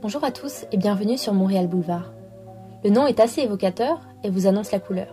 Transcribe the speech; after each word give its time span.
Bonjour 0.00 0.22
à 0.22 0.30
tous 0.30 0.64
et 0.70 0.76
bienvenue 0.76 1.18
sur 1.18 1.34
Montréal 1.34 1.66
Boulevard. 1.66 2.12
Le 2.84 2.90
nom 2.90 3.08
est 3.08 3.18
assez 3.18 3.40
évocateur 3.40 3.98
et 4.22 4.30
vous 4.30 4.46
annonce 4.46 4.70
la 4.70 4.78
couleur. 4.78 5.12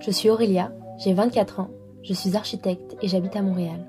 Je 0.00 0.10
suis 0.10 0.28
Aurélia, 0.28 0.70
j'ai 0.98 1.14
24 1.14 1.60
ans, 1.60 1.70
je 2.02 2.12
suis 2.12 2.36
architecte 2.36 2.94
et 3.00 3.08
j'habite 3.08 3.36
à 3.36 3.42
Montréal. 3.42 3.86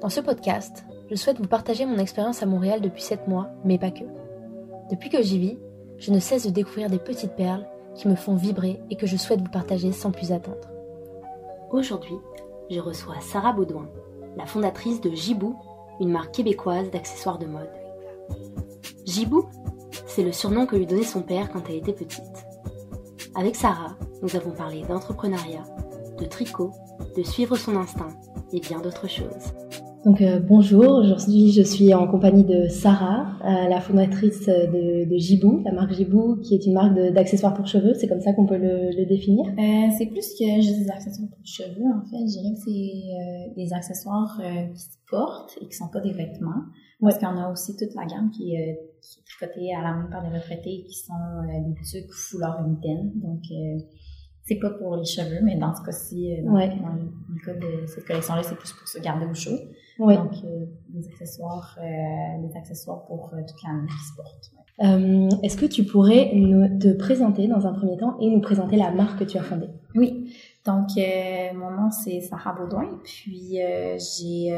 Dans 0.00 0.08
ce 0.08 0.20
podcast, 0.20 0.84
je 1.10 1.16
souhaite 1.16 1.38
vous 1.38 1.48
partager 1.48 1.84
mon 1.84 1.98
expérience 1.98 2.44
à 2.44 2.46
Montréal 2.46 2.80
depuis 2.80 3.02
7 3.02 3.26
mois, 3.26 3.48
mais 3.64 3.76
pas 3.76 3.90
que. 3.90 4.04
Depuis 4.88 5.10
que 5.10 5.20
j'y 5.20 5.40
vis, 5.40 5.58
je 5.98 6.12
ne 6.12 6.20
cesse 6.20 6.46
de 6.46 6.52
découvrir 6.52 6.88
des 6.88 7.00
petites 7.00 7.34
perles 7.34 7.66
qui 7.96 8.06
me 8.06 8.14
font 8.14 8.36
vibrer 8.36 8.80
et 8.88 8.94
que 8.94 9.08
je 9.08 9.16
souhaite 9.16 9.40
vous 9.40 9.50
partager 9.50 9.90
sans 9.90 10.12
plus 10.12 10.30
attendre. 10.30 10.68
Aujourd'hui, 11.72 12.18
je 12.70 12.78
reçois 12.78 13.20
Sarah 13.20 13.52
Baudouin, 13.52 13.88
la 14.36 14.46
fondatrice 14.46 15.00
de 15.00 15.10
Jibou, 15.10 15.56
une 15.98 16.12
marque 16.12 16.34
québécoise 16.34 16.92
d'accessoires 16.92 17.40
de 17.40 17.46
mode. 17.46 17.68
Jibou, 19.08 19.46
c'est 20.06 20.22
le 20.22 20.32
surnom 20.32 20.66
que 20.66 20.76
lui 20.76 20.84
donnait 20.84 21.02
son 21.02 21.22
père 21.22 21.50
quand 21.50 21.62
elle 21.70 21.76
était 21.76 21.94
petite. 21.94 22.44
Avec 23.34 23.56
Sarah, 23.56 23.96
nous 24.22 24.36
avons 24.36 24.50
parlé 24.50 24.82
d'entrepreneuriat, 24.86 25.64
de 26.20 26.26
tricot, 26.26 26.72
de 27.16 27.22
suivre 27.22 27.56
son 27.56 27.76
instinct 27.76 28.10
et 28.52 28.60
bien 28.60 28.80
d'autres 28.82 29.08
choses. 29.08 29.54
Donc 30.04 30.20
euh, 30.20 30.40
bonjour, 30.40 30.98
aujourd'hui 30.98 31.52
je 31.52 31.62
suis 31.62 31.94
en 31.94 32.06
compagnie 32.06 32.44
de 32.44 32.68
Sarah, 32.68 33.38
euh, 33.44 33.68
la 33.68 33.80
fondatrice 33.80 34.44
de, 34.44 35.08
de 35.08 35.16
Jibou, 35.16 35.62
la 35.64 35.72
marque 35.72 35.94
Jibou 35.94 36.36
qui 36.42 36.54
est 36.54 36.66
une 36.66 36.74
marque 36.74 36.94
d'accessoires 36.94 37.54
pour 37.54 37.66
cheveux, 37.66 37.94
c'est 37.94 38.08
comme 38.08 38.20
ça 38.20 38.34
qu'on 38.34 38.46
peut 38.46 38.58
le, 38.58 38.90
le 38.94 39.06
définir 39.06 39.46
euh, 39.46 39.88
C'est 39.96 40.06
plus 40.06 40.34
que 40.38 40.60
juste 40.60 40.80
des 40.80 40.90
accessoires 40.90 41.30
pour 41.30 41.46
cheveux 41.46 41.88
en 41.96 42.04
fait, 42.10 42.18
je 42.26 42.40
dirais 42.40 42.54
que 42.54 42.60
c'est 42.60 43.54
des 43.56 43.72
accessoires 43.72 44.38
qui 44.72 44.80
se 44.80 44.98
portent 45.10 45.56
et 45.62 45.66
qui 45.66 45.72
sont 45.72 45.88
pas 45.88 46.00
des 46.00 46.12
vêtements. 46.12 46.62
Parce 47.00 47.18
qu'on 47.18 47.36
a 47.38 47.50
aussi 47.50 47.76
toute 47.76 47.94
la 47.94 48.04
gamme 48.06 48.30
qui, 48.30 48.56
est 48.56 48.76
tricotée 49.26 49.74
à 49.74 49.82
la 49.82 49.94
main 49.94 50.08
par 50.10 50.22
les 50.28 50.36
retraités 50.36 50.84
qui 50.86 50.94
sont 50.94 51.12
des 51.46 51.74
tucs 51.82 52.12
foulards 52.12 52.66
mitaines. 52.66 53.12
Donc 53.16 53.42
c'est 54.44 54.56
pas 54.56 54.70
pour 54.70 54.96
les 54.96 55.04
cheveux, 55.04 55.40
mais 55.42 55.56
dans 55.56 55.74
ce 55.74 55.82
cas-ci, 55.82 56.42
dans, 56.42 56.54
le 56.54 57.44
cas 57.44 57.54
de 57.54 57.86
cette 57.86 58.06
collection-là, 58.06 58.42
c'est 58.42 58.56
plus 58.56 58.72
pour 58.72 58.88
se 58.88 58.98
garder 58.98 59.26
au 59.26 59.34
chaud. 59.34 59.58
Donc, 59.98 60.32
euh, 60.44 60.66
des 60.90 61.06
accessoires, 61.08 61.76
euh, 61.80 62.46
des 62.46 62.56
accessoires 62.56 63.04
pour 63.06 63.32
euh, 63.34 63.38
toute 63.46 63.62
la 63.64 63.70
qui 63.86 64.04
se 64.04 64.16
porte. 64.16 64.50
Euh, 64.80 65.28
Est-ce 65.42 65.56
que 65.56 65.66
tu 65.66 65.84
pourrais 65.84 66.30
nous, 66.34 66.78
te 66.78 66.92
présenter 66.92 67.48
dans 67.48 67.66
un 67.66 67.72
premier 67.72 67.96
temps 67.96 68.16
et 68.20 68.30
nous 68.30 68.40
présenter 68.40 68.76
la 68.76 68.92
marque 68.92 69.18
que 69.18 69.24
tu 69.24 69.36
as 69.38 69.42
fondée? 69.42 69.68
Oui. 69.96 70.32
Donc, 70.64 70.90
euh, 70.96 71.52
mon 71.54 71.70
nom, 71.70 71.90
c'est 71.90 72.20
Sarah 72.20 72.54
Baudouin. 72.54 73.00
Puis, 73.02 73.58
j'ai 73.98 74.52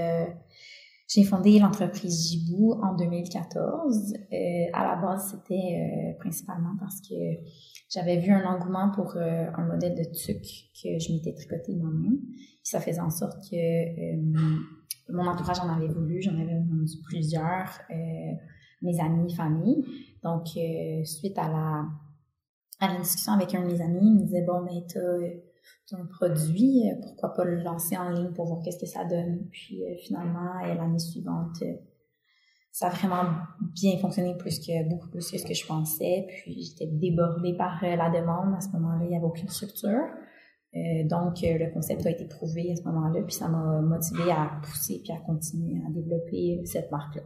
j'ai 1.12 1.24
fondé 1.24 1.58
l'entreprise 1.58 2.28
Jibou 2.28 2.72
en 2.82 2.94
2014. 2.94 4.14
à 4.72 4.84
la 4.84 4.96
base, 4.96 5.30
c'était 5.32 6.16
principalement 6.20 6.76
parce 6.78 7.00
que 7.00 7.14
j'avais 7.88 8.18
vu 8.18 8.30
un 8.32 8.44
engouement 8.44 8.90
pour 8.90 9.16
un 9.16 9.66
modèle 9.66 9.96
de 9.96 10.04
tuc 10.04 10.42
que 10.80 10.98
je 10.98 11.12
m'étais 11.12 11.34
tricoté 11.34 11.74
moi-même. 11.74 12.20
Ça 12.62 12.78
faisait 12.80 13.00
en 13.00 13.10
sorte 13.10 13.38
que 13.50 13.56
mon 15.12 15.26
entourage 15.26 15.60
en 15.60 15.68
avait 15.68 15.88
voulu, 15.88 16.20
j'en 16.22 16.34
avais 16.34 16.54
vendu 16.54 16.92
plusieurs, 17.04 17.80
euh, 17.90 18.32
mes 18.82 19.00
amis, 19.00 19.34
famille. 19.34 19.84
Donc, 20.22 20.46
euh, 20.56 21.04
suite 21.04 21.38
à 21.38 21.48
la, 21.48 21.86
à 22.80 22.92
la 22.92 23.00
discussion 23.00 23.32
avec 23.32 23.54
un 23.54 23.62
de 23.62 23.72
mes 23.72 23.80
amis, 23.80 24.00
il 24.02 24.14
me 24.14 24.24
disait, 24.24 24.42
bon, 24.42 24.62
mais 24.62 24.84
t'as 24.88 25.00
un 25.92 26.06
produit, 26.06 26.84
pourquoi 27.02 27.32
pas 27.34 27.44
le 27.44 27.62
lancer 27.62 27.96
en 27.96 28.10
ligne 28.10 28.32
pour 28.32 28.46
voir 28.46 28.60
qu'est-ce 28.62 28.78
que 28.78 28.86
ça 28.86 29.04
donne. 29.04 29.48
Puis 29.50 29.82
euh, 29.84 29.96
finalement, 30.04 30.60
l'année 30.62 30.98
suivante, 30.98 31.56
ça 32.70 32.86
a 32.86 32.90
vraiment 32.90 33.30
bien 33.74 33.98
fonctionné 33.98 34.36
plus 34.36 34.60
que 34.60 34.88
beaucoup 34.88 35.08
plus 35.08 35.28
que 35.30 35.38
ce 35.38 35.44
que 35.44 35.54
je 35.54 35.66
pensais. 35.66 36.26
Puis 36.28 36.62
j'étais 36.62 36.86
débordée 36.86 37.56
par 37.56 37.82
la 37.82 38.10
demande. 38.10 38.54
À 38.54 38.60
ce 38.60 38.68
moment-là, 38.70 39.04
il 39.04 39.10
n'y 39.10 39.16
avait 39.16 39.26
aucune 39.26 39.48
structure. 39.48 40.06
Euh, 40.76 41.04
donc, 41.08 41.42
euh, 41.42 41.58
le 41.58 41.72
concept 41.72 42.06
a 42.06 42.10
été 42.10 42.26
prouvé 42.26 42.70
à 42.70 42.76
ce 42.76 42.82
moment-là, 42.84 43.22
puis 43.22 43.34
ça 43.34 43.48
m'a 43.48 43.80
motivé 43.80 44.30
à 44.30 44.60
pousser 44.62 45.00
puis 45.02 45.12
à 45.12 45.18
continuer 45.18 45.82
à 45.84 45.90
développer 45.90 46.60
cette 46.64 46.90
marque-là. 46.92 47.22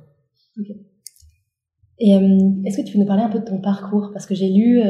Et 1.99 2.17
euh, 2.17 2.39
est-ce 2.65 2.79
que 2.79 2.83
tu 2.83 2.95
peux 2.95 2.99
nous 2.99 3.07
parler 3.07 3.23
un 3.23 3.29
peu 3.29 3.39
de 3.39 3.45
ton 3.45 3.59
parcours? 3.59 4.11
Parce 4.13 4.27
que 4.27 4.35
j'ai 4.35 4.49
lu 4.49 4.83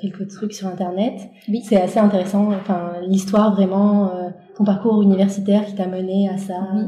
quelques 0.00 0.28
trucs 0.28 0.52
sur 0.52 0.68
Internet. 0.68 1.14
Oui. 1.48 1.62
C'est 1.64 1.80
assez 1.80 1.98
intéressant, 1.98 2.52
enfin, 2.52 2.92
l'histoire 3.02 3.54
vraiment, 3.54 4.10
ton 4.56 4.64
parcours 4.64 5.02
universitaire 5.02 5.64
qui 5.66 5.74
t'a 5.74 5.88
mené 5.88 6.28
à 6.28 6.36
ça. 6.36 6.60
Oui. 6.74 6.84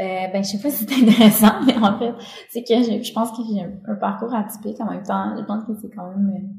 Euh, 0.00 0.26
ben, 0.32 0.42
je 0.42 0.50
sais 0.50 0.58
pas 0.58 0.70
si 0.70 0.84
c'est 0.84 1.02
intéressant, 1.02 1.60
mais 1.66 1.76
en 1.76 1.98
fait, 1.98 2.14
c'est 2.50 2.62
que 2.62 2.74
je, 2.82 3.02
je 3.02 3.12
pense 3.12 3.30
que 3.32 3.42
j'ai 3.48 3.60
un, 3.62 3.94
parcours 3.96 4.34
atypique 4.34 4.80
en 4.80 4.90
même 4.90 5.02
temps. 5.02 5.36
Je 5.38 5.44
pense 5.44 5.64
que 5.64 5.74
c'est 5.80 5.90
quand 5.90 6.08
même 6.08 6.54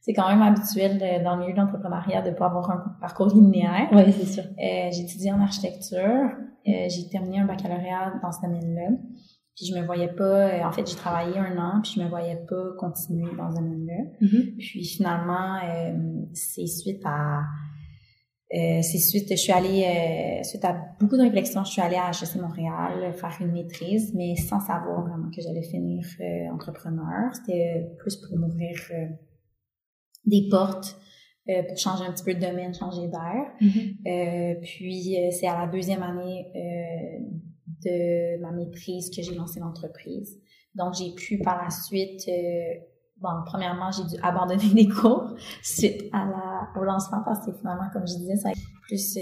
c'est 0.00 0.12
quand 0.12 0.28
même 0.28 0.42
habituel 0.42 0.98
dans 1.24 1.34
le 1.34 1.40
milieu 1.40 1.52
de 1.52 1.58
l'entrepreneuriat 1.58 2.22
de 2.22 2.30
pas 2.30 2.46
avoir 2.46 2.70
un 2.70 2.96
parcours 3.00 3.26
linéaire. 3.26 3.88
Oui, 3.90 4.12
c'est 4.12 4.26
sûr. 4.26 4.44
Euh, 4.44 4.88
j'ai 4.92 5.02
étudié 5.02 5.32
en 5.32 5.40
architecture. 5.40 6.30
Euh, 6.68 6.88
j'ai 6.88 7.08
terminé 7.10 7.40
un 7.40 7.44
baccalauréat 7.44 8.14
dans 8.22 8.30
ce 8.30 8.40
domaine-là. 8.42 8.96
Puis 9.56 9.66
je 9.66 9.74
me 9.74 9.84
voyais 9.84 10.08
pas, 10.08 10.48
euh, 10.48 10.64
en 10.64 10.70
fait, 10.70 10.86
j'ai 10.86 10.96
travaillé 10.96 11.38
un 11.38 11.56
an, 11.58 11.80
puis 11.82 11.92
je 11.96 12.02
me 12.02 12.08
voyais 12.08 12.36
pas 12.48 12.72
continuer 12.78 13.30
dans 13.36 13.50
ce 13.50 13.56
domaine-là. 13.56 14.04
Mm-hmm. 14.20 14.56
Puis 14.58 14.84
finalement, 14.84 15.56
euh, 15.64 15.96
c'est 16.34 16.66
suite 16.66 17.00
à, 17.04 17.40
euh, 18.54 18.82
c'est 18.82 18.98
suite, 18.98 19.28
je 19.30 19.36
suis 19.36 19.52
allée, 19.52 20.42
suite 20.44 20.64
à 20.64 20.76
beaucoup 21.00 21.16
de 21.16 21.22
réflexions, 21.22 21.64
je 21.64 21.72
suis 21.72 21.82
allée 21.82 21.96
à 21.96 22.10
HEC 22.10 22.36
Montréal 22.36 23.12
faire 23.14 23.36
une 23.40 23.52
maîtrise, 23.52 24.12
mais 24.14 24.36
sans 24.36 24.60
savoir 24.60 25.06
vraiment 25.06 25.30
que 25.30 25.40
j'allais 25.40 25.62
finir 25.62 26.04
entrepreneur. 26.52 27.34
C'était 27.34 27.88
plus 27.98 28.16
pour 28.16 28.38
m'ouvrir 28.38 28.76
des 30.26 30.48
portes 30.50 30.98
euh, 31.48 31.62
pour 31.62 31.78
changer 31.78 32.04
un 32.04 32.12
petit 32.12 32.24
peu 32.24 32.34
de 32.34 32.40
domaine, 32.40 32.74
changer 32.74 33.06
d'air. 33.06 33.46
Mm-hmm. 33.60 33.96
euh, 34.08 34.60
puis 34.62 35.16
euh, 35.16 35.30
c'est 35.30 35.46
à 35.46 35.60
la 35.60 35.68
deuxième 35.68 36.02
année 36.02 36.50
euh, 36.56 37.24
de 37.84 38.40
ma 38.40 38.52
maîtrise 38.52 39.10
que 39.10 39.22
j'ai 39.22 39.34
lancé 39.34 39.60
l'entreprise. 39.60 40.38
Donc 40.74 40.94
j'ai 40.94 41.12
pu 41.14 41.38
par 41.38 41.62
la 41.62 41.70
suite, 41.70 42.28
bon 43.18 43.30
premièrement 43.46 43.90
j'ai 43.90 44.04
dû 44.04 44.22
abandonner 44.22 44.68
les 44.74 44.88
cours 44.88 45.34
suite 45.62 46.04
à 46.12 46.26
la, 46.26 46.80
au 46.80 46.84
lancement 46.84 47.22
parce 47.24 47.44
que 47.46 47.52
finalement 47.52 47.88
comme 47.92 48.06
je 48.06 48.14
disais 48.14 48.36
ça 48.36 48.48
a 48.48 48.52
été 48.52 48.60
plus 48.82 49.18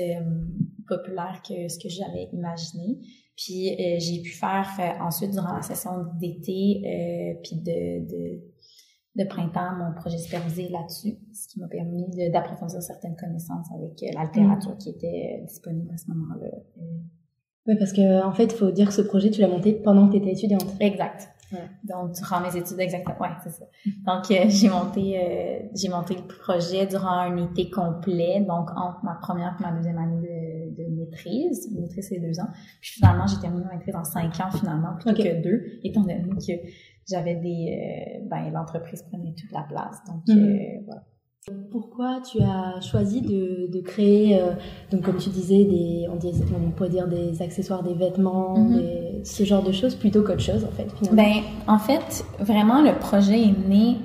populaire 0.89 1.41
que 1.47 1.69
ce 1.69 1.79
que 1.79 1.89
j'avais 1.89 2.29
imaginé. 2.33 2.99
Puis 3.37 3.77
j'ai 3.99 4.23
pu 4.23 4.31
faire 4.31 4.69
ensuite 5.01 5.31
durant 5.31 5.55
la 5.55 5.63
session 5.63 6.07
d'été 6.21 7.39
puis 7.43 7.57
de, 7.57 8.07
de 8.09 8.55
de 9.17 9.25
printemps 9.25 9.77
mon 9.77 9.93
projet 9.95 10.19
supervisé 10.19 10.69
là-dessus, 10.69 11.17
ce 11.33 11.49
qui 11.49 11.61
m'a 11.61 11.69
permis 11.69 12.05
d'approfondir 12.31 12.83
certaines 12.83 13.17
connaissances 13.17 13.67
avec 13.73 14.03
euh, 14.03 14.07
la 14.15 14.25
littérature 14.25 14.75
mm. 14.75 14.79
qui 14.79 14.91
était 14.91 15.39
euh, 15.41 15.47
disponible 15.47 15.91
à 15.93 15.97
ce 15.97 16.09
moment-là. 16.09 16.49
Oui, 17.67 17.77
parce 17.79 17.93
que 17.93 18.23
en 18.23 18.33
fait, 18.33 18.45
il 18.45 18.55
faut 18.55 18.71
dire 18.71 18.89
que 18.89 18.95
ce 18.95 19.03
projet, 19.03 19.31
tu 19.31 19.41
l'as 19.41 19.49
monté 19.49 19.73
pendant 19.73 20.07
que 20.07 20.13
tu 20.13 20.19
étais 20.19 20.33
étudiante. 20.33 20.67
Exact. 20.81 21.29
Donc, 21.85 22.13
durant 22.15 22.41
mes 22.41 22.57
études, 22.57 22.81
exactement. 22.81 23.17
Ouais, 23.21 23.29
c'est 23.45 23.51
ça. 23.51 23.65
Donc, 23.87 24.29
euh, 24.33 24.47
j'ai 24.49 24.69
monté, 24.69 25.69
j'ai 25.73 25.89
monté 25.89 26.17
le 26.17 26.23
projet 26.23 26.85
durant 26.85 27.17
un 27.21 27.37
été 27.37 27.71
complet, 27.71 28.41
donc 28.41 28.71
entre 28.77 29.05
ma 29.05 29.15
première 29.15 29.57
et 29.61 29.63
ma 29.63 29.71
deuxième 29.71 29.99
année 29.99 30.21
de, 30.21 30.83
de 30.83 30.89
maîtrise. 30.89 31.71
Maîtrise, 31.73 32.09
c'est 32.09 32.19
deux 32.19 32.41
ans. 32.41 32.49
Puis 32.81 32.95
finalement, 32.95 33.29
j'ai 33.29 33.39
terminé 33.39 33.63
ma 33.67 33.75
maîtrise 33.75 33.95
en 33.95 34.03
cinq 34.03 34.41
ans 34.41 34.51
finalement, 34.51 34.97
plutôt 34.99 35.23
que 35.23 35.43
deux, 35.43 35.79
étant 35.85 36.01
donné 36.01 36.25
que 36.45 36.69
j'avais 37.09 37.37
des 37.37 38.21
euh, 38.23 38.27
ben 38.29 38.51
l'entreprise 38.51 39.03
prenait 39.03 39.35
toute 39.35 39.53
la 39.53 39.63
place 39.63 40.03
donc 40.07 40.23
mhm. 40.27 40.39
euh, 40.39 40.83
voilà 40.87 41.03
pourquoi 41.71 42.21
tu 42.21 42.41
as 42.41 42.81
choisi 42.81 43.21
de, 43.21 43.71
de 43.71 43.81
créer, 43.81 44.41
euh, 44.41 44.53
donc 44.91 45.03
comme 45.03 45.19
tu 45.19 45.29
disais, 45.29 45.65
des, 45.65 46.07
on, 46.09 46.19
on 46.57 46.71
pourrait 46.71 46.89
dire 46.89 47.07
des 47.07 47.43
accessoires, 47.43 47.83
des 47.83 47.95
vêtements, 47.95 48.59
mhm. 48.59 49.25
ce 49.25 49.45
genre 49.45 49.63
de 49.63 49.73
choses, 49.73 49.95
plutôt 49.95 50.23
qu'autre 50.23 50.41
chose 50.41 50.65
en 50.65 50.71
fait 50.71 50.91
finalement? 50.97 51.23
Ben, 51.23 51.43
en 51.67 51.79
fait, 51.79 52.25
vraiment 52.39 52.81
le 52.81 52.99
projet 52.99 53.43
est 53.43 53.69
né 53.69 53.99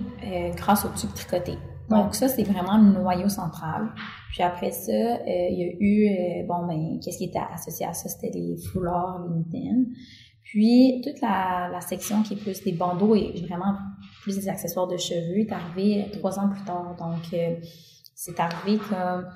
grâce 0.56 0.86
au 0.86 0.90
tube 0.90 1.12
tricoté. 1.16 1.54
Donc 1.90 2.14
ça, 2.14 2.28
c'est 2.28 2.44
vraiment 2.44 2.78
le 2.78 2.92
noyau 2.92 3.30
central. 3.30 3.90
Puis 4.32 4.44
après 4.44 4.72
ça, 4.72 4.92
il 5.26 5.58
y 5.58 5.64
a 5.64 6.44
eu, 6.44 6.46
bon 6.46 6.68
ben, 6.68 7.00
qu'est-ce 7.04 7.18
qui 7.18 7.26
était 7.26 7.40
associé 7.54 7.86
à 7.86 7.94
ça? 7.94 8.10
C'était 8.10 8.38
les 8.38 8.58
foulards, 8.58 9.26
les 9.28 9.36
mitaines. 9.36 9.88
Puis, 10.44 11.02
toute 11.04 11.22
la, 11.22 11.70
la, 11.72 11.80
section 11.80 12.24
qui 12.24 12.34
est 12.34 12.38
plus 12.38 12.64
des 12.64 12.72
bandeaux 12.72 13.14
et 13.14 13.34
vraiment 13.48 13.76
plus 14.22 14.36
des 14.38 14.50
accessoires 14.50 14.88
de 14.88 14.98
cheveux 14.98 15.40
est 15.40 15.52
arrivée 15.52 16.10
trois 16.12 16.40
ans 16.40 16.50
plus 16.50 16.64
tard. 16.64 16.96
Donc, 16.98 17.34
euh, 17.34 17.56
c'est 18.16 18.40
arrivé 18.40 18.78
comme 18.90 19.28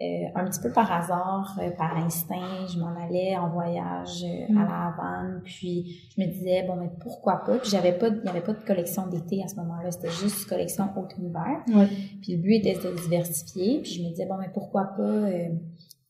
euh, 0.00 0.26
un 0.34 0.44
petit 0.46 0.60
peu 0.60 0.72
par 0.72 0.90
hasard, 0.90 1.58
euh, 1.62 1.70
par 1.70 1.96
instinct. 1.96 2.66
Je 2.72 2.78
m'en 2.78 2.94
allais 2.96 3.36
en 3.36 3.50
voyage 3.50 4.24
à 4.24 4.52
mm. 4.52 4.54
la 4.54 4.86
Havane, 4.88 5.42
puis 5.44 6.08
je 6.16 6.22
me 6.22 6.26
disais, 6.26 6.64
bon, 6.66 6.76
mais 6.76 6.90
pourquoi 7.00 7.44
pas? 7.44 7.58
Puis, 7.58 7.70
j'avais 7.70 7.92
pas, 7.92 8.08
il 8.08 8.22
n'y 8.22 8.28
avait 8.28 8.40
pas 8.40 8.52
de 8.52 8.64
collection 8.66 9.06
d'été 9.06 9.42
à 9.42 9.48
ce 9.48 9.56
moment-là. 9.56 9.90
C'était 9.90 10.10
juste 10.10 10.48
collection 10.48 10.84
automne-hiver. 10.96 11.64
Puis, 12.20 12.36
le 12.36 12.42
but 12.42 12.66
était 12.66 12.74
de 12.74 12.96
diversifier. 12.96 13.80
Puis, 13.82 13.92
je 13.92 14.02
me 14.02 14.08
disais, 14.08 14.26
bon, 14.26 14.36
mais 14.38 14.50
pourquoi 14.52 14.84
pas 14.96 15.30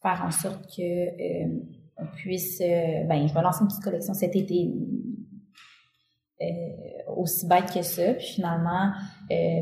faire 0.02 0.24
en 0.26 0.30
sorte 0.30 0.66
que 0.74 1.72
on 2.02 2.06
puisse, 2.16 2.60
euh, 2.60 3.04
ben, 3.04 3.26
je 3.26 3.34
vais 3.34 3.42
lancer 3.42 3.62
une 3.62 3.68
petite 3.68 3.82
collection 3.82 4.14
cet 4.14 4.36
été. 4.36 4.72
Aussi 7.16 7.46
bête 7.46 7.72
que 7.72 7.82
ça. 7.82 8.14
Puis 8.14 8.26
finalement, 8.34 8.92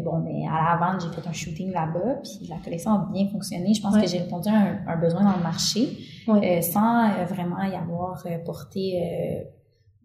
bon, 0.05 0.19
mais 0.19 0.47
à 0.49 0.73
la 0.73 0.79
vente, 0.79 1.03
j'ai 1.03 1.21
fait 1.21 1.29
un 1.29 1.33
shooting 1.33 1.73
là-bas, 1.73 2.21
puis 2.23 2.47
la 2.49 2.57
collection 2.57 2.93
a 2.93 3.09
bien 3.13 3.29
fonctionné. 3.29 3.75
Je 3.75 3.83
pense 3.83 3.97
que 3.97 4.07
j'ai 4.07 4.19
répondu 4.19 4.49
à 4.49 4.93
un, 4.93 4.97
besoin 4.97 5.25
dans 5.25 5.37
le 5.37 5.43
marché 5.43 5.99
sans 6.27 7.25
vraiment 7.27 7.63
y 7.63 7.75
avoir 7.75 8.25
porté 8.45 9.47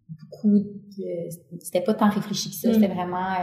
beaucoup 0.10 0.60
de... 0.60 1.30
C'était 1.62 1.82
pas 1.82 1.94
tant 1.94 2.10
réfléchi 2.10 2.50
que 2.50 2.56
ça, 2.56 2.74
c'était 2.74 2.88
mm. 2.88 2.94
vraiment 2.94 3.34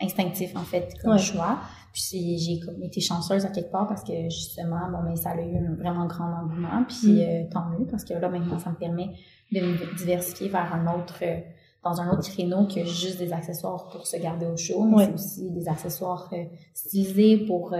instinctif, 0.00 0.56
en 0.56 0.62
fait, 0.62 0.94
comme 1.02 1.18
choix. 1.18 1.60
Puis 1.92 2.38
j'ai 2.38 2.86
été 2.86 3.00
chanceuse 3.00 3.44
à 3.44 3.48
quelque 3.48 3.70
part 3.70 3.86
parce 3.86 4.02
que 4.02 4.24
justement, 4.24 4.90
bon, 4.90 5.02
mais 5.04 5.16
ça 5.16 5.30
a 5.30 5.36
eu 5.36 5.56
un 5.56 5.74
vraiment 5.74 6.06
grand 6.06 6.32
engouement. 6.42 6.84
Puis 6.88 7.12
mm. 7.12 7.20
euh, 7.20 7.42
tant 7.50 7.68
mieux 7.68 7.86
parce 7.86 8.04
que 8.04 8.14
là, 8.14 8.28
maintenant, 8.28 8.58
ça 8.58 8.70
me 8.70 8.76
permet 8.76 9.10
de 9.52 9.60
me 9.60 9.96
diversifier 9.96 10.48
vers 10.48 10.72
un 10.74 10.86
autre, 10.94 11.18
euh, 11.22 11.40
dans 11.84 12.00
un 12.00 12.10
autre 12.12 12.28
créneau 12.28 12.66
que 12.66 12.84
juste 12.84 13.18
des 13.18 13.32
accessoires 13.32 13.88
pour 13.88 14.06
se 14.06 14.16
garder 14.16 14.46
au 14.46 14.56
chaud, 14.56 14.84
mais 14.84 15.06
c'est 15.06 15.12
aussi 15.12 15.50
des 15.50 15.68
accessoires 15.68 16.28
euh, 16.32 16.44
stylisés 16.74 17.38
pour, 17.46 17.74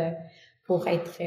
pour 0.66 0.88
être, 0.88 1.20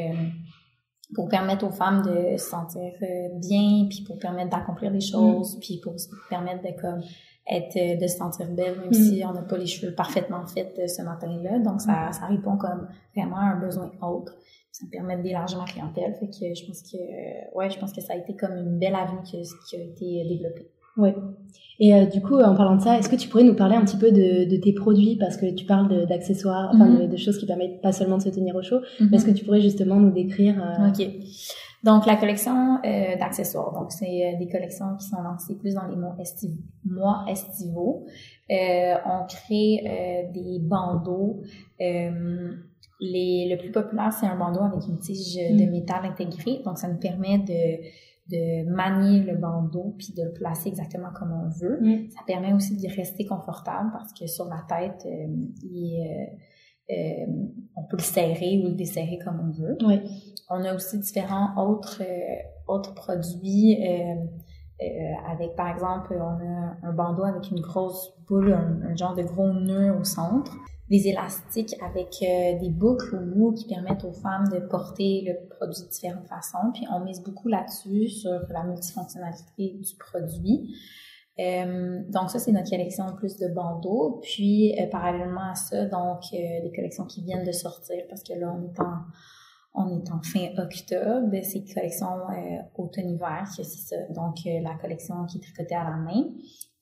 pour 1.13 1.30
permettre 1.30 1.66
aux 1.66 1.72
femmes 1.72 2.01
de 2.01 2.38
se 2.38 2.50
sentir 2.50 2.92
bien, 3.36 3.88
puis 3.89 4.04
pour 4.06 4.18
permettre 4.19 4.50
d'accomplir 4.50 4.92
des 4.92 5.01
choses, 5.01 5.56
mm. 5.56 5.60
puis 5.60 5.80
pour 5.81 5.95
permettre 6.30 6.63
de 6.63 6.81
comme 6.81 7.01
être 7.48 7.77
euh, 7.77 7.95
de 7.95 8.07
se 8.07 8.18
sentir 8.18 8.48
belle 8.50 8.80
même 8.80 8.89
mm. 8.89 8.94
si 8.94 9.24
on 9.25 9.33
n'a 9.33 9.42
pas 9.42 9.57
les 9.57 9.68
cheveux 9.68 9.94
parfaitement 9.94 10.45
faits 10.45 10.78
euh, 10.80 10.88
ce 10.88 11.01
matin-là. 11.01 11.60
Donc 11.60 11.81
ça, 11.81 12.12
ça 12.12 12.25
répond 12.28 12.57
comme 12.57 12.88
vraiment 13.16 13.38
à 13.38 13.54
un 13.54 13.60
besoin 13.60 13.92
autre. 14.01 14.36
Ça 14.71 14.86
me 14.86 14.92
permet 14.92 15.18
d'élargir 15.18 15.60
ma 15.60 15.66
clientèle. 15.66 16.16
Fait 16.19 16.28
que 16.28 16.54
je 16.54 16.66
pense 16.66 16.81
que 16.81 16.98
euh, 16.98 17.57
ouais 17.57 17.69
je 17.69 17.80
pense 17.80 17.94
que 17.94 18.01
ça 18.01 18.13
a 18.13 18.16
été 18.18 18.36
comme 18.36 18.57
une 18.57 18.80
belle 18.80 18.95
avenue 18.95 19.21
qui, 19.24 19.42
qui 19.68 19.75
a 19.75 19.80
été 19.80 20.25
développée 20.28 20.71
ouais 20.97 21.15
et 21.77 22.06
du 22.06 22.21
coup 22.21 22.39
en 22.39 22.56
parlant 22.56 22.77
de 22.77 22.81
ça 22.81 22.97
est-ce 22.97 23.09
que 23.09 23.18
tu 23.18 23.27
pourrais 23.27 23.44
nous 23.44 23.56
parler 23.56 23.75
un 23.75 23.83
petit 23.83 23.97
peu 23.97 24.12
de, 24.12 24.50
de 24.50 24.56
tes 24.56 24.74
produits? 24.74 25.18
Parce 25.19 25.36
que 25.36 25.53
tu 25.53 25.65
parles 25.65 26.07
d'accessoires 26.07 26.71
enfin 26.74 26.88
mm-hmm. 26.88 27.09
de, 27.09 27.18
choses 27.18 27.38
qui 27.38 27.45
permettent 27.45 27.81
pas 27.81 27.92
seulement 27.92 28.18
de 28.18 28.24
se 28.24 28.30
tenir 28.30 28.56
au 28.56 28.62
chaud 28.62 28.80
mais 29.00 29.18
est-ce 29.18 29.25
mm-hmm. 29.25 29.33
que 29.33 29.38
tu 29.38 29.44
pourrais 29.44 29.62
justement 29.62 30.00
nous 30.00 30.12
décrire 30.12 30.56
ok 30.88 31.06
donc, 31.86 32.07
la 32.07 32.15
collection 32.15 32.80
euh, 32.83 33.15
d'accessoires. 33.19 33.71
Donc, 33.71 33.92
c'est 33.92 34.06
euh, 34.25 34.39
des 34.39 34.47
collections 34.47 34.95
qui 35.00 35.06
sont 35.07 35.21
lancées 35.21 35.56
plus 35.56 35.75
dans 35.75 35.86
les 35.86 35.95
mois, 35.95 36.15
estivaux. 36.19 36.57
Mois 36.83 37.25
estivaux. 37.30 38.07
Euh, 38.50 38.95
on 39.06 39.27
crée 39.27 39.83
euh, 39.86 40.31
des 40.33 40.57
bandeaux. 40.59 41.44
les, 41.80 43.47
le 43.51 43.56
plus 43.57 43.71
populaire, 43.71 44.12
c'est 44.12 44.25
un 44.25 44.36
bandeau 44.36 44.62
avec 44.62 44.88
une 44.88 44.97
tige 44.97 45.36
de 45.36 45.63
mm. 45.63 45.69
métal 45.69 46.06
intégrée. 46.06 46.63
Donc, 46.65 46.80
ça 46.80 46.88
nous 46.88 46.97
permet 46.97 47.38
de, 47.38 47.86
de 48.31 48.68
manier 48.69 49.22
le 49.22 49.38
bandeau 49.38 49.95
puis 49.98 50.13
de 50.18 50.24
le 50.24 50.33
placer 50.33 50.69
exactement 50.69 51.10
comme 51.13 51.31
on 51.31 51.50
veut. 51.50 51.80
Mm. 51.81 52.10
Ça 52.10 52.22
permet 52.25 52.54
aussi 52.54 52.75
de 52.75 52.95
rester 52.95 53.25
confortable 53.25 53.89
parce 53.92 54.13
que 54.13 54.25
sur 54.27 54.45
la 54.45 54.63
tête, 54.68 55.06
il 55.63 56.00
est 56.00 56.38
euh, 56.92 57.25
on 57.75 57.83
peut 57.83 57.98
le 57.98 58.04
serrer 58.04 58.60
ou 58.60 58.68
le 58.68 58.75
desserrer 58.75 59.18
comme 59.24 59.39
on 59.39 59.51
veut. 59.51 59.75
Oui. 59.86 60.01
On 60.50 60.63
a 60.63 60.75
aussi 60.75 61.00
différents 61.00 61.56
autres 61.57 62.04
euh, 62.04 62.36
autres 62.68 62.94
produits 62.94 63.75
euh, 63.83 64.13
avec 65.28 65.56
par 65.56 65.69
exemple 65.69 66.16
on 66.19 66.45
a 66.45 66.78
un 66.83 66.94
bandeau 66.94 67.24
avec 67.24 67.50
une 67.50 67.60
grosse 67.60 68.13
boule, 68.28 68.54
un, 68.54 68.95
genre 68.95 69.16
de 69.16 69.24
gros 69.24 69.51
nœud 69.51 69.95
au 70.00 70.04
centre, 70.04 70.56
des 70.90 71.08
élastiques 71.08 71.76
avec 71.82 72.18
des 72.22 72.70
boucles 72.70 73.20
bout 73.20 73.54
qui 73.54 73.66
permettent 73.66 74.04
aux 74.04 74.14
femmes 74.14 74.48
de 74.50 74.60
porter 74.60 75.24
le 75.26 75.48
produit 75.56 75.84
de 75.84 75.90
différentes 75.90 76.28
façons. 76.28 76.72
Puis 76.74 76.86
on 76.92 77.00
mise 77.04 77.24
beaucoup 77.24 77.48
là-dessus 77.48 78.08
sur 78.08 78.40
la 78.50 78.64
multifonctionnalité 78.64 79.80
du 79.80 79.96
produit. 79.98 80.76
Euh, 81.40 82.02
donc 82.10 82.30
ça, 82.30 82.40
c'est 82.40 82.52
notre 82.52 82.70
collection 82.70 83.14
plus 83.16 83.38
de 83.38 83.48
bandeaux. 83.48 84.22
Puis 84.24 84.80
euh, 84.80 84.88
parallèlement 84.88 85.52
à 85.52 85.56
ça, 85.56 85.86
donc 85.86 86.22
euh, 86.34 86.38
des 86.64 86.72
collections 86.74 87.06
qui 87.06 87.24
viennent 87.24 87.46
de 87.46 87.52
sortir 87.52 87.98
parce 88.10 88.24
que 88.24 88.34
là, 88.34 88.56
on 88.58 88.64
est 88.64 88.80
en, 88.80 88.96
on 89.75 89.89
est 89.89 90.10
en 90.12 90.22
fin 90.22 90.48
octobre. 90.57 91.30
C'est 91.44 91.63
collection 91.74 92.07
euh, 92.07 92.62
automne-hiver, 92.75 93.48
c'est 93.56 93.63
ça. 93.63 93.95
Donc 94.10 94.38
la 94.45 94.75
collection 94.75 95.25
qui 95.25 95.38
est 95.38 95.42
tricotée 95.42 95.75
à 95.75 95.83
la 95.83 95.98
main. 95.98 96.25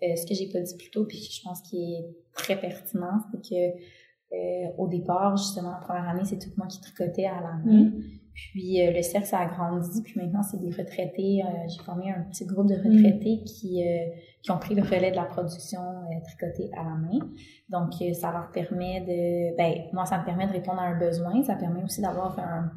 ce 0.02 0.26
que 0.26 0.34
j'ai 0.34 0.50
pas 0.50 0.60
dit 0.62 0.76
plus 0.78 0.92
tôt, 0.92 1.06
puis 1.06 1.18
je 1.18 1.42
pense 1.44 1.62
qui 1.62 1.96
est 1.96 2.06
très 2.34 2.60
pertinent, 2.60 3.20
c'est 3.32 3.42
que 3.42 4.78
au 4.78 4.88
départ, 4.88 5.38
justement, 5.38 5.72
la 5.72 5.78
première 5.78 6.10
année, 6.10 6.26
c'est 6.26 6.40
tout 6.40 6.50
moi 6.58 6.66
qui 6.68 6.82
tricotais 6.82 7.26
à 7.26 7.40
la 7.42 7.54
main. 7.64 7.84
Mm. 7.86 8.04
Puis 8.34 8.80
le 8.84 9.02
cercle, 9.04 9.28
ça 9.28 9.40
a 9.40 9.46
grandi. 9.46 10.02
Puis 10.02 10.20
maintenant, 10.20 10.42
c'est 10.42 10.60
des 10.60 10.72
retraités. 10.72 11.44
j'ai 11.68 11.84
formé 11.84 12.12
un 12.12 12.24
petit 12.32 12.46
groupe 12.46 12.68
de 12.68 12.76
retraités 12.76 13.42
mm. 13.42 13.44
qui 13.44 13.84
qui 14.44 14.52
ont 14.52 14.58
pris 14.58 14.76
le 14.76 14.84
relais 14.84 15.12
de 15.12 15.16
la 15.16 15.24
production 15.24 15.80
euh, 15.82 16.20
tricotée 16.26 16.70
à 16.78 16.84
la 16.84 16.96
main. 16.96 17.20
Donc, 17.70 17.94
euh, 18.02 18.14
ça 18.14 18.32
leur 18.32 18.52
permet 18.52 19.00
de, 19.02 19.56
ben, 19.58 19.86
moi, 19.94 20.06
ça 20.06 20.20
me 20.20 20.26
permet 20.26 20.46
de 20.48 20.52
répondre 20.52 20.80
à 20.80 20.84
un 20.84 21.00
besoin. 21.00 21.42
Ça 21.44 21.56
permet 21.56 21.82
aussi 21.82 22.02
d'avoir 22.02 22.38
un, 22.38 22.70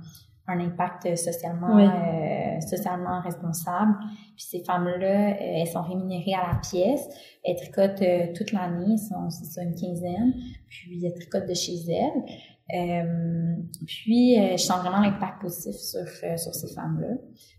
un 0.46 0.60
impact 0.60 1.16
socialement, 1.16 1.76
euh, 1.76 2.60
socialement 2.60 3.20
responsable. 3.20 3.96
Puis 4.36 4.46
ces 4.48 4.64
femmes-là, 4.64 5.40
elles 5.40 5.66
sont 5.66 5.82
rémunérées 5.82 6.34
à 6.34 6.52
la 6.52 6.60
pièce. 6.60 7.04
Elles 7.44 7.56
tricotent 7.56 8.34
toute 8.34 8.52
l'année, 8.52 8.96
c'est 8.96 9.44
ça, 9.44 9.62
une 9.64 9.74
quinzaine. 9.74 10.34
Puis 10.68 11.04
elles 11.04 11.14
tricotent 11.14 11.48
de 11.48 11.54
chez 11.54 11.90
elles. 11.90 12.32
Euh, 12.74 13.56
puis, 13.86 14.38
euh, 14.38 14.56
je 14.56 14.62
sens 14.62 14.80
vraiment 14.80 15.00
l'impact 15.00 15.40
positif 15.40 15.76
sur, 15.76 16.00
euh, 16.00 16.36
sur 16.36 16.54
ces 16.54 16.74
femmes-là. 16.74 17.14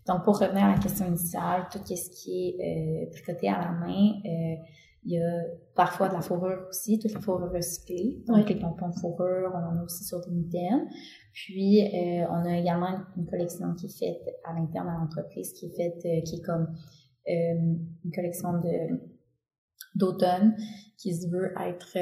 Donc, 0.06 0.24
pour 0.24 0.38
revenir 0.38 0.64
à 0.64 0.72
la 0.72 0.78
question 0.78 1.06
initiale, 1.06 1.66
tout 1.72 1.78
ce 1.84 2.10
qui 2.10 2.56
est 2.58 3.10
tricoté 3.12 3.48
à 3.48 3.58
la 3.58 3.72
main, 3.72 4.20
il 5.04 5.12
y 5.12 5.18
a 5.18 5.42
parfois 5.74 6.08
de 6.08 6.14
la 6.14 6.20
fourrure 6.20 6.66
aussi, 6.68 6.98
toute 6.98 7.12
la 7.12 7.20
fourrure 7.20 7.50
recyclée. 7.52 8.22
Donc, 8.26 8.48
les 8.48 8.56
pompons 8.56 8.88
de 8.88 8.94
fourrure, 8.96 9.52
on 9.54 9.58
en 9.58 9.80
a 9.80 9.84
aussi 9.84 10.04
sur 10.04 10.20
des 10.20 10.30
mitaines. 10.30 10.86
Puis, 11.32 11.82
on 12.30 12.44
a 12.44 12.58
également 12.58 12.98
une 13.16 13.26
collection 13.26 13.74
qui 13.74 13.86
est 13.86 13.98
faite 13.98 14.34
à 14.44 14.52
l'interne 14.52 14.88
de 14.88 15.00
l'entreprise, 15.00 15.52
qui 15.52 15.66
est 15.66 15.76
faite, 15.76 16.24
qui 16.24 16.36
est 16.36 16.44
comme 16.44 16.74
une 17.26 18.12
collection 18.14 18.52
de 18.54 19.00
d'automne 19.94 20.54
qui 20.96 21.14
se 21.14 21.28
veut 21.28 21.52
être 21.58 21.96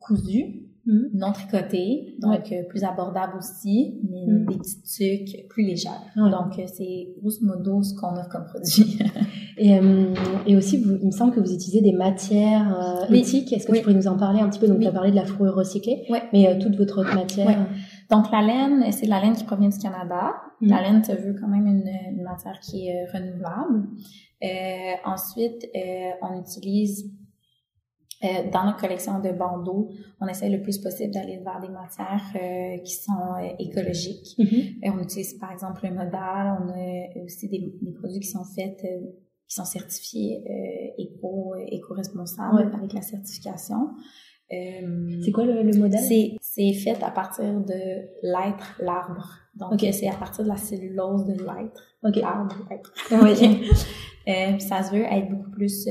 cousue 0.00 0.73
Mm. 0.86 1.04
non 1.14 1.32
tricoté, 1.32 2.14
donc 2.20 2.52
euh, 2.52 2.62
plus 2.68 2.84
abordable 2.84 3.38
aussi, 3.38 3.98
mais 4.10 4.26
mm. 4.26 4.46
des 4.46 4.56
petites 4.58 4.84
tuques 4.84 5.48
plus 5.48 5.64
légères. 5.64 6.12
Donc 6.14 6.58
euh, 6.58 6.64
c'est 6.66 7.08
grosso 7.18 7.38
modo 7.40 7.82
ce 7.82 7.94
qu'on 7.94 8.12
offre 8.18 8.28
comme 8.28 8.44
produit. 8.44 8.98
et, 9.56 9.78
euh, 9.78 10.14
et 10.46 10.54
aussi, 10.56 10.76
vous, 10.76 10.98
il 11.00 11.06
me 11.06 11.10
semble 11.10 11.32
que 11.32 11.40
vous 11.40 11.54
utilisez 11.54 11.80
des 11.80 11.94
matières 11.94 13.06
éthiques. 13.10 13.50
Est-ce 13.54 13.66
que 13.66 13.72
tu 13.72 13.80
pourrais 13.80 13.94
nous 13.94 14.08
en 14.08 14.18
parler 14.18 14.40
un 14.40 14.50
petit 14.50 14.60
peu? 14.60 14.68
Donc 14.68 14.80
tu 14.80 14.86
as 14.86 14.92
parlé 14.92 15.10
de 15.10 15.16
la 15.16 15.24
fourrure 15.24 15.54
recyclée, 15.54 16.04
mais 16.34 16.58
toute 16.58 16.76
votre 16.76 17.00
autre 17.00 17.14
matière. 17.14 17.66
Donc 18.10 18.30
la 18.30 18.42
laine, 18.42 18.92
c'est 18.92 19.06
de 19.06 19.10
la 19.10 19.22
laine 19.22 19.32
qui 19.32 19.44
provient 19.44 19.70
du 19.70 19.78
Canada. 19.78 20.34
Mm. 20.60 20.68
La 20.68 20.82
laine, 20.82 21.02
tu 21.02 21.12
veux 21.12 21.34
quand 21.40 21.48
même 21.48 21.66
une, 21.66 21.90
une 22.14 22.22
matière 22.22 22.60
qui 22.60 22.88
est 22.88 23.06
renouvelable. 23.06 23.88
ensuite, 25.06 25.66
on 26.20 26.38
utilise 26.38 27.10
euh, 28.24 28.50
dans 28.50 28.64
notre 28.64 28.78
collection 28.78 29.20
de 29.20 29.30
bandeaux, 29.30 29.90
on 30.20 30.26
essaie 30.26 30.48
le 30.48 30.62
plus 30.62 30.78
possible 30.78 31.12
d'aller 31.12 31.38
vers 31.38 31.60
des 31.60 31.68
matières 31.68 32.22
euh, 32.36 32.78
qui 32.78 32.94
sont 32.94 33.12
euh, 33.12 33.48
écologiques. 33.58 34.34
Mm-hmm. 34.38 34.92
on 34.92 35.02
utilise 35.02 35.34
par 35.34 35.52
exemple 35.52 35.86
le 35.86 35.94
modal, 35.94 36.58
on 36.62 36.70
a 36.70 37.24
aussi 37.24 37.48
des, 37.48 37.74
des 37.82 37.92
produits 37.92 38.20
qui 38.20 38.28
sont 38.28 38.44
faits, 38.44 38.80
qui 39.46 39.54
sont 39.54 39.64
certifiés 39.64 40.42
éco, 40.96 41.54
éco-responsables 41.68 42.72
avec 42.74 42.92
la 42.94 43.02
certification. 43.02 43.90
c'est 44.48 45.32
quoi 45.32 45.44
le, 45.44 45.62
le 45.62 45.76
modèle? 45.78 46.38
C'est 46.40 46.72
fait 46.72 47.02
à 47.02 47.10
partir 47.10 47.60
de 47.60 48.08
l'être, 48.22 48.80
l'arbre. 48.80 49.28
Donc, 49.54 49.80
c'est 49.80 50.08
à 50.08 50.14
partir 50.14 50.44
de 50.44 50.48
la 50.48 50.56
cellulose 50.56 51.26
de 51.26 51.34
l'être, 51.34 51.82
okay. 52.02 52.20
l'arbre, 52.20 52.56
l'être. 52.70 52.92
ça 54.60 54.82
se 54.82 54.92
veut 54.92 55.04
être 55.04 55.28
beaucoup 55.28 55.50
plus 55.50 55.86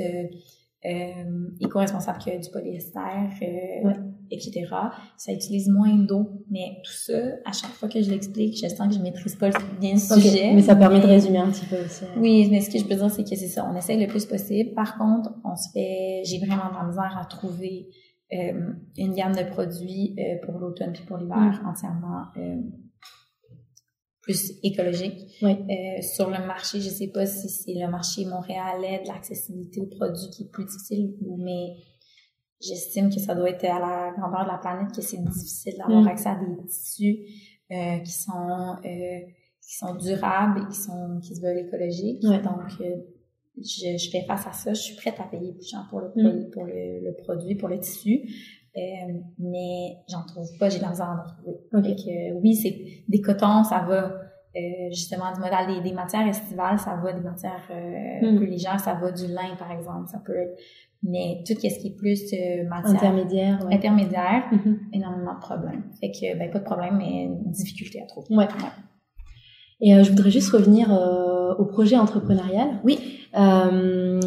euh, 0.86 1.50
éco-responsable 1.62 2.20
que 2.20 2.42
du 2.44 2.50
polyester, 2.50 3.00
euh, 3.42 3.94
etc. 4.32 4.66
Ça 5.18 5.32
utilise 5.32 5.70
moins 5.70 5.96
d'eau, 5.96 6.44
mais 6.50 6.78
tout 6.84 6.92
ça, 6.92 7.18
à 7.46 7.52
chaque 7.52 7.72
fois 7.72 7.90
que 7.90 8.02
je 8.02 8.10
l'explique, 8.10 8.56
je 8.56 8.68
sens 8.68 8.88
que 8.88 8.94
je 8.94 9.00
maîtrise 9.00 9.36
pas 9.36 9.50
bien 9.80 9.94
le 9.94 10.00
sujet. 10.00 10.54
Mais 10.54 10.62
ça 10.62 10.76
permet 10.76 11.00
de 11.00 11.08
résumer 11.08 11.38
un 11.40 11.52
petit 11.52 11.66
peu 11.66 11.78
aussi. 11.78 12.06
Hein. 12.06 12.20
Oui, 12.20 12.48
mais 12.52 12.62
ce 12.62 12.70
que 12.70 12.80
je 12.80 12.86
peux 12.86 12.96
dire, 12.96 13.10
c'est 13.10 13.24
que 13.24 13.36
c'est 13.36 13.48
ça. 13.48 13.70
On 13.72 13.76
essaye 13.76 14.00
le 14.00 14.08
plus 14.08 14.26
possible. 14.26 14.74
Par 14.74 14.98
contre, 14.98 15.32
on 15.44 15.56
se 15.56 15.70
fait, 15.72 16.22
j'ai 16.26 16.40
vraiment 16.40 16.70
de 16.70 16.76
la 16.76 16.86
misère 16.86 17.18
à 17.20 17.26
trouver 17.26 17.90
euh, 18.34 18.74
une 18.98 19.14
gamme 19.14 19.36
de 19.36 19.44
produits 19.44 20.16
euh, 20.18 20.44
pour 20.44 20.58
l'automne 20.58 20.92
puis 20.94 21.04
pour 21.04 21.18
l'hiver 21.18 21.62
mm. 21.62 21.68
entièrement 21.68 22.24
euh, 22.38 22.56
plus 24.24 24.54
écologique. 24.64 25.20
Euh, 25.44 26.02
sur 26.02 26.30
le 26.30 26.48
marché, 26.48 26.80
je 26.80 26.90
sais 26.90 27.10
pas 27.10 27.26
si 27.26 27.50
c'est 27.50 27.74
le 27.74 27.92
marché 27.92 28.26
montréalais 28.26 29.04
de 29.04 29.08
l'accessibilité 29.10 29.82
aux 29.82 29.86
produits 29.86 30.30
qui 30.32 30.44
est 30.44 30.50
plus 30.50 30.66
difficile, 30.66 31.14
mais 31.38 31.76
j'estime 32.62 33.10
que 33.10 33.20
ça 33.20 33.36
doit 33.36 33.50
être 33.50 33.66
à 33.66 33.80
la 33.80 34.14
grandeur 34.18 34.46
de 34.46 34.52
la 34.52 34.58
planète 34.58 34.96
que 34.96 35.02
c'est 35.02 35.22
difficile 35.22 35.76
d'avoir 35.78 36.02
mm. 36.02 36.08
accès 36.08 36.30
à 36.30 36.36
des 36.36 36.66
tissus 36.66 37.20
euh, 37.72 38.00
qui 38.00 38.12
sont 38.12 38.78
euh, 38.86 39.20
qui 39.62 39.78
sont 39.78 39.96
durables 39.96 40.62
et 40.62 40.72
qui 40.72 40.80
sont 40.80 41.20
qui 41.22 41.36
se 41.36 41.42
veulent 41.42 41.60
écologiques. 41.60 42.22
Donc 42.22 42.62
je, 43.58 43.98
je, 43.98 44.10
fais 44.10 44.26
face 44.26 44.48
à 44.48 44.54
ça, 44.54 44.74
je 44.74 44.82
suis 44.82 44.96
prête 44.96 45.20
à 45.20 45.26
payer 45.26 45.52
plus 45.52 45.68
cher 45.68 45.86
pour 45.90 46.00
le, 46.00 46.08
mm. 46.16 46.50
pour 46.52 46.64
le, 46.64 47.02
le, 47.04 47.14
produit, 47.24 47.56
pour 47.56 47.68
le 47.68 47.80
tissu, 47.80 48.22
euh, 48.78 49.14
mais 49.40 49.98
j'en 50.10 50.24
trouve 50.26 50.50
pas, 50.60 50.70
j'ai 50.70 50.80
de 50.80 50.84
la 50.84 50.90
misère 50.90 51.10
à 51.10 51.24
en 51.24 51.28
trouver. 51.28 51.58
Okay. 51.74 51.96
que, 51.96 52.42
oui, 52.42 52.56
c'est 52.56 53.04
des 53.08 53.22
cotons, 53.22 53.64
ça 53.64 53.86
va. 53.88 54.20
Euh, 54.56 54.90
justement 54.92 55.34
du 55.34 55.40
modèle 55.40 55.66
des, 55.66 55.90
des, 55.90 55.96
matières 55.96 56.28
estivales, 56.28 56.78
ça 56.78 56.96
va, 56.96 57.12
des 57.12 57.22
matières 57.22 57.68
euh, 57.72 58.34
mm. 58.34 58.38
plus 58.38 58.46
légères, 58.46 58.80
ça 58.80 58.94
va 58.94 59.12
du 59.12 59.26
lin 59.26 59.56
par 59.58 59.72
exemple, 59.72 60.08
ça 60.10 60.20
peut 60.24 60.36
être 60.36 60.62
mais 61.04 61.44
tout 61.46 61.54
ce 61.54 61.80
qui 61.80 61.88
est 61.88 61.98
plus 61.98 62.22
euh, 62.34 62.68
matière 62.68 62.96
intermédiaire, 62.96 63.66
ouais. 63.66 63.76
intermédiaire, 63.76 64.44
mm-hmm. 64.52 64.78
énormément 64.94 65.34
de 65.34 65.40
problèmes. 65.40 65.84
Fait 66.00 66.12
que 66.12 66.38
ben 66.38 66.50
pas 66.50 66.60
de 66.60 66.64
problème, 66.64 66.98
mais 66.98 67.30
difficulté 67.52 68.02
à 68.02 68.06
trouver. 68.06 68.36
Ouais. 68.36 68.48
Et 69.82 69.94
euh, 69.94 70.04
je 70.04 70.10
voudrais 70.12 70.32
juste 70.32 70.50
revenir 70.52 70.94
euh, 70.94 71.54
au 71.56 71.66
projet 71.66 71.98
entrepreneurial. 71.98 72.80
Oui. 72.86 73.00
Euh, 73.36 74.20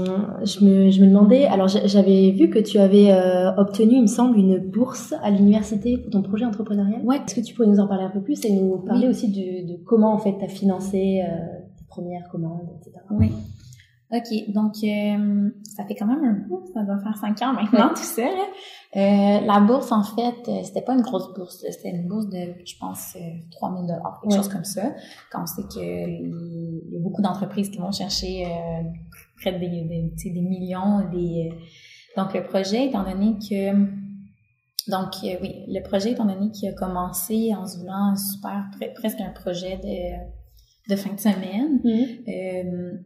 je, 0.45 0.65
me, 0.65 0.91
je 0.91 1.01
me 1.01 1.07
demandais, 1.07 1.45
alors 1.45 1.69
j'avais 1.69 2.33
vu 2.33 2.51
que 2.51 2.59
tu 2.59 2.79
avais 2.79 3.13
euh, 3.13 3.55
obtenu, 3.57 3.95
il 3.97 4.03
me 4.03 4.07
semble, 4.07 4.37
une 4.37 4.59
bourse 4.59 5.15
à 5.23 5.31
l'université 5.31 5.99
pour 5.99 6.11
ton 6.11 6.23
projet 6.23 6.45
entrepreneurial. 6.45 7.01
Ouais. 7.05 7.17
Est-ce 7.17 7.37
que 7.37 7.41
tu 7.41 7.55
pourrais 7.55 7.69
nous 7.69 7.81
en 7.81 7.87
parler 7.87 8.05
un 8.05 8.11
peu 8.11 8.21
plus 8.21 8.45
et 8.45 8.53
nous 8.53 8.79
parler 8.79 9.07
aussi 9.07 9.29
de, 9.29 9.73
de 9.73 9.79
comment 9.85 10.13
en 10.13 10.19
fait 10.19 10.37
tu 10.39 10.45
as 10.45 10.49
financé 10.49 11.23
tes 11.79 11.85
premières 11.89 12.29
commandes, 12.29 12.69
etc. 12.81 13.05
Oui. 13.11 13.31
OK, 14.13 14.53
donc 14.53 14.75
euh, 14.85 15.51
ça 15.65 15.85
fait 15.85 15.97
quand 15.97 16.07
même 16.07 16.25
un 16.25 16.49
bout, 16.49 16.65
ça 16.73 16.85
doit 16.85 16.99
faire 17.01 17.17
cinq 17.17 17.43
ans 17.43 17.53
maintenant, 17.53 17.89
tout 17.89 18.03
ça. 18.03 18.23
Euh, 18.23 19.41
la 19.41 19.61
bourse, 19.61 19.91
en 19.91 20.05
fait, 20.05 20.49
euh, 20.49 20.63
c'était 20.63 20.83
pas 20.83 20.95
une 20.95 21.03
grosse 21.03 21.35
bourse, 21.35 21.65
c'était 21.69 21.91
une 21.91 22.07
bourse 22.07 22.29
de, 22.29 22.55
je 22.65 22.79
pense, 22.79 23.17
3000 23.51 23.87
dollars, 23.87 24.21
quelque 24.23 24.37
chose 24.37 24.49
comme 24.49 24.65
ça. 24.65 24.95
Quand 25.33 25.43
on 25.43 25.47
sait 25.47 25.67
qu'il 25.67 25.83
y 25.83 26.97
a 26.97 27.01
beaucoup 27.01 27.21
d'entreprises 27.21 27.69
qui 27.69 27.79
vont 27.79 27.91
chercher 27.91 28.47
près 29.41 29.59
des, 29.59 29.69
des, 29.69 30.31
des 30.31 30.41
millions, 30.41 31.01
des... 31.11 31.53
donc 32.17 32.33
le 32.33 32.45
projet, 32.45 32.87
étant 32.87 33.03
donné 33.03 33.35
que 33.39 34.07
donc, 34.89 35.15
oui, 35.23 35.65
le 35.67 35.83
projet, 35.83 36.13
étant 36.13 36.27
donné 36.27 36.53
qu'il 36.53 36.69
a 36.69 36.73
commencé 36.73 37.53
en 37.57 37.67
se 37.67 37.79
voulant 37.79 38.15
super, 38.15 38.71
presque 38.95 39.21
un 39.21 39.33
projet 39.33 39.81
de, 39.83 40.93
de 40.95 40.97
fin 40.97 41.13
de 41.13 41.19
semaine, 41.19 41.81
mm-hmm 41.83 43.03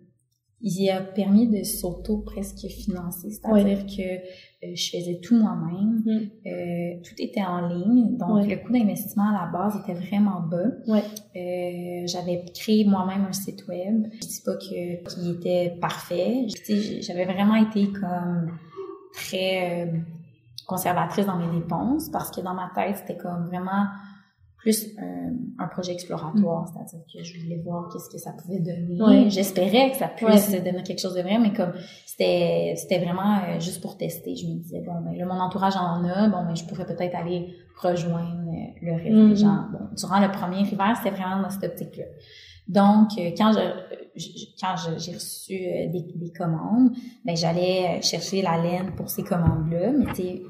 il 0.63 0.91
a 0.91 1.01
permis 1.01 1.47
de 1.49 1.63
s'auto 1.63 2.19
presque 2.19 2.67
financer, 2.67 3.31
c'est-à-dire 3.31 3.87
que 3.87 4.03
euh, 4.03 4.75
je 4.75 4.91
faisais 4.91 5.19
tout 5.23 5.35
moi-même, 5.37 6.03
mm. 6.05 6.49
euh, 6.49 7.01
tout 7.03 7.15
était 7.19 7.43
en 7.43 7.69
ligne, 7.69 8.17
donc 8.19 8.47
le 8.47 8.57
coût 8.57 8.73
d'investissement 8.73 9.31
à 9.31 9.47
la 9.47 9.51
base 9.51 9.81
était 9.83 9.95
vraiment 9.95 10.41
bas. 10.41 10.59
Euh, 10.89 12.07
j'avais 12.07 12.45
créé 12.55 12.85
moi-même 12.85 13.25
un 13.29 13.33
site 13.33 13.67
web. 13.69 14.07
Je 14.23 14.27
dis 14.27 14.43
pas 14.45 14.57
que 14.57 15.15
qu'il 15.15 15.31
était 15.31 15.77
parfait. 15.81 16.47
J'avais 17.01 17.25
vraiment 17.25 17.57
été 17.57 17.89
comme 17.93 18.59
très 19.15 19.91
conservatrice 20.67 21.27
dans 21.27 21.37
mes 21.37 21.59
dépenses 21.59 22.11
parce 22.11 22.31
que 22.31 22.43
dans 22.43 22.55
ma 22.55 22.71
tête 22.75 22.99
c'était 22.99 23.17
comme 23.17 23.47
vraiment 23.47 23.87
plus 24.61 24.89
euh, 24.99 25.03
un 25.59 25.69
projet 25.69 25.93
exploratoire, 25.93 26.63
mm. 26.63 26.67
c'est-à-dire 26.67 27.07
que 27.13 27.25
je 27.25 27.41
voulais 27.41 27.61
voir 27.65 27.89
qu'est-ce 27.91 28.11
que 28.11 28.19
ça 28.19 28.33
pouvait 28.33 28.61
donner. 28.61 29.31
J'espérais 29.31 29.91
que 29.91 29.97
ça 29.97 30.09
puisse 30.09 30.51
donner 30.51 30.83
quelque 30.83 31.01
chose 31.01 31.15
de 31.15 31.23
vrai, 31.23 31.39
mais 31.39 31.53
comme 31.53 31.73
c'était 32.07 32.75
c'était 32.77 32.99
vraiment 32.99 33.39
euh, 33.39 33.59
juste 33.59 33.81
pour 33.81 33.97
tester, 33.97 34.37
je 34.37 34.47
me 34.47 34.55
disais 34.57 34.83
bon 34.83 35.01
ben 35.01 35.17
là 35.17 35.25
mon 35.25 35.41
entourage 35.41 35.77
en 35.77 36.05
a, 36.05 36.29
bon 36.29 36.45
ben 36.45 36.55
je 36.55 36.65
pourrais 36.65 36.85
peut-être 36.85 37.15
aller 37.15 37.55
rejoindre 37.75 38.49
euh, 38.49 38.67
le 38.83 38.93
reste 38.93 39.05
des 39.05 39.11
mm-hmm. 39.13 39.37
gens. 39.37 39.65
Bon, 39.73 39.87
durant 39.97 40.21
le 40.21 40.31
premier 40.31 40.61
hiver, 40.61 40.95
c'était 40.99 41.17
vraiment 41.17 41.41
dans 41.41 41.51
cette 41.51 41.65
optique-là. 41.65 42.05
Donc 42.69 43.09
quand 43.37 43.53
je, 43.53 44.21
quand 44.61 44.75
j'ai 44.99 45.15
reçu 45.15 45.55
des, 45.55 46.07
des, 46.15 46.33
commandes, 46.33 46.93
ben 47.25 47.35
j'allais 47.35 48.01
chercher 48.03 48.43
la 48.43 48.63
laine 48.63 48.95
pour 48.95 49.09
ces 49.09 49.25
commandes-là, 49.25 49.91
mais 49.91 50.05
tu 50.13 50.23
sais 50.23 50.43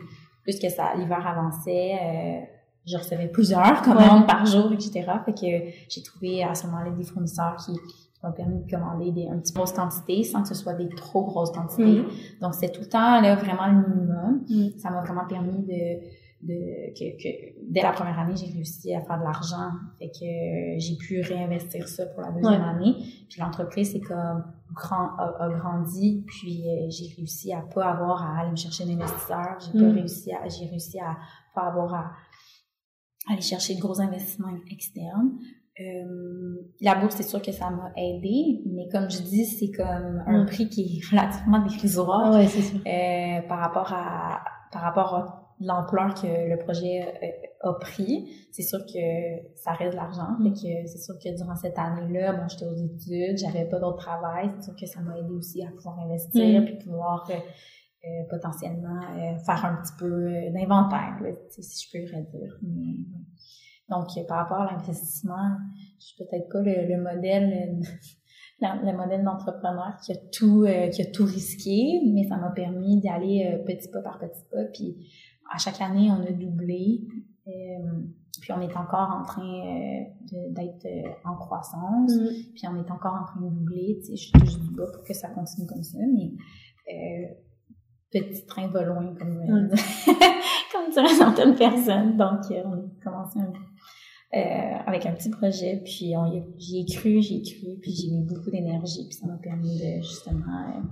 plus 0.42 0.58
que 0.58 0.68
ça 0.68 0.94
l'hiver 0.96 1.24
avançait 1.26 2.48
je 2.90 2.96
recevais 2.96 3.28
plusieurs 3.28 3.82
commandes 3.82 4.26
par 4.26 4.46
jour, 4.46 4.72
etc. 4.72 5.04
Fait 5.24 5.32
que 5.32 5.72
j'ai 5.88 6.02
trouvé 6.02 6.42
à 6.42 6.54
ce 6.54 6.66
moment-là 6.66 6.90
des 6.90 7.04
fournisseurs 7.04 7.56
qui 7.56 7.72
m'ont 8.22 8.32
permis 8.32 8.62
de 8.64 8.70
commander 8.70 9.12
des 9.12 9.28
un 9.28 9.38
petit 9.38 9.52
grosse 9.52 9.72
quantité 9.72 10.22
sans 10.22 10.42
que 10.42 10.48
ce 10.48 10.54
soit 10.54 10.74
des 10.74 10.88
trop 10.88 11.24
grosses 11.24 11.52
quantités. 11.52 12.02
Mm. 12.02 12.08
Donc 12.40 12.54
c'était 12.54 12.72
tout 12.72 12.82
le 12.82 12.88
temps 12.88 13.20
là 13.20 13.34
vraiment 13.36 13.66
le 13.66 13.88
minimum. 13.88 14.44
Mm. 14.48 14.78
Ça 14.78 14.90
m'a 14.90 15.00
vraiment 15.02 15.26
permis 15.26 15.62
de 15.62 16.20
de 16.42 16.94
que, 16.94 17.22
que, 17.22 17.28
dès 17.70 17.82
la 17.82 17.92
première 17.92 18.18
année 18.18 18.34
j'ai 18.34 18.50
réussi 18.50 18.94
à 18.94 19.02
faire 19.02 19.18
de 19.18 19.24
l'argent 19.24 19.72
fait 19.98 20.08
que 20.08 20.80
j'ai 20.80 20.96
pu 20.96 21.20
réinvestir 21.20 21.86
ça 21.86 22.06
pour 22.06 22.22
la 22.22 22.30
deuxième 22.30 22.62
année 22.62 22.94
puis 23.28 23.40
l'entreprise 23.40 23.92
c'est 23.92 24.00
comme 24.00 24.44
grand 24.72 25.10
a, 25.18 25.50
grandi 25.50 26.24
puis 26.26 26.64
euh, 26.66 26.86
j'ai 26.88 27.14
réussi 27.14 27.52
à 27.52 27.60
pas 27.60 27.90
avoir 27.90 28.22
à 28.22 28.40
aller 28.40 28.52
me 28.52 28.56
chercher 28.56 28.84
un 28.84 28.88
investisseur 28.94 29.58
j'ai 29.60 29.78
pas 29.78 29.86
mm. 29.86 29.94
réussi 29.94 30.32
à 30.32 30.48
j'ai 30.48 30.64
réussi 30.64 30.98
à 30.98 31.18
pas 31.54 31.62
avoir 31.62 31.94
à 31.94 32.12
aller 33.30 33.42
chercher 33.42 33.74
de 33.74 33.80
gros 33.80 34.00
investissements 34.00 34.48
externes. 34.70 35.32
Euh, 35.80 36.56
la 36.80 36.94
bourse, 36.96 37.16
c'est 37.16 37.22
sûr 37.22 37.40
que 37.40 37.52
ça 37.52 37.70
m'a 37.70 37.92
aidé, 37.96 38.62
mais 38.66 38.88
comme 38.92 39.10
je 39.10 39.22
dis, 39.22 39.46
c'est 39.46 39.70
comme 39.70 40.22
un 40.26 40.44
prix 40.44 40.68
qui 40.68 40.82
est 40.82 41.06
relativement 41.10 41.60
dérisoire 41.60 42.34
ouais, 42.34 42.46
c'est 42.46 42.62
sûr. 42.62 42.80
Euh, 42.86 43.48
par 43.48 43.58
rapport 43.58 43.92
à 43.92 44.40
par 44.72 44.82
rapport 44.82 45.14
à 45.14 45.54
l'ampleur 45.60 46.14
que 46.14 46.26
le 46.26 46.56
projet 46.58 47.02
euh, 47.02 47.68
a 47.70 47.74
pris. 47.74 48.30
C'est 48.50 48.62
sûr 48.62 48.78
que 48.86 49.56
ça 49.56 49.72
reste 49.72 49.92
de 49.92 49.96
l'argent, 49.96 50.36
mm. 50.38 50.52
que 50.54 50.86
c'est 50.86 50.98
sûr 50.98 51.14
que 51.22 51.36
durant 51.36 51.56
cette 51.56 51.78
année-là, 51.78 52.32
bon, 52.32 52.48
j'étais 52.48 52.66
aux 52.66 52.76
études, 52.76 53.36
j'avais 53.36 53.66
pas 53.66 53.78
d'autre 53.78 53.98
travail, 53.98 54.50
c'est 54.56 54.64
sûr 54.64 54.74
que 54.78 54.86
ça 54.86 55.00
m'a 55.00 55.18
aidé 55.18 55.30
aussi 55.32 55.62
à 55.62 55.70
pouvoir 55.70 55.98
investir, 55.98 56.62
mm. 56.62 56.64
puis 56.64 56.74
pouvoir 56.78 57.30
euh, 58.04 58.08
euh, 58.08 58.24
potentiellement 58.28 59.00
euh, 59.16 59.38
faire 59.38 59.64
un 59.64 59.82
petit 59.82 59.92
peu 59.98 60.06
euh, 60.06 60.50
d'inventaire, 60.52 61.18
si 61.50 61.86
je 61.86 61.92
peux 61.92 62.16
le 62.16 62.22
dire. 62.22 62.58
donc, 63.88 64.06
par 64.28 64.38
rapport 64.38 64.60
à 64.60 64.72
l'investissement, 64.72 65.56
je 65.98 66.06
suis 66.06 66.16
peut-être 66.16 66.48
pas 66.48 66.60
le, 66.60 66.88
le 66.88 67.02
modèle 67.02 67.78
le 68.60 68.96
modèle 68.96 69.24
d'entrepreneur 69.24 69.96
qui 70.04 70.12
a 70.12 70.16
tout 70.32 70.66
qui 70.92 71.02
a 71.02 71.06
tout 71.06 71.24
risqué, 71.24 72.00
mais 72.12 72.24
ça 72.24 72.36
m'a 72.36 72.50
permis 72.50 73.00
d'y 73.00 73.08
aller 73.08 73.62
petit 73.66 73.88
pas 73.88 74.02
par 74.02 74.18
petit 74.18 74.44
pas. 74.50 74.64
Puis 74.72 74.96
à 75.52 75.58
chaque 75.58 75.80
année, 75.80 76.10
on 76.10 76.22
a 76.22 76.30
doublé. 76.30 77.06
puis 78.40 78.52
on 78.52 78.60
est 78.60 78.76
encore 78.76 79.10
en 79.18 79.22
train 79.24 80.04
d'être 80.50 80.86
en 81.24 81.36
croissance. 81.36 82.12
Mm. 82.14 82.52
Puis 82.54 82.68
on 82.68 82.76
est 82.76 82.90
encore 82.90 83.14
en 83.14 83.24
train 83.24 83.40
de 83.40 83.48
doubler. 83.48 83.98
Tu 84.04 84.14
sais, 84.14 84.16
je 84.16 84.32
touche 84.32 84.58
du 84.60 84.74
bas 84.74 84.86
pour 84.92 85.04
que 85.04 85.14
ça 85.14 85.28
continue 85.28 85.66
comme 85.66 85.82
ça, 85.82 85.98
mais 86.14 86.32
petit 88.18 88.44
train 88.46 88.68
va 88.68 88.82
loin, 88.82 89.14
comme, 89.18 89.40
euh, 89.40 89.76
comme 90.72 90.90
diraient 90.90 91.14
certaines 91.14 91.54
personnes. 91.54 92.16
Donc, 92.16 92.50
euh, 92.50 92.62
on 92.64 92.74
a 92.74 93.04
commencé 93.04 93.38
euh, 93.38 94.38
avec 94.86 95.06
un 95.06 95.12
petit 95.12 95.30
projet, 95.30 95.80
puis 95.84 96.14
j'y 96.58 96.80
ai 96.80 96.84
cru, 96.86 97.20
j'y 97.22 97.38
ai 97.38 97.42
cru, 97.42 97.78
puis 97.80 97.92
j'ai 97.92 98.10
mis 98.10 98.22
beaucoup 98.22 98.50
d'énergie, 98.50 99.06
puis 99.06 99.14
ça 99.14 99.26
m'a 99.26 99.36
permis 99.36 99.78
de 99.78 100.02
justement 100.02 100.82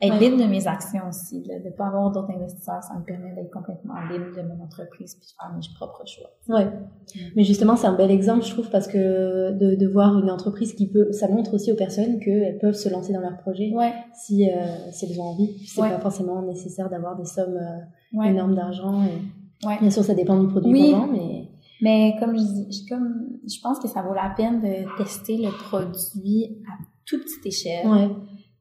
euh, 0.00 0.06
être 0.06 0.20
libre 0.20 0.36
de 0.36 0.44
mes 0.44 0.66
actions 0.68 1.08
aussi, 1.08 1.42
de 1.42 1.54
ne 1.64 1.70
pas 1.70 1.86
avoir 1.86 2.10
d'autres 2.12 2.30
investisseurs, 2.30 2.82
ça 2.82 2.94
me 2.94 3.04
permet 3.04 3.34
d'être 3.34 3.50
complètement 3.50 3.94
libre 4.10 4.36
de 4.36 4.42
mon 4.42 4.62
entreprise 4.62 5.16
puis 5.16 5.26
de 5.26 5.32
faire 5.40 5.52
mes 5.52 5.60
propres 5.74 6.04
choix. 6.06 6.30
Ouais. 6.48 6.66
Mm. 6.66 7.18
Mais 7.34 7.44
justement, 7.44 7.74
c'est 7.74 7.88
un 7.88 7.96
bel 7.96 8.10
exemple, 8.10 8.44
je 8.44 8.52
trouve, 8.52 8.70
parce 8.70 8.86
que 8.86 9.52
de, 9.52 9.74
de, 9.74 9.86
voir 9.88 10.16
une 10.18 10.30
entreprise 10.30 10.72
qui 10.74 10.88
peut, 10.88 11.10
ça 11.12 11.28
montre 11.28 11.54
aussi 11.54 11.72
aux 11.72 11.76
personnes 11.76 12.20
qu'elles 12.20 12.58
peuvent 12.58 12.74
se 12.74 12.88
lancer 12.88 13.12
dans 13.12 13.20
leur 13.20 13.36
projet 13.38 13.72
ouais. 13.74 13.92
si, 14.14 14.48
euh, 14.48 14.54
si 14.92 15.06
elles 15.06 15.20
ont 15.20 15.24
envie. 15.24 15.58
C'est 15.66 15.80
pas 15.80 15.98
forcément 15.98 16.42
nécessaire 16.42 16.88
d'avoir 16.88 17.16
des 17.16 17.24
sommes 17.24 17.58
euh, 17.58 18.22
énormes 18.22 18.54
d'argent. 18.54 19.02
Et... 19.04 19.78
Bien 19.80 19.90
sûr, 19.90 20.04
ça 20.04 20.14
dépend 20.14 20.38
du 20.40 20.46
produit 20.46 20.72
oui. 20.72 20.92
qu'on 20.92 20.98
vend, 20.98 21.12
mais 21.12 21.48
mais 21.80 22.16
comme 22.18 22.36
je 22.36 22.42
dis, 22.42 22.86
comme 22.86 23.38
je 23.46 23.60
pense 23.60 23.78
que 23.78 23.86
ça 23.86 24.02
vaut 24.02 24.14
la 24.14 24.32
peine 24.36 24.60
de 24.60 24.96
tester 24.96 25.36
le 25.36 25.50
produit 25.50 26.58
à 26.66 26.82
toute 27.04 27.22
petite 27.22 27.46
échelle. 27.46 27.86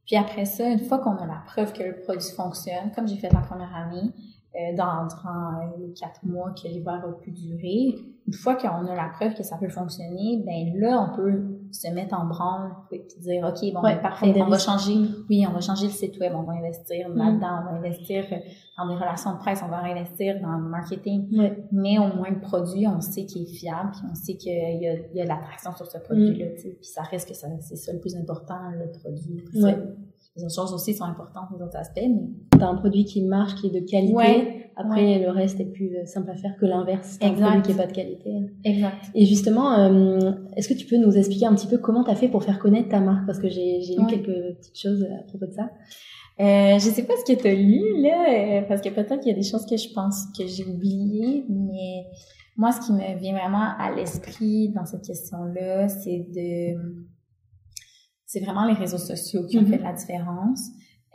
Puis 0.07 0.15
après 0.15 0.45
ça, 0.45 0.67
une 0.67 0.79
fois 0.79 0.99
qu'on 0.99 1.17
a 1.17 1.25
la 1.25 1.43
preuve 1.45 1.73
que 1.73 1.83
le 1.83 1.99
produit 1.99 2.31
fonctionne, 2.31 2.91
comme 2.95 3.07
j'ai 3.07 3.17
fait 3.17 3.31
la 3.31 3.41
première 3.41 3.75
année, 3.75 4.13
euh, 4.55 4.75
dans, 4.75 5.03
euh, 5.03 5.77
les 5.77 5.93
quatre 5.93 6.23
mois 6.23 6.51
que 6.51 6.67
l'hiver 6.67 7.03
a 7.05 7.21
pu 7.21 7.31
durer, 7.31 7.95
une 8.25 8.33
fois 8.33 8.55
qu'on 8.55 8.87
a 8.87 8.95
la 8.95 9.09
preuve 9.09 9.35
que 9.35 9.43
ça 9.43 9.57
peut 9.57 9.67
fonctionner, 9.67 10.41
ben 10.45 10.79
là, 10.79 11.09
on 11.11 11.15
peut 11.15 11.56
se 11.71 11.87
mettre 11.91 12.15
en 12.15 12.25
branle 12.25 12.71
et 12.91 13.05
dire, 13.19 13.45
OK, 13.45 13.73
bon, 13.73 13.81
ben, 13.81 14.01
parfait, 14.01 14.33
on 14.41 14.49
va 14.49 14.57
changer, 14.57 14.95
oui, 15.29 15.45
on 15.47 15.53
va 15.53 15.61
changer 15.61 15.87
le 15.87 15.91
site 15.91 16.19
web, 16.19 16.33
on 16.35 16.43
va 16.43 16.53
investir 16.53 17.09
mm. 17.09 17.17
là-dedans, 17.17 17.59
on 17.61 17.71
va 17.71 17.77
investir 17.77 18.25
dans 18.77 18.87
des 18.87 18.95
relations 18.95 19.33
de 19.33 19.37
presse, 19.39 19.61
on 19.65 19.69
va 19.69 19.83
investir 19.83 20.39
dans 20.41 20.57
le 20.57 20.69
marketing. 20.69 21.27
Mais 21.71 21.97
au 21.99 22.15
moins, 22.15 22.29
le 22.29 22.39
produit, 22.39 22.87
on 22.87 23.01
sait 23.01 23.25
qu'il 23.25 23.43
est 23.43 23.53
fiable, 23.53 23.91
puis 23.91 24.01
on 24.09 24.15
sait 24.15 24.35
qu'il 24.35 24.53
y 24.53 24.87
a, 24.87 24.93
il 24.93 25.15
y 25.15 25.21
a 25.21 25.23
de 25.23 25.29
l'attraction 25.29 25.75
sur 25.75 25.87
ce 25.87 25.97
produit-là, 25.97 26.45
mm. 26.45 26.55
puis 26.55 26.77
ça 26.81 27.01
reste 27.03 27.29
que 27.29 27.35
c'est 27.35 27.75
ça 27.75 27.93
le 27.93 27.99
plus 27.99 28.15
important, 28.15 28.59
le 28.71 28.91
produit. 28.91 29.43
les 29.53 30.43
autres 30.43 30.55
choses 30.55 30.73
aussi 30.73 30.93
sont 30.93 31.05
importantes, 31.05 31.49
les 31.55 31.63
autres 31.63 31.77
aspects, 31.77 32.01
mais... 32.01 32.29
T'as 32.57 32.69
un 32.69 32.75
produit 32.75 33.05
qui 33.05 33.23
marche, 33.23 33.55
qui 33.55 33.67
est 33.67 33.81
de 33.81 33.85
qualité. 33.85 34.66
Après, 34.79 35.19
le 35.19 35.29
reste 35.31 35.59
est 35.59 35.65
plus 35.65 35.95
euh, 35.95 36.05
simple 36.05 36.29
à 36.29 36.35
faire 36.35 36.55
que 36.57 36.65
l'inverse. 36.65 37.17
un 37.21 37.31
produit 37.31 37.61
qui 37.63 37.71
est 37.71 37.75
pas 37.75 37.87
de 37.87 37.93
qualité. 37.93 38.31
Exact. 38.63 39.05
Et 39.15 39.25
justement, 39.25 39.73
euh, 39.73 40.31
est-ce 40.55 40.69
que 40.69 40.75
tu 40.75 40.85
peux 40.85 40.97
nous 40.97 41.17
expliquer 41.17 41.47
un 41.47 41.55
petit 41.55 41.67
peu 41.67 41.79
comment 41.79 42.03
t'as 42.03 42.15
fait 42.15 42.27
pour 42.27 42.43
faire 42.43 42.59
connaître 42.59 42.89
ta 42.89 42.99
marque? 42.99 43.25
Parce 43.25 43.39
que 43.39 43.49
j'ai 43.49 43.79
lu 43.97 44.05
quelques 44.07 44.57
petites 44.57 44.79
choses 44.79 45.03
à 45.03 45.23
propos 45.23 45.47
de 45.47 45.53
ça. 45.53 45.69
Euh, 46.39 46.75
je 46.75 46.89
sais 46.89 47.03
pas 47.03 47.13
ce 47.17 47.33
que 47.33 47.39
tu 47.39 47.47
as 47.47 47.55
lu, 47.55 48.01
là, 48.03 48.27
euh, 48.29 48.61
parce 48.67 48.81
que 48.81 48.89
peut-être 48.89 49.19
qu'il 49.21 49.31
y 49.31 49.35
a 49.35 49.37
des 49.37 49.47
choses 49.47 49.65
que 49.65 49.75
je 49.75 49.91
pense 49.91 50.25
que 50.37 50.45
j'ai 50.45 50.65
oubliées, 50.65 51.45
mais 51.49 52.05
moi, 52.55 52.71
ce 52.71 52.85
qui 52.85 52.93
me 52.93 53.17
vient 53.17 53.33
vraiment 53.33 53.75
à 53.79 53.91
l'esprit 53.95 54.69
dans 54.69 54.85
cette 54.85 55.03
question-là, 55.03 55.89
c'est 55.89 56.27
de 56.29 56.77
c'est 58.27 58.41
vraiment 58.41 58.65
les 58.65 58.73
réseaux 58.73 58.97
sociaux 58.97 59.47
qui 59.47 59.57
ont 59.57 59.63
mm-hmm. 59.63 59.69
fait 59.69 59.77
la 59.77 59.93
différence. 59.93 60.69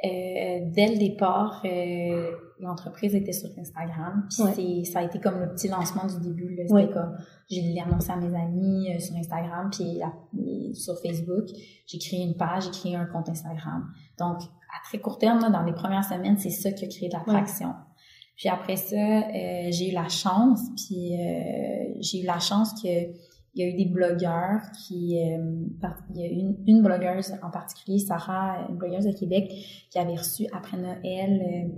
Euh, 0.05 0.61
dès 0.75 0.89
le 0.89 0.99
départ, 0.99 1.63
euh, 1.65 2.33
l'entreprise 2.63 3.15
était 3.15 3.33
sur 3.33 3.51
Instagram. 3.59 4.27
Puis 4.55 4.85
ça 4.87 5.01
a 5.01 5.03
été 5.03 5.21
comme 5.21 5.41
le 5.41 5.51
petit 5.51 5.69
lancement 5.69 6.07
du 6.07 6.21
début. 6.21 6.57
C'était 6.67 6.93
comme, 6.93 7.17
j'ai 7.51 7.81
annoncé 7.81 8.11
à 8.11 8.17
mes 8.17 8.35
amis 8.35 8.95
euh, 8.95 8.99
sur 9.01 9.17
Instagram, 9.17 9.71
puis 9.71 10.01
sur 10.75 10.99
Facebook. 11.01 11.47
J'ai 11.87 11.99
créé 11.99 12.23
une 12.23 12.37
page, 12.37 12.65
j'ai 12.65 12.71
créé 12.71 12.97
un 12.97 13.07
compte 13.07 13.29
Instagram. 13.29 13.91
Donc, 14.19 14.43
à 14.43 14.83
très 14.85 14.99
court 14.99 15.19
terme, 15.19 15.41
dans 15.41 15.63
les 15.63 15.75
premières 15.75 16.05
semaines, 16.05 16.39
c'est 16.39 16.51
ça 16.51 16.73
qui 16.73 16.85
a 16.85 16.89
créé 16.89 17.09
de 17.09 17.15
l'attraction. 17.15 17.75
Puis 18.37 18.49
après 18.49 18.77
ça, 18.77 18.97
euh, 18.97 19.69
j'ai 19.71 19.91
eu 19.91 19.95
la 19.95 20.09
chance, 20.09 20.61
puis 20.77 21.15
euh, 21.15 21.95
j'ai 22.01 22.23
eu 22.23 22.27
la 22.27 22.39
chance 22.39 22.73
que 22.83 22.89
il 23.55 23.63
y 23.63 23.65
a 23.65 23.69
eu 23.69 23.75
des 23.75 23.85
blogueurs 23.85 24.63
qui 24.73 25.19
euh, 25.23 25.67
il 26.15 26.21
y 26.21 26.25
a 26.25 26.27
une, 26.27 26.57
une 26.67 26.83
blogueuse 26.83 27.35
en 27.43 27.51
particulier 27.51 27.99
Sarah 27.99 28.67
une 28.71 28.79
blogueuse 28.79 29.05
de 29.05 29.13
Québec 29.13 29.53
qui 29.91 29.99
avait 29.99 30.17
reçu 30.17 30.47
après 30.55 30.79
Noël 30.79 31.71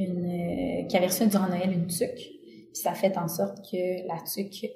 une 0.00 0.86
qui 0.88 0.96
avait 0.96 1.06
reçu 1.06 1.26
durant 1.26 1.48
Noël 1.48 1.72
une 1.72 1.86
tuque 1.86 2.30
puis 2.72 2.82
ça 2.82 2.94
fait 2.94 3.16
en 3.18 3.28
sorte 3.28 3.58
que 3.70 4.06
la 4.06 4.20
tuque 4.22 4.66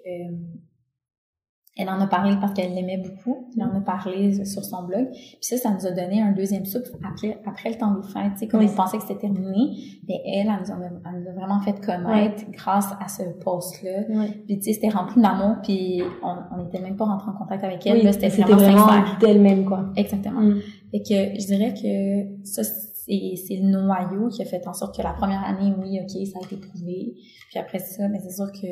elle 1.77 1.89
en 1.89 2.01
a 2.01 2.07
parlé 2.07 2.37
parce 2.41 2.53
qu'elle 2.53 2.73
l'aimait 2.73 2.99
beaucoup. 2.99 3.51
Elle 3.57 3.65
en 3.65 3.77
a 3.77 3.81
parlé 3.81 4.45
sur 4.45 4.65
son 4.65 4.85
blog. 4.85 5.09
Puis 5.11 5.39
ça, 5.41 5.57
ça 5.57 5.71
nous 5.71 5.85
a 5.85 5.91
donné 5.91 6.23
un 6.23 6.31
deuxième 6.31 6.65
souffle 6.67 6.93
après, 7.05 7.41
après 7.45 7.71
le 7.71 7.77
temps 7.77 7.95
des 7.95 8.07
fêtes. 8.07 8.33
Tu 8.35 8.39
sais, 8.41 8.47
comme 8.47 8.65
on 8.65 8.69
pensait 8.69 8.99
que 8.99 9.03
c'était 9.03 9.19
terminé, 9.19 9.77
mais 10.09 10.21
elle, 10.25 10.47
elle 10.47 10.61
nous, 10.61 10.71
a, 10.71 10.77
elle 10.77 11.21
nous 11.21 11.29
a 11.31 11.33
vraiment 11.33 11.61
fait 11.63 11.85
connaître 11.85 12.45
grâce 12.53 12.93
à 13.05 13.09
ce 13.09 13.25
post-là. 13.43 14.05
Puis 14.47 14.59
tu 14.59 14.63
sais, 14.63 14.75
c'était 14.75 14.91
rempli 14.91 15.21
d'amour, 15.21 15.57
puis 15.65 16.01
on 16.23 16.63
n'était 16.63 16.81
même 16.81 16.97
pas 16.97 17.07
rentré 17.07 17.31
en 17.31 17.35
contact 17.35 17.65
avec 17.65 17.85
elle. 17.87 18.13
c'était 18.13 18.29
vraiment, 18.29 18.87
vraiment 18.87 19.19
d'elle-même, 19.21 19.65
quoi. 19.65 19.87
Exactement. 19.97 20.43
Mm. 20.43 20.61
Fait 20.93 21.01
que 21.01 21.41
je 21.41 21.47
dirais 21.47 21.75
que 21.75 22.47
ça, 22.47 22.63
c'est 23.07 23.57
le 23.57 23.71
noyau 23.71 24.29
qui 24.29 24.43
a 24.43 24.45
fait 24.45 24.67
en 24.67 24.75
sorte 24.75 24.97
que 24.97 25.03
la 25.03 25.13
première 25.13 25.45
année, 25.45 25.73
oui, 25.79 26.01
OK, 26.01 26.11
ça 26.27 26.39
a 26.41 26.45
été 26.45 26.57
prouvé. 26.57 27.15
Puis 27.51 27.59
après 27.59 27.79
ça, 27.79 28.09
mais 28.09 28.21
c'est 28.21 28.33
sûr 28.33 28.51
que 28.53 28.67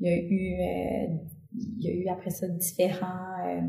il 0.00 0.06
y 0.06 0.08
a 0.08 0.16
eu... 0.16 1.12
Euh, 1.12 1.16
il 1.56 1.84
y 1.84 1.88
a 1.88 1.92
eu 1.92 2.08
après 2.08 2.30
ça 2.30 2.48
différents, 2.48 3.38
euh, 3.46 3.60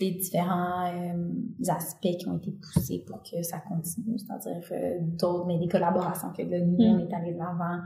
différents 0.00 0.86
euh, 0.86 1.70
aspects 1.70 2.16
qui 2.18 2.28
ont 2.28 2.38
été 2.38 2.52
poussés 2.52 3.04
pour 3.06 3.22
que 3.22 3.42
ça 3.42 3.58
continue, 3.58 4.18
c'est-à-dire 4.18 4.66
euh, 4.72 4.98
d'autres, 5.00 5.46
mais 5.46 5.58
des 5.58 5.68
collaborations 5.68 6.32
que 6.32 6.42
là, 6.42 6.60
nous, 6.60 6.76
on 6.78 6.96
mm. 6.96 7.00
est 7.00 7.14
allé 7.14 7.32
de 7.34 7.38
l'avant. 7.38 7.80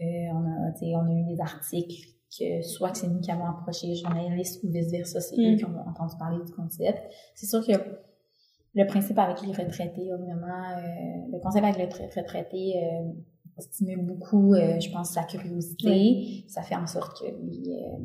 Euh, 0.00 0.04
on, 0.32 0.44
a, 0.46 1.02
on 1.02 1.06
a 1.06 1.12
eu 1.12 1.34
des 1.34 1.40
articles 1.40 2.08
que 2.36 2.62
soit 2.62 2.90
que 2.90 2.98
c'est 2.98 3.08
nous 3.08 3.20
qui 3.20 3.30
avons 3.30 3.46
approché 3.46 3.88
les 3.88 3.96
journalistes 3.96 4.64
ou 4.64 4.70
vice-versa, 4.70 5.20
c'est 5.20 5.36
eux 5.36 5.52
mm. 5.52 5.56
qui 5.56 5.64
ont 5.66 5.78
entendu 5.86 6.14
parler 6.18 6.42
du 6.44 6.52
concept. 6.52 7.02
C'est 7.34 7.46
sûr 7.46 7.64
que 7.64 7.72
le 8.74 8.86
principe 8.86 9.18
avec 9.18 9.40
les 9.42 9.52
retraités, 9.52 10.08
évidemment, 10.08 10.70
euh, 10.76 11.32
le 11.32 11.38
concept 11.40 11.64
avec 11.64 11.78
les 11.78 12.06
retraités 12.06 12.74
euh, 12.76 13.12
stimule 13.58 14.04
beaucoup, 14.04 14.54
euh, 14.54 14.80
je 14.80 14.90
pense, 14.90 15.10
sa 15.10 15.22
curiosité. 15.22 16.44
Ça 16.48 16.62
fait 16.62 16.74
en 16.74 16.86
sorte 16.86 17.20
que, 17.20 17.26
euh, 17.26 18.04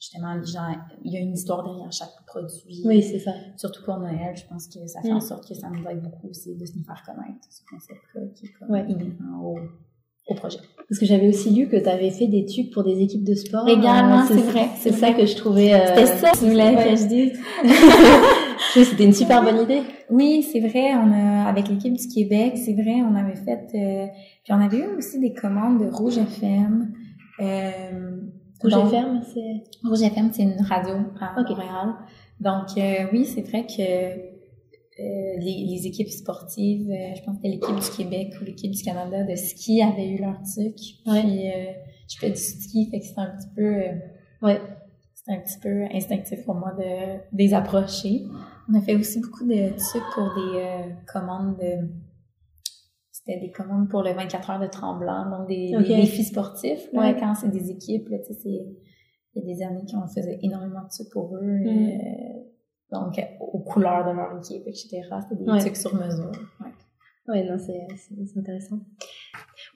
justement, 0.00 0.34
les 0.34 0.46
gens, 0.46 0.66
il 1.04 1.12
y 1.12 1.16
a 1.16 1.20
une 1.20 1.32
histoire 1.32 1.62
derrière 1.62 1.92
chaque 1.92 2.08
produit. 2.26 2.82
Oui, 2.84 3.02
c'est 3.02 3.18
ça. 3.18 3.32
Surtout 3.56 3.84
pour 3.84 3.98
Noël, 3.98 4.34
je 4.36 4.44
pense 4.46 4.66
que 4.66 4.84
ça 4.86 5.00
fait 5.00 5.12
en 5.12 5.18
mm. 5.18 5.20
sorte 5.20 5.48
que 5.48 5.54
ça 5.54 5.68
nous 5.70 5.88
aide 5.88 6.02
beaucoup 6.02 6.28
aussi 6.28 6.56
de 6.56 6.66
se 6.66 6.76
nous 6.76 6.84
faire 6.84 7.02
connaître, 7.04 7.46
ce 7.48 7.62
concept-là 7.70 8.22
qui 8.34 8.46
est 8.46 8.52
comme 8.58 8.74
inhérent 8.76 9.42
au, 9.44 9.58
au 10.26 10.34
projet. 10.34 10.58
Parce 10.88 10.98
que 10.98 11.06
j'avais 11.06 11.28
aussi 11.28 11.50
lu 11.50 11.68
que 11.68 11.76
tu 11.76 11.88
avais 11.88 12.10
fait 12.10 12.26
des 12.26 12.44
tubes 12.44 12.72
pour 12.72 12.82
des 12.82 13.00
équipes 13.00 13.24
de 13.24 13.34
sport. 13.34 13.68
Également, 13.68 14.24
c'est 14.26 14.34
vrai. 14.34 14.70
C'est 14.76 14.92
ça 14.92 15.12
que 15.12 15.24
je 15.24 15.36
trouvais... 15.36 15.72
Euh... 15.72 15.86
C'était 15.86 16.06
ça 16.06 16.30
que 16.32 16.38
voulais 16.38 16.74
que 16.74 16.96
je 16.96 17.06
dise. 17.06 17.38
C'était 18.72 19.04
une 19.04 19.12
super 19.12 19.42
bonne 19.42 19.62
idée. 19.62 19.82
Oui, 20.10 20.42
c'est 20.42 20.60
vrai. 20.60 20.94
On 20.94 21.10
a, 21.12 21.48
avec 21.48 21.68
l'équipe 21.68 21.92
du 21.92 22.08
Québec, 22.08 22.54
c'est 22.56 22.74
vrai, 22.74 23.02
on 23.02 23.14
avait 23.14 23.36
fait. 23.36 23.68
Euh, 23.74 24.06
puis 24.44 24.52
on 24.52 24.60
avait 24.60 24.78
eu 24.78 24.96
aussi 24.96 25.18
des 25.18 25.32
commandes 25.32 25.80
de 25.80 25.90
Rouge 25.90 26.18
FM. 26.18 26.92
Euh, 27.40 27.80
Rouge 28.60 28.72
FM, 28.72 29.22
c'est. 29.32 29.88
Rouge 29.88 30.02
FM, 30.02 30.30
c'est 30.32 30.42
une 30.42 30.60
radio 30.62 30.94
à 31.20 31.40
Montréal. 31.40 31.94
Donc 32.38 32.76
euh, 32.76 33.06
oui, 33.12 33.26
c'est 33.26 33.42
vrai 33.42 33.66
que 33.66 33.82
euh, 33.82 35.38
les, 35.38 35.66
les, 35.68 35.86
équipes 35.86 36.08
sportives, 36.08 36.90
je 36.90 37.22
pense 37.24 37.38
que 37.38 37.48
l'équipe 37.48 37.74
du 37.74 37.96
Québec 37.96 38.34
ou 38.40 38.44
l'équipe 38.44 38.70
du 38.70 38.82
Canada 38.82 39.24
de 39.24 39.34
ski 39.34 39.82
avaient 39.82 40.10
eu 40.10 40.20
leur 40.20 40.40
truc. 40.42 40.76
Puis 40.76 41.50
je 42.08 42.18
fais 42.18 42.30
du 42.30 42.36
ski, 42.36 42.88
fait 42.90 43.00
que 43.00 43.06
c'était 43.06 43.20
un 43.20 43.36
petit 43.36 43.48
peu. 43.54 44.46
ouais 44.46 44.60
c'est 45.24 45.32
un 45.32 45.38
petit 45.40 45.58
peu 45.58 45.84
instinctif 45.94 46.44
pour 46.44 46.54
moi 46.54 46.72
de, 46.78 47.20
les 47.32 47.54
approcher. 47.54 48.22
On 48.68 48.74
a 48.74 48.80
fait 48.80 48.94
aussi 48.94 49.20
beaucoup 49.20 49.44
de 49.44 49.76
trucs 49.78 50.02
pour 50.14 50.34
des 50.34 50.58
euh, 50.58 50.92
commandes 51.12 51.56
de... 51.58 51.88
C'était 53.10 53.40
des 53.40 53.50
commandes 53.50 53.88
pour 53.88 54.02
le 54.02 54.12
24 54.12 54.50
heures 54.50 54.60
de 54.60 54.66
tremblant, 54.66 55.30
donc 55.30 55.48
des, 55.48 55.72
défis 55.86 56.24
sportifs. 56.24 56.88
Là, 56.92 57.14
Quand 57.14 57.34
c'est 57.34 57.50
des 57.50 57.70
équipes, 57.70 58.08
là, 58.08 58.18
tu 58.18 58.32
sais, 58.32 58.48
il 59.34 59.36
y 59.36 59.40
a 59.40 59.54
des 59.54 59.62
années 59.62 59.84
qu'on 59.90 60.06
faisait 60.06 60.38
énormément 60.42 60.82
de 60.82 60.88
trucs 60.88 61.10
pour 61.12 61.36
eux. 61.36 61.42
Mm. 61.42 61.68
Euh, 61.68 62.40
donc, 62.92 63.20
aux 63.40 63.60
couleurs 63.60 64.04
de 64.04 64.16
leur 64.16 64.38
équipe, 64.38 64.66
etc. 64.66 65.02
C'était 65.22 65.44
des 65.44 65.58
trucs 65.58 65.76
sur 65.76 65.94
mesure. 65.94 66.32
Ouais. 66.60 66.72
Oui, 67.28 67.44
non, 67.48 67.56
c'est 67.58 68.38
intéressant. 68.38 68.80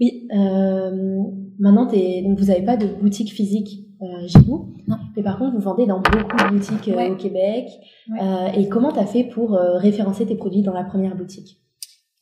Oui, 0.01 0.27
euh, 0.33 1.23
maintenant, 1.59 1.85
donc 1.85 2.39
vous 2.39 2.47
n'avez 2.47 2.65
pas 2.65 2.77
de 2.77 2.87
boutique 2.87 3.33
physique 3.33 3.84
euh, 4.03 4.27
vous. 4.47 4.75
Non. 4.87 4.97
Mais 5.17 5.23
par 5.23 5.39
contre, 5.39 5.55
vous 5.55 5.63
vendez 5.63 5.87
dans 5.87 6.01
beaucoup 6.01 6.37
de 6.37 6.51
boutiques 6.51 6.89
euh, 6.89 7.13
au 7.13 7.17
Québec. 7.17 7.69
Euh, 8.21 8.49
et 8.49 8.69
comment 8.69 8.93
tu 8.93 8.99
as 8.99 9.07
fait 9.07 9.25
pour 9.25 9.55
euh, 9.55 9.77
référencer 9.79 10.27
tes 10.27 10.37
produits 10.37 10.63
dans 10.63 10.73
la 10.73 10.85
première 10.85 11.17
boutique? 11.17 11.61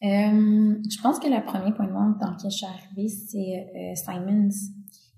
Je 0.01 1.03
pense 1.03 1.21
que 1.21 1.29
le 1.29 1.45
premier 1.45 1.73
point 1.73 1.87
de 1.87 1.93
vente 1.93 2.19
dans 2.21 2.31
lequel 2.33 2.51
je 2.51 2.57
suis 2.57 2.67
arrivée, 2.67 3.09
c'est 3.09 3.95
Simons, 3.95 4.49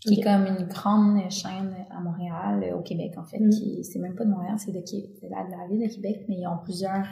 qui 0.00 0.20
est 0.20 0.22
comme 0.22 0.46
une 0.46 0.66
grande 0.66 1.30
chaîne 1.30 1.74
à 1.90 2.00
Montréal, 2.00 2.74
au 2.78 2.82
Québec 2.82 3.14
en 3.16 3.24
fait. 3.24 3.40
Mm. 3.40 3.48
qui 3.48 3.82
C'est 3.82 3.98
même 3.98 4.14
pas 4.14 4.26
de 4.26 4.30
Montréal, 4.30 4.56
c'est 4.58 4.72
de, 4.72 4.80
de, 4.80 5.30
la, 5.30 5.44
de 5.44 5.50
la 5.50 5.68
ville 5.70 5.88
de 5.88 5.94
Québec, 5.94 6.26
mais 6.28 6.36
ils 6.40 6.46
ont 6.46 6.58
plusieurs... 6.62 7.06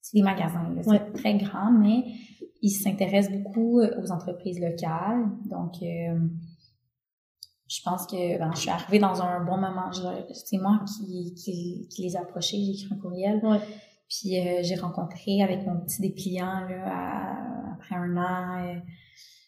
c'est 0.00 0.16
des 0.16 0.22
magasins, 0.22 0.74
c'est 0.82 1.12
très 1.12 1.36
grand, 1.36 1.70
mais 1.70 2.04
ils 2.62 2.70
s'intéressent 2.70 3.36
beaucoup 3.40 3.80
aux 3.80 4.10
entreprises 4.10 4.60
locales. 4.60 5.26
Donc 5.48 5.74
je 7.68 7.80
pense 7.84 8.06
que 8.06 8.38
ben, 8.38 8.50
je 8.54 8.60
suis 8.60 8.70
arrivée 8.70 8.98
dans 8.98 9.22
un 9.22 9.44
bon 9.44 9.56
moment. 9.56 9.90
C'est 10.32 10.58
moi 10.58 10.80
qui, 10.86 11.34
qui, 11.34 11.88
qui, 11.88 12.02
les 12.02 12.14
ai 12.14 12.18
approchés, 12.18 12.58
j'ai 12.64 12.72
écrit 12.72 12.88
un 12.92 12.96
courriel. 12.96 13.40
Puis 14.08 14.38
euh, 14.38 14.60
j'ai 14.62 14.76
rencontré 14.76 15.42
avec 15.42 15.66
mon 15.66 15.80
petit 15.80 16.00
des 16.00 16.12
clients 16.12 16.60
là, 16.68 17.74
après 17.74 17.96
un 17.96 18.16
an. 18.16 18.64
Euh, 18.64 18.78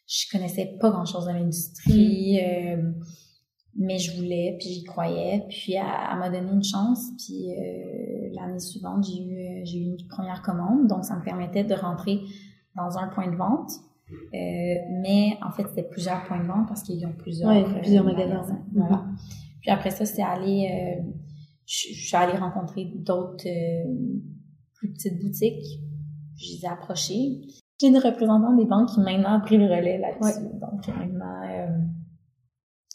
je 0.09 0.25
connaissais 0.33 0.77
pas 0.81 0.91
grand 0.91 1.05
chose 1.05 1.27
dans 1.27 1.33
l'industrie, 1.33 2.41
mm. 2.41 2.79
euh, 2.79 2.93
mais 3.77 3.99
je 3.99 4.17
voulais, 4.17 4.57
puis 4.59 4.71
j'y 4.71 4.85
croyais. 4.85 5.45
Puis 5.49 5.75
elle, 5.75 6.19
m'a 6.19 6.29
donné 6.29 6.51
une 6.51 6.65
chance. 6.65 7.01
Puis 7.19 7.51
l'année 8.33 8.59
suivante, 8.59 9.07
j'ai 9.07 9.23
eu 9.23 9.65
j'ai 9.65 9.79
eu 9.79 9.85
une 9.85 10.09
première 10.09 10.43
commande, 10.43 10.89
donc 10.89 11.05
ça 11.05 11.15
me 11.15 11.23
permettait 11.23 11.65
de 11.65 11.75
rentrer 11.75 12.21
dans 12.75 12.99
un 12.99 13.09
point 13.09 13.31
de 13.31 13.37
vente 13.37 13.71
euh, 13.71 13.88
mais 14.33 15.37
en 15.43 15.51
fait, 15.51 15.67
c'était 15.69 15.89
plusieurs 15.89 16.25
points 16.25 16.41
de 16.43 16.47
vente 16.47 16.69
parce 16.69 16.83
qu'ils 16.83 17.05
ont 17.07 17.13
plusieurs, 17.13 17.51
euh, 17.51 17.81
plusieurs 17.81 18.05
magasins. 18.05 18.65
Voilà. 18.75 18.97
Mm-hmm. 18.97 19.61
Puis 19.61 19.71
après 19.71 19.91
ça, 19.91 20.07
c'est 20.07 20.23
aller, 20.23 20.69
euh, 20.71 21.03
je, 21.67 21.95
suis 21.95 22.17
allée 22.17 22.39
rencontrer 22.39 22.87
d'autres 22.95 23.45
plus 24.75 24.93
petites 24.93 25.21
boutiques. 25.21 25.81
Je 26.37 26.55
les 26.55 26.65
ai 26.65 26.69
approchées. 26.69 27.41
J'ai 27.81 27.89
une 27.89 27.99
représentante 27.99 28.57
des 28.57 28.67
banques 28.67 28.89
qui 28.91 29.01
maintenant 29.01 29.39
a 29.39 29.41
pris 29.41 29.57
le 29.57 29.65
relais 29.65 29.99
là-dessus. 29.99 30.49
Donc 30.61 30.89
maintenant, 30.89 31.43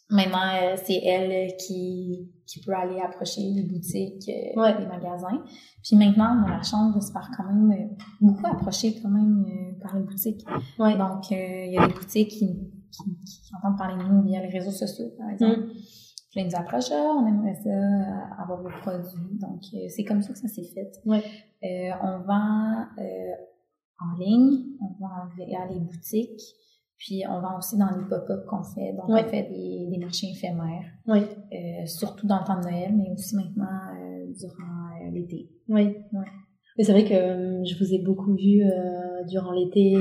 Maintenant, 0.10 0.76
c'est 0.84 1.02
elle 1.04 1.56
qui, 1.58 2.30
qui 2.54 2.60
peut 2.60 2.74
aller 2.74 3.00
approcher 3.00 3.42
les 3.42 3.63
boutiques, 3.63 4.30
euh, 4.30 4.80
les 4.80 4.86
magasins. 4.86 5.44
Puis 5.84 5.96
maintenant, 5.96 6.38
on 6.39 6.48
a 6.48 6.58
la 6.58 6.62
chance 6.62 6.94
de 6.96 7.00
se 7.00 7.12
faire 7.12 7.30
quand 7.36 7.46
même 7.46 7.72
euh, 7.72 7.96
beaucoup 8.22 8.46
approcher 8.46 8.96
quand 9.02 9.10
même 9.10 9.44
euh, 9.48 9.80
par 9.82 9.98
les 9.98 10.04
boutiques. 10.04 10.46
Ouais. 10.78 10.96
Donc, 10.96 11.32
il 11.32 11.74
y 11.74 11.78
a 11.78 11.88
des 11.88 11.94
boutiques 11.94 12.30
qui, 12.30 12.48
qui, 12.92 13.04
qui, 13.26 13.56
entendent 13.58 13.78
parler 13.78 14.04
de 14.04 14.08
nous 14.08 14.22
via 14.22 14.39
les 14.42 14.50
réseaux 14.50 14.72
sociaux, 14.72 15.10
par 15.18 15.30
exemple. 15.32 15.62
Mm. 15.62 15.68
Puis 16.30 16.39
là, 16.39 16.42
ils 16.42 16.46
nous 16.46 16.56
approchent, 16.56 16.92
ah, 16.92 17.16
on 17.16 17.26
aimerait 17.26 17.60
ça, 17.63 18.42
avoir 18.42 18.62
vos 18.62 18.70
produits. 18.82 19.39
Donc, 19.39 19.62
c'est 19.89 20.04
comme 20.04 20.22
ça 20.22 20.34
que 20.34 20.39
ça 20.39 20.48
s'est 20.48 20.70
fait. 20.76 20.92
Ouais. 21.06 21.24
on 22.04 22.20
vend 22.20 22.86
en 24.00 24.18
ligne, 24.20 24.76
on 24.80 24.94
vend 25.00 25.08
à 25.16 25.68
les 25.72 25.80
boutiques, 25.80 26.42
puis 27.06 27.24
on 27.30 27.42
vend 27.42 27.58
aussi 27.58 27.78
dans 27.78 27.89
les 27.98 28.06
pop-up 28.08 28.46
qu'on 28.48 28.63
fait. 28.63 28.94
Donc, 28.94 29.10
on 29.10 29.30
fait 29.30 29.44
des, 29.50 29.88
des, 29.92 29.98
marchés 29.98 30.28
éphémères. 30.32 30.86
Oui. 31.06 31.20
Euh, 31.20 31.86
surtout 31.86 32.26
dans 32.28 32.39
le 32.39 32.46
temps 32.46 32.60
de 32.62 32.63
Noël, 32.63 32.94
mais 32.96 33.12
aussi 33.12 33.36
maintenant 33.36 33.66
euh, 33.66 34.26
durant 34.39 35.06
euh, 35.06 35.12
l'été. 35.12 35.50
Oui. 35.68 35.98
Mais 36.78 36.84
c'est 36.86 36.94
vrai 36.94 37.04
que 37.04 37.62
je 37.66 37.78
vous 37.78 37.94
ai 37.94 38.00
beaucoup 38.00 38.34
vu 38.34 38.63
durant 39.28 39.52
l'été, 39.52 39.96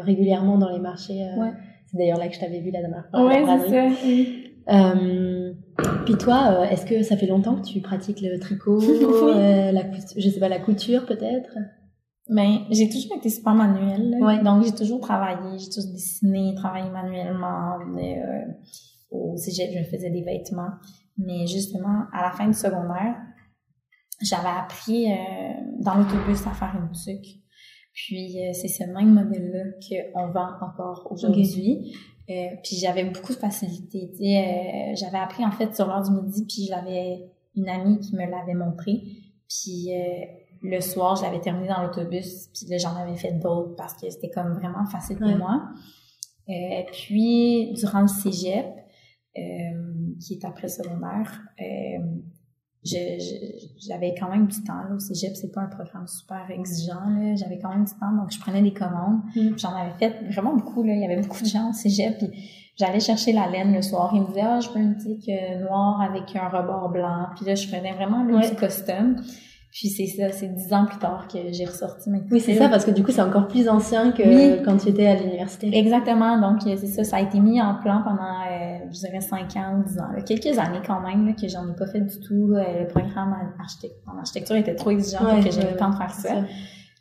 régulièrement 0.00 0.56
dans 0.56 0.70
les 0.70 0.80
marchés. 0.80 1.28
Ouais. 1.38 1.52
C'est 1.84 1.98
d'ailleurs 1.98 2.18
là 2.18 2.28
que 2.28 2.34
je 2.34 2.40
t'avais 2.40 2.60
vu 2.60 2.70
la 2.70 2.80
dernière 2.80 3.06
fois. 3.10 3.26
Ouais, 3.26 3.44
c'est 3.44 3.68
ça. 3.70 3.86
Oui. 4.04 4.46
Euh, 4.68 5.52
puis 6.04 6.16
toi, 6.16 6.66
est-ce 6.70 6.86
que 6.86 7.02
ça 7.02 7.16
fait 7.16 7.26
longtemps 7.26 7.56
que 7.56 7.66
tu 7.66 7.80
pratiques 7.80 8.20
le 8.20 8.38
tricot, 8.38 8.80
euh, 8.82 9.72
la 9.72 9.82
je 10.16 10.28
sais 10.28 10.40
pas, 10.40 10.48
la 10.48 10.58
couture 10.58 11.06
peut-être? 11.06 11.56
Ben, 12.28 12.64
j'ai 12.70 12.88
toujours 12.88 13.16
été 13.16 13.28
super 13.28 13.54
manuelle. 13.54 14.16
Ouais. 14.20 14.42
Donc, 14.42 14.64
j'ai 14.64 14.72
toujours 14.72 15.00
travaillé, 15.00 15.58
j'ai 15.58 15.68
toujours 15.68 15.92
dessiné, 15.92 16.54
travaillé 16.56 16.90
manuellement. 16.90 17.78
Euh, 17.96 18.52
au 19.10 19.36
cégep, 19.36 19.70
je 19.72 19.84
faisais 19.84 20.10
des 20.10 20.22
vêtements. 20.22 20.72
Mais 21.18 21.46
justement, 21.46 22.04
à 22.12 22.22
la 22.22 22.32
fin 22.32 22.46
du 22.46 22.54
secondaire, 22.54 23.16
j'avais 24.20 24.48
appris 24.48 25.12
euh, 25.12 25.16
dans 25.78 25.94
l'autobus 25.94 26.46
à 26.46 26.50
faire 26.50 26.74
une 26.74 26.90
tuque. 26.92 27.40
Puis, 27.92 28.44
euh, 28.44 28.52
c'est 28.52 28.68
ce 28.68 28.84
même 28.84 29.14
modèle-là 29.14 29.64
qu'on 29.88 30.30
vend 30.32 30.48
encore 30.60 31.06
aujourd'hui. 31.10 31.94
Euh, 32.28 32.48
puis, 32.64 32.76
j'avais 32.76 33.04
beaucoup 33.04 33.32
de 33.32 33.38
facilité. 33.38 34.10
Euh, 34.20 34.94
j'avais 34.96 35.18
appris, 35.18 35.44
en 35.44 35.52
fait, 35.52 35.74
sur 35.76 35.86
l'heure 35.86 36.02
du 36.02 36.10
midi, 36.10 36.44
puis 36.44 36.66
j'avais 36.66 37.30
une 37.54 37.68
amie 37.68 38.00
qui 38.00 38.16
me 38.16 38.28
l'avait 38.28 38.54
montré. 38.54 39.00
Puis 39.48 39.90
le 40.68 40.80
soir, 40.80 41.16
je 41.16 41.22
l'avais 41.22 41.40
terminé 41.40 41.68
dans 41.68 41.82
l'autobus, 41.82 42.48
puis 42.54 42.66
là, 42.68 42.78
j'en 42.78 42.96
avais 42.96 43.16
fait 43.16 43.32
d'autres 43.32 43.74
parce 43.76 43.94
que 43.94 44.10
c'était 44.10 44.30
comme 44.30 44.52
vraiment 44.52 44.84
facile 44.86 45.18
pour 45.18 45.36
moi. 45.36 45.62
Euh, 46.48 46.82
puis, 46.92 47.72
durant 47.74 48.02
le 48.02 48.08
cégep, 48.08 48.66
euh, 49.36 49.42
qui 50.20 50.34
est 50.34 50.44
après 50.44 50.68
secondaire, 50.68 51.40
euh, 51.60 51.98
j'avais 52.84 54.14
quand 54.18 54.30
même 54.30 54.46
du 54.46 54.62
temps. 54.62 54.84
Là, 54.88 54.94
au 54.94 55.00
cégep, 55.00 55.34
c'est 55.34 55.50
pas 55.50 55.62
un 55.62 55.68
programme 55.68 56.06
super 56.06 56.48
exigeant. 56.50 57.34
J'avais 57.34 57.58
quand 57.58 57.70
même 57.70 57.84
du 57.84 57.92
temps, 57.94 58.12
donc 58.12 58.30
je 58.30 58.38
prenais 58.38 58.62
des 58.62 58.72
commandes. 58.72 59.22
Mm. 59.34 59.58
J'en 59.58 59.74
avais 59.74 59.94
fait 59.98 60.24
vraiment 60.30 60.54
beaucoup. 60.54 60.84
Là. 60.84 60.94
Il 60.94 61.00
y 61.00 61.04
avait 61.04 61.20
beaucoup 61.20 61.42
de 61.42 61.48
gens 61.48 61.70
au 61.70 61.72
cégep, 61.72 62.16
puis 62.18 62.28
j'allais 62.76 63.00
chercher 63.00 63.32
la 63.32 63.48
laine 63.48 63.74
le 63.74 63.82
soir. 63.82 64.12
Ils 64.14 64.22
me 64.22 64.28
disaient 64.28 64.40
«Ah, 64.44 64.60
je 64.60 64.70
veux 64.70 64.80
une 64.80 64.96
tique 64.96 65.28
noire 65.60 66.00
avec 66.00 66.36
un 66.36 66.48
rebord 66.48 66.90
blanc.» 66.90 67.26
Puis 67.36 67.44
là, 67.44 67.56
je 67.56 67.66
prenais 67.66 67.92
vraiment 67.92 68.22
le 68.22 68.36
ouais. 68.36 68.54
costume. 68.54 69.16
Puis 69.70 69.88
c'est 69.88 70.06
ça, 70.06 70.32
c'est 70.32 70.48
dix 70.48 70.72
ans 70.72 70.86
plus 70.86 70.98
tard 70.98 71.28
que 71.28 71.38
j'ai 71.52 71.66
ressorti 71.66 72.08
mes 72.08 72.22
Oui, 72.30 72.40
c'est 72.40 72.54
ça, 72.54 72.68
parce 72.68 72.84
que 72.84 72.90
du 72.90 73.02
coup, 73.02 73.10
c'est 73.10 73.20
encore 73.20 73.46
plus 73.46 73.68
ancien 73.68 74.12
que 74.12 74.64
quand 74.64 74.76
tu 74.78 74.88
étais 74.88 75.06
à 75.06 75.16
l'université. 75.16 75.76
Exactement. 75.76 76.40
Donc, 76.40 76.62
c'est 76.62 76.86
ça, 76.86 77.04
ça 77.04 77.16
a 77.16 77.20
été 77.20 77.40
mis 77.40 77.60
en 77.60 77.74
plan 77.74 78.02
pendant, 78.02 78.40
euh, 78.50 78.78
je 78.90 79.00
dirais, 79.00 79.20
cinq 79.20 79.54
ans 79.56 79.78
ou 79.78 79.84
dix 79.84 79.98
ans. 79.98 80.08
Quelques 80.24 80.58
années 80.58 80.80
quand 80.86 81.00
même, 81.00 81.26
là, 81.26 81.32
que 81.34 81.46
j'en 81.46 81.68
ai 81.68 81.74
pas 81.74 81.86
fait 81.86 82.00
du 82.00 82.20
tout. 82.20 82.54
Euh, 82.54 82.80
le 82.80 82.86
programme 82.86 83.34
en, 83.34 83.60
architecture, 83.60 84.00
en 84.06 84.18
architecture 84.18 84.56
était 84.56 84.74
trop 84.74 84.90
exigeant 84.90 85.18
pour 85.18 85.44
que 85.44 85.50
j'avais 85.50 85.66
pas 85.66 85.72
le 85.72 85.76
temps 85.76 85.90
de 85.90 85.96
faire 85.96 86.14
ça. 86.14 86.34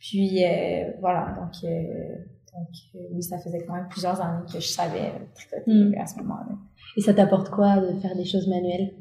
Puis, 0.01 0.43
euh, 0.43 0.91
voilà. 0.99 1.33
Donc, 1.39 1.53
donc 1.63 2.67
oui, 3.11 3.23
ça 3.23 3.37
faisait 3.39 3.63
quand 3.65 3.73
même 3.73 3.87
plusieurs 3.89 4.19
années 4.19 4.45
que 4.51 4.59
je 4.59 4.67
savais 4.67 5.13
tricoter 5.33 5.71
mm. 5.71 5.95
à 6.01 6.05
ce 6.05 6.17
moment-là. 6.17 6.57
Et 6.97 7.01
ça 7.01 7.13
t'apporte 7.13 7.49
quoi 7.49 7.77
de 7.77 7.99
faire 7.99 8.15
des 8.15 8.25
choses 8.25 8.47
manuelles? 8.47 8.91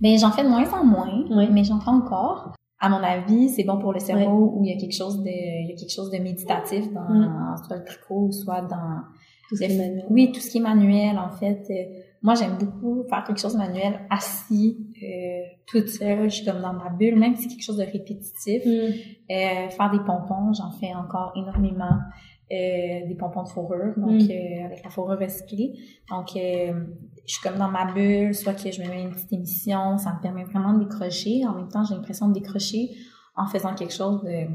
Ben, 0.00 0.16
j'en 0.16 0.30
fais 0.30 0.44
de 0.44 0.48
moins 0.48 0.68
en 0.72 0.84
moins, 0.84 1.24
mais 1.50 1.64
j'en 1.64 1.80
fais 1.80 1.90
encore 1.90 2.54
à 2.80 2.88
mon 2.88 3.02
avis, 3.02 3.48
c'est 3.48 3.64
bon 3.64 3.78
pour 3.78 3.92
le 3.92 3.98
cerveau 3.98 4.52
où 4.54 4.64
il 4.64 4.70
y 4.70 4.76
a 4.76 4.78
quelque 4.78 4.94
chose 4.94 5.22
de, 5.22 5.30
il 5.30 5.68
y 5.68 5.72
a 5.72 5.76
quelque 5.76 5.92
chose 5.92 6.10
de 6.10 6.18
méditatif 6.18 6.92
dans 6.92 7.08
mm. 7.08 7.56
soit 7.66 7.76
le 7.76 7.84
tricot, 7.84 8.30
soit 8.30 8.62
dans 8.62 9.02
tout 9.48 9.56
ce 9.56 9.64
qui 9.64 9.72
est 9.72 9.76
manuel. 9.76 10.06
Oui, 10.10 10.32
tout 10.32 10.40
ce 10.40 10.50
qui 10.50 10.58
est 10.58 10.62
manuel 10.62 11.18
en 11.18 11.30
fait. 11.30 11.64
Euh, 11.70 12.00
moi, 12.20 12.34
j'aime 12.34 12.56
beaucoup 12.58 13.04
faire 13.08 13.22
quelque 13.24 13.40
chose 13.40 13.52
de 13.52 13.58
manuel 13.58 14.00
assis, 14.10 14.76
euh, 15.02 15.42
toute 15.66 15.88
seule. 15.88 16.28
Je 16.28 16.36
suis 16.36 16.44
comme 16.44 16.60
dans 16.60 16.72
ma 16.72 16.90
bulle, 16.90 17.16
même 17.16 17.36
si 17.36 17.42
c'est 17.42 17.48
quelque 17.48 17.64
chose 17.64 17.76
de 17.76 17.84
répétitif. 17.84 18.64
Mm. 18.64 18.68
Euh, 18.68 19.68
faire 19.68 19.90
des 19.90 20.00
pompons, 20.00 20.52
j'en 20.52 20.70
fais 20.72 20.94
encore 20.94 21.32
énormément. 21.36 21.98
Euh, 22.50 23.06
des 23.06 23.14
pompons 23.14 23.42
de 23.42 23.48
fourrure, 23.50 23.92
donc 23.98 24.22
mm. 24.22 24.30
euh, 24.30 24.64
avec 24.64 24.82
la 24.82 24.88
fourrure 24.88 25.18
recyclée. 25.18 25.74
Donc, 26.08 26.34
euh, 26.34 26.72
je 27.28 27.34
suis 27.34 27.42
comme 27.42 27.58
dans 27.58 27.68
ma 27.68 27.92
bulle, 27.92 28.34
soit 28.34 28.54
que 28.54 28.72
je 28.72 28.80
me 28.80 28.88
mets 28.88 29.02
une 29.02 29.10
petite 29.10 29.32
émission, 29.34 29.98
ça 29.98 30.14
me 30.14 30.22
permet 30.22 30.44
vraiment 30.44 30.72
de 30.72 30.84
décrocher. 30.84 31.42
En 31.46 31.54
même 31.54 31.68
temps, 31.68 31.84
j'ai 31.84 31.94
l'impression 31.94 32.28
de 32.28 32.32
décrocher 32.32 32.88
en 33.36 33.46
faisant 33.46 33.74
quelque 33.74 33.92
chose 33.92 34.22
de 34.22 34.46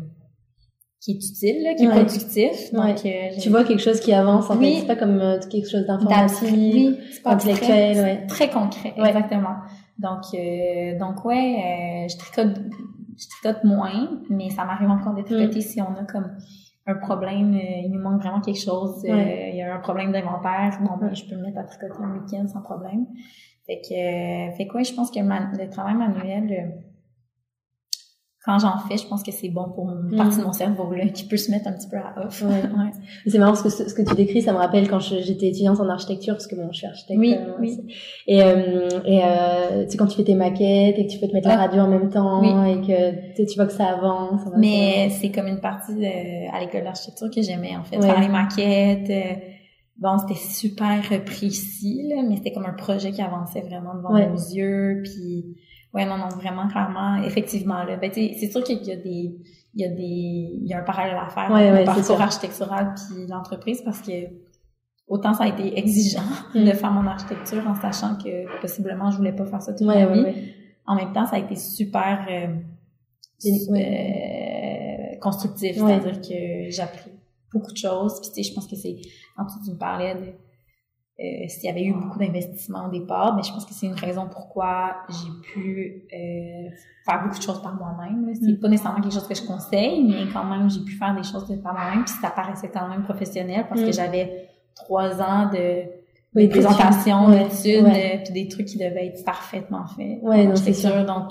qui 0.99 1.11
est 1.11 1.15
utile, 1.15 1.75
qui 1.77 1.83
est 1.83 1.89
productif. 1.89 2.73
Donc, 2.73 2.95
tu 3.39 3.49
vois 3.49 3.63
quelque 3.63 3.81
chose 3.81 3.99
qui 3.99 4.11
avance, 4.11 4.49
en 4.49 4.59
fait. 4.59 4.79
C'est 4.79 4.87
pas 4.87 4.95
comme 4.95 5.39
quelque 5.51 5.69
chose 5.69 5.85
d'informatif, 5.85 6.49
oui, 6.51 6.97
intellectuel, 7.25 7.93
très, 7.95 8.03
ouais. 8.03 8.27
Très 8.27 8.49
concret, 8.49 8.93
exactement. 8.97 9.55
Donc, 9.99 10.23
donc 10.99 11.25
ouais, 11.25 12.07
je 12.09 12.17
tricote, 12.17 12.57
je 13.17 13.27
tricote 13.27 13.63
moins, 13.65 14.19
mais 14.29 14.49
ça 14.49 14.65
m'arrive 14.65 14.89
encore 14.89 15.13
de 15.13 15.21
tricoter 15.21 15.59
mm. 15.59 15.61
si 15.61 15.81
on 15.81 15.93
a 15.93 16.05
comme 16.05 16.31
un 16.85 16.95
problème, 16.95 17.53
euh, 17.53 17.81
il 17.83 17.91
nous 17.91 18.01
manque 18.01 18.21
vraiment 18.21 18.41
quelque 18.41 18.59
chose, 18.59 19.05
euh, 19.05 19.49
il 19.49 19.55
y 19.55 19.61
a 19.61 19.73
un 19.73 19.79
problème 19.79 20.11
d'inventaire, 20.11 20.79
bon 20.81 20.97
ben 20.97 21.13
je 21.13 21.23
peux 21.25 21.35
me 21.35 21.43
mettre 21.43 21.59
à 21.59 21.63
tricoter 21.63 22.03
un 22.03 22.13
week-end 22.13 22.47
sans 22.47 22.61
problème. 22.61 23.05
Fait 23.65 23.79
que, 23.79 23.93
euh, 23.93 24.51
fait 24.55 24.67
quoi, 24.67 24.83
je 24.83 24.93
pense 24.93 25.09
que 25.09 25.19
le 25.19 25.69
travail 25.69 25.95
manuel, 25.95 26.73
quand 28.45 28.59
j'en 28.59 28.77
fais, 28.77 28.97
je 28.97 29.07
pense 29.07 29.23
que 29.23 29.31
c'est 29.31 29.47
bon 29.47 29.69
pour 29.73 29.89
une 29.89 30.17
partie 30.17 30.37
de 30.37 30.41
mm. 30.41 30.45
mon 30.45 30.51
cerveau 30.51 30.91
là, 30.93 31.07
qui 31.07 31.25
peut 31.25 31.37
se 31.37 31.49
mettre 31.49 31.67
un 31.67 31.71
petit 31.71 31.87
peu 31.87 31.95
à 31.95 32.25
off. 32.25 32.41
Ouais. 32.41 32.49
ouais. 32.77 32.91
C'est 33.25 33.37
marrant 33.37 33.53
parce 33.53 33.63
que 33.63 33.69
ce, 33.69 33.93
que 33.93 34.01
tu 34.01 34.15
décris, 34.15 34.41
ça 34.41 34.51
me 34.51 34.57
rappelle 34.57 34.89
quand 34.89 34.99
j'étais 34.99 35.47
étudiante 35.47 35.79
en 35.79 35.87
architecture, 35.87 36.33
parce 36.33 36.47
que 36.47 36.55
bon, 36.55 36.67
je 36.71 36.79
suis 36.79 36.87
architecte. 36.87 37.19
Oui, 37.19 37.35
euh, 37.37 37.53
oui. 37.61 37.79
Et, 38.27 38.43
euh, 38.43 38.89
et 39.05 39.21
euh, 39.23 39.85
tu 39.85 39.91
sais, 39.91 39.97
quand 39.97 40.07
tu 40.07 40.17
fais 40.17 40.25
tes 40.25 40.35
maquettes 40.35 40.99
et 40.99 41.07
que 41.07 41.11
tu 41.11 41.19
peux 41.19 41.27
te 41.27 41.33
mettre 41.33 41.47
la 41.47 41.55
radio 41.55 41.83
en 41.83 41.87
même 41.87 42.09
temps 42.09 42.43
et 42.65 42.81
que 42.81 43.45
tu 43.45 43.55
vois 43.55 43.65
que 43.65 43.73
ça 43.73 43.85
avance. 43.85 44.41
Mais 44.57 45.09
c'est 45.09 45.31
comme 45.31 45.47
une 45.47 45.61
partie 45.61 45.95
de, 45.95 46.53
à 46.53 46.59
l'école 46.59 46.83
d'architecture 46.83 47.29
que 47.33 47.41
j'aimais 47.41 47.77
en 47.77 47.85
fait, 47.85 48.01
faire 48.01 48.19
les 48.19 48.27
maquettes. 48.27 49.09
Euh, 49.09 49.39
bon, 49.97 50.17
c'était 50.17 50.39
super 50.39 51.01
précis, 51.23 52.09
là, 52.09 52.23
mais 52.27 52.35
c'était 52.35 52.51
comme 52.51 52.65
un 52.65 52.73
projet 52.73 53.11
qui 53.11 53.21
avançait 53.21 53.61
vraiment 53.61 53.95
devant 53.95 54.11
nos 54.11 54.35
yeux, 54.35 55.01
puis 55.03 55.55
Ouais, 55.93 56.05
non, 56.05 56.17
non, 56.17 56.29
vraiment, 56.29 56.67
clairement, 56.67 57.21
effectivement. 57.23 57.83
Là. 57.83 57.97
Ben, 57.97 58.11
c'est 58.13 58.51
sûr 58.51 58.63
qu'il 58.63 58.83
y 58.83 58.91
a 58.91 58.95
des, 58.95 59.35
il 59.75 59.81
y 59.81 59.85
a 59.85 59.89
des, 59.89 60.59
il 60.61 60.67
y 60.67 60.73
a 60.73 60.79
un 60.79 60.83
parallèle 60.83 61.17
à 61.17 61.29
faire 61.29 61.51
ouais, 61.51 61.79
le 61.79 61.85
parcours 61.85 62.21
architectural 62.21 62.93
puis 62.95 63.27
l'entreprise 63.27 63.81
parce 63.83 64.01
que 64.01 64.11
autant 65.07 65.33
ça 65.33 65.43
a 65.43 65.47
été 65.47 65.77
exigeant 65.77 66.21
mm. 66.53 66.63
de 66.65 66.71
faire 66.71 66.91
mon 66.91 67.07
architecture 67.07 67.67
en 67.67 67.75
sachant 67.75 68.17
que 68.17 68.61
possiblement 68.61 69.11
je 69.11 69.17
voulais 69.17 69.33
pas 69.33 69.45
faire 69.45 69.61
ça 69.61 69.73
toute 69.73 69.85
ma 69.85 70.05
vie. 70.05 70.25
En 70.85 70.95
même 70.95 71.13
temps, 71.13 71.25
ça 71.25 71.37
a 71.37 71.39
été 71.39 71.55
super 71.55 72.25
euh, 72.29 72.47
euh, 73.45 75.15
constructif, 75.21 75.77
c'est-à-dire 75.77 76.19
que 76.19 76.69
j'ai 76.69 76.81
appris 76.81 77.11
beaucoup 77.53 77.71
de 77.71 77.77
choses. 77.77 78.19
Puis 78.19 78.31
tu 78.31 78.43
sais, 78.43 78.49
je 78.49 78.53
pense 78.53 78.67
que 78.67 78.75
c'est, 78.75 78.97
en 79.37 79.45
tout 79.45 79.63
tu 79.63 79.71
me 79.71 79.77
parlais 79.77 80.15
de 80.15 80.33
euh, 81.19 81.47
s'il 81.47 81.65
y 81.65 81.69
avait 81.69 81.83
eu 81.83 81.93
beaucoup 81.93 82.17
d'investissements 82.17 82.87
au 82.87 82.91
départ, 82.91 83.35
mais 83.35 83.43
je 83.43 83.51
pense 83.51 83.65
que 83.65 83.73
c'est 83.73 83.85
une 83.85 83.93
raison 83.93 84.27
pourquoi 84.31 84.95
j'ai 85.09 85.29
pu 85.43 86.07
euh, 86.11 86.69
faire 87.05 87.23
beaucoup 87.23 87.37
de 87.37 87.43
choses 87.43 87.61
par 87.61 87.75
moi-même. 87.75 88.33
C'est 88.33 88.53
mm. 88.53 88.59
pas 88.59 88.67
nécessairement 88.67 88.99
quelque 88.99 89.13
chose 89.13 89.27
que 89.27 89.35
je 89.35 89.43
conseille, 89.43 90.03
mais 90.03 90.31
quand 90.33 90.43
même, 90.43 90.69
j'ai 90.71 90.79
pu 90.79 90.93
faire 90.93 91.15
des 91.15 91.21
choses 91.21 91.45
par 91.61 91.73
moi-même, 91.73 92.03
puis 92.03 92.15
ça 92.19 92.31
paraissait 92.31 92.71
quand 92.73 92.87
même 92.87 93.03
professionnel 93.03 93.67
parce 93.69 93.81
que 93.81 93.89
mm. 93.89 93.93
j'avais 93.93 94.49
trois 94.75 95.21
ans 95.21 95.51
de, 95.53 95.83
de 96.41 96.47
présentation, 96.47 97.29
d'études, 97.29 97.85
euh, 97.85 98.17
puis 98.23 98.33
des 98.33 98.47
trucs 98.47 98.65
qui 98.65 98.77
devaient 98.77 99.07
être 99.07 99.23
parfaitement 99.23 99.85
faits. 99.85 100.17
Ouais, 100.23 100.49
c'est 100.55 100.73
sûr. 100.73 101.05
Donc, 101.05 101.29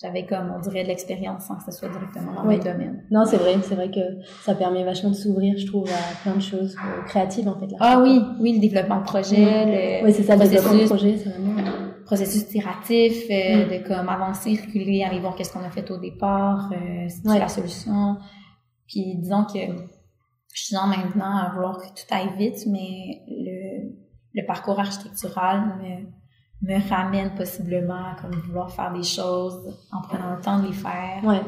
j'avais 0.00 0.26
comme, 0.26 0.52
on 0.56 0.60
dirait, 0.60 0.82
de 0.82 0.88
l'expérience 0.88 1.46
sans 1.46 1.56
que 1.56 1.64
ce 1.64 1.72
soit 1.72 1.88
directement 1.88 2.34
dans 2.34 2.46
oui. 2.46 2.58
domaine. 2.58 3.04
Non, 3.10 3.24
c'est 3.24 3.36
vrai, 3.36 3.56
c'est 3.62 3.74
vrai 3.74 3.90
que 3.90 4.00
ça 4.42 4.54
permet 4.54 4.84
vachement 4.84 5.10
de 5.10 5.14
s'ouvrir, 5.14 5.56
je 5.56 5.66
trouve, 5.66 5.88
à 5.88 6.22
plein 6.22 6.34
de 6.34 6.42
choses 6.42 6.76
euh, 6.76 7.02
créatives, 7.04 7.48
en 7.48 7.58
fait. 7.58 7.66
Là. 7.68 7.76
Ah 7.80 8.00
oui, 8.02 8.20
oui, 8.40 8.54
le 8.54 8.60
développement 8.60 9.00
de 9.00 9.04
projet, 9.04 10.00
le 10.00 10.04
oui, 10.04 10.12
c'est 10.12 10.24
ça, 10.24 10.36
le 10.36 10.48
développement 10.48 10.82
de 10.82 10.86
projet, 10.86 11.16
c'est 11.16 11.30
vraiment... 11.30 11.60
Processus 12.04 12.42
itératif, 12.42 13.24
euh, 13.30 13.64
de 13.64 13.88
comme 13.88 14.10
avancer, 14.10 14.60
reculer, 14.60 15.04
aller 15.04 15.20
voir 15.20 15.34
qu'est-ce 15.36 15.50
qu'on 15.54 15.64
a 15.64 15.70
fait 15.70 15.90
au 15.90 15.96
départ, 15.96 16.70
euh, 16.70 17.08
c'est 17.08 17.38
la 17.38 17.48
solution. 17.48 18.18
Puis 18.86 19.16
disons 19.16 19.44
que 19.44 19.58
je 20.52 20.62
suis 20.62 20.74
dans 20.76 20.86
maintenant 20.86 21.34
à 21.38 21.50
vouloir 21.54 21.78
que 21.78 21.86
tout 21.86 22.06
aille 22.10 22.36
vite, 22.36 22.66
mais 22.66 23.22
le, 23.26 23.94
le 24.34 24.46
parcours 24.46 24.78
architectural 24.78 25.78
me 25.80 26.06
me 26.66 26.88
ramène 26.88 27.30
possiblement 27.34 27.94
à 27.94 28.20
comme 28.20 28.34
vouloir 28.40 28.70
faire 28.70 28.92
des 28.92 29.02
choses 29.02 29.60
en 29.92 30.00
prenant 30.02 30.34
le 30.36 30.42
temps 30.42 30.58
de 30.60 30.66
les 30.66 30.72
faire. 30.72 31.22
Ouais. 31.22 31.42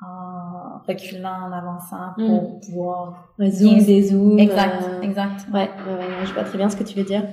En 0.00 0.78
reculant, 0.86 1.48
en 1.48 1.52
avançant 1.52 2.14
pour 2.16 2.42
mm. 2.42 2.60
pouvoir. 2.60 3.28
Ouais, 3.38 3.50
zoom. 3.50 4.38
Exact, 4.38 4.82
euh, 4.82 5.00
exact. 5.02 5.46
Ouais, 5.52 5.70
ouais, 5.86 5.94
ouais, 5.94 6.26
je 6.26 6.32
vois 6.32 6.44
très 6.44 6.56
bien 6.56 6.68
ce 6.68 6.76
que 6.76 6.84
tu 6.84 6.96
veux 6.96 7.04
dire. 7.04 7.24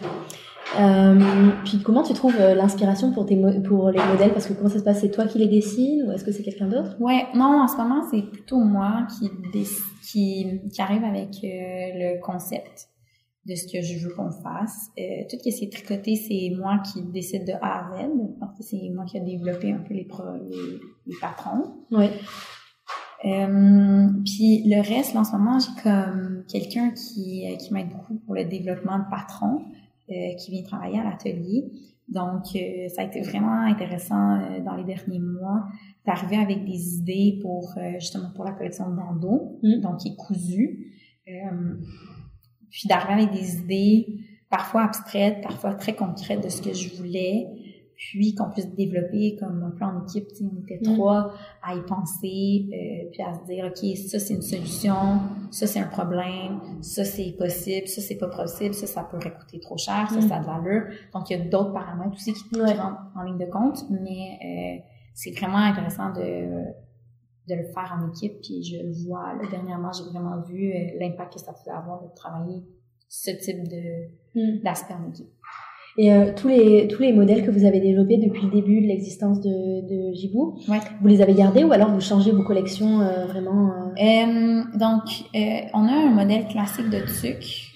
Euh, 0.80 1.51
puis 1.63 1.80
comment 1.80 2.01
tu 2.01 2.13
trouves 2.13 2.36
euh, 2.39 2.56
l'inspiration 2.56 3.12
pour 3.12 3.25
tes 3.25 3.38
pour 3.62 3.91
les 3.91 4.04
modèles? 4.04 4.32
Parce 4.32 4.47
que 4.47 4.54
comment 4.54 4.69
ça 4.69 4.80
se 4.80 4.84
passe? 4.84 5.01
C'est 5.01 5.12
toi 5.12 5.25
qui 5.25 5.38
les 5.38 5.47
dessines 5.47 6.04
ou 6.08 6.12
est-ce 6.12 6.25
que 6.25 6.32
c'est 6.32 6.43
quelqu'un 6.43 6.67
d'autre? 6.67 6.95
Ouais, 6.99 7.28
non, 7.36 7.62
en 7.62 7.67
ce 7.67 7.78
moment 7.78 8.01
c'est 8.10 8.23
plutôt 8.23 8.60
moi 8.60 9.06
qui 9.17 9.30
qui 10.01 10.62
qui 10.73 10.82
arrive 10.82 11.04
avec 11.04 11.30
euh, 11.43 12.17
le 12.17 12.21
concept 12.21 12.89
de 13.45 13.55
ce 13.55 13.71
que 13.71 13.81
je 13.81 13.99
veux 13.99 14.13
qu'on 14.13 14.31
fasse. 14.31 14.89
Euh, 14.97 15.23
tout 15.29 15.38
ce 15.38 15.43
qui 15.43 15.65
est 15.65 15.71
tricoté, 15.71 16.15
c'est 16.15 16.55
moi 16.58 16.79
qui 16.79 17.03
décide 17.03 17.45
de 17.45 17.53
A 17.62 17.93
à 17.93 17.97
Z. 17.97 18.10
Parce 18.39 18.58
que 18.58 18.63
c'est 18.63 18.89
moi 18.89 19.05
qui 19.05 19.17
ai 19.17 19.21
développé 19.21 19.71
un 19.71 19.79
peu 19.79 19.93
les, 19.93 20.05
pro, 20.05 20.23
les, 20.49 20.79
les 21.05 21.15
patrons. 21.21 21.86
Ouais. 21.91 22.12
Euh, 23.25 24.08
puis 24.25 24.63
le 24.65 24.81
reste, 24.81 25.13
là, 25.13 25.21
en 25.21 25.23
ce 25.23 25.31
moment, 25.34 25.58
j'ai 25.60 25.81
comme 25.84 26.43
quelqu'un 26.47 26.91
qui, 26.91 27.45
qui 27.58 27.73
m'aide 27.73 27.89
beaucoup 27.89 28.15
pour 28.25 28.36
le 28.36 28.45
développement 28.45 28.99
de 28.99 29.10
patrons. 29.10 29.62
Euh, 30.12 30.36
qui 30.38 30.51
vient 30.51 30.62
travailler 30.62 30.99
à 30.99 31.03
l'atelier. 31.03 31.65
Donc, 32.08 32.43
euh, 32.55 32.88
ça 32.89 33.01
a 33.01 33.05
été 33.05 33.21
vraiment 33.21 33.62
intéressant 33.62 34.39
euh, 34.39 34.60
dans 34.63 34.75
les 34.75 34.84
derniers 34.84 35.17
mois 35.17 35.65
d'arriver 36.05 36.36
avec 36.36 36.63
des 36.63 36.97
idées 36.97 37.39
pour 37.41 37.73
justement 37.95 38.29
pour 38.36 38.45
la 38.45 38.51
collection 38.51 38.88
de 38.91 38.95
bandeaux, 38.95 39.58
mm. 39.63 39.81
donc 39.81 39.97
qui 39.97 40.10
est 40.10 40.15
cousu. 40.15 40.93
Puis 42.75 42.89
d'arriver 42.89 43.23
avec 43.23 43.31
des 43.31 43.55
idées 43.55 44.17
parfois 44.49 44.83
abstraites, 44.83 45.41
parfois 45.41 45.75
très 45.75 45.95
concrètes 45.95 46.43
de 46.43 46.49
ce 46.49 46.61
que 46.61 46.73
je 46.73 46.93
voulais, 46.97 47.47
puis 47.95 48.35
qu'on 48.35 48.49
puisse 48.49 48.67
développer 48.75 49.38
comme 49.39 49.63
un 49.63 49.69
peu 49.69 49.85
en 49.85 50.03
équipe. 50.03 50.27
On 50.41 50.61
était 50.61 50.79
mm. 50.81 50.93
trois 50.93 51.33
à 51.63 51.73
y 51.73 51.81
penser, 51.83 52.65
euh, 52.67 53.09
puis 53.13 53.21
à 53.21 53.33
se 53.33 53.45
dire, 53.45 53.65
OK, 53.65 53.97
ça 53.97 54.19
c'est 54.19 54.33
une 54.33 54.41
solution, 54.41 55.21
ça 55.51 55.67
c'est 55.67 55.79
un 55.79 55.88
problème, 55.88 56.59
ça 56.81 57.05
c'est 57.05 57.33
possible, 57.38 57.88
ça 57.88 58.01
c'est 58.01 58.17
pas 58.17 58.27
possible, 58.27 58.73
ça 58.73 58.88
ça 58.88 59.03
peut 59.03 59.19
coûter 59.19 59.59
trop 59.61 59.77
cher, 59.77 60.09
ça 60.09 60.17
mm. 60.17 60.27
ça 60.27 60.35
a 60.35 60.39
de 60.41 60.45
l'allure. 60.45 60.88
Donc 61.13 61.29
il 61.29 61.38
y 61.38 61.41
a 61.41 61.45
d'autres 61.45 61.71
paramètres 61.71 62.13
aussi 62.13 62.33
qui, 62.33 62.59
rentrent 62.59 63.07
en 63.15 63.23
ligne 63.23 63.38
de 63.38 63.49
compte, 63.49 63.85
mais 63.89 64.38
euh, 64.43 64.83
c'est 65.13 65.31
vraiment 65.31 65.59
intéressant 65.59 66.11
de 66.11 66.73
de 67.47 67.55
le 67.55 67.63
faire 67.63 67.97
en 67.99 68.10
équipe, 68.10 68.41
puis 68.41 68.63
je 68.63 68.81
le 68.81 68.91
vois. 69.05 69.34
Là, 69.34 69.47
dernièrement, 69.49 69.91
j'ai 69.91 70.03
vraiment 70.10 70.41
vu 70.41 70.71
euh, 70.71 70.99
l'impact 70.99 71.34
que 71.34 71.39
ça 71.39 71.53
peut 71.53 71.71
avoir 71.71 72.01
de 72.01 72.08
travailler 72.15 72.63
ce 73.08 73.31
type 73.31 73.67
de 73.67 74.10
mm. 74.36 74.63
d'aspect 74.63 74.93
en 74.93 75.10
équipe. 75.10 75.29
Et 75.97 76.12
euh, 76.12 76.34
tous 76.36 76.49
les 76.49 76.88
tous 76.89 77.01
les 77.01 77.13
modèles 77.13 77.45
que 77.45 77.51
vous 77.51 77.63
avez 77.63 77.79
développés 77.79 78.17
depuis 78.17 78.41
le 78.43 78.51
début 78.51 78.81
de 78.81 78.88
l'existence 78.88 79.39
de, 79.39 80.10
de 80.10 80.13
Jibou, 80.13 80.58
ouais. 80.67 80.79
vous 81.01 81.08
les 81.08 81.21
avez 81.21 81.34
gardés 81.34 81.63
ou 81.63 81.71
alors 81.71 81.89
vous 81.89 82.01
changez 82.01 82.31
vos 82.31 82.43
collections 82.43 82.99
euh, 82.99 83.25
vraiment 83.27 83.71
euh? 83.71 84.03
euh 84.03 84.63
Donc, 84.77 85.03
on 85.73 85.88
a 85.88 85.93
un 85.93 86.12
modèle 86.12 86.47
classique 86.47 86.89
de 86.89 86.99
Tuc 86.99 87.71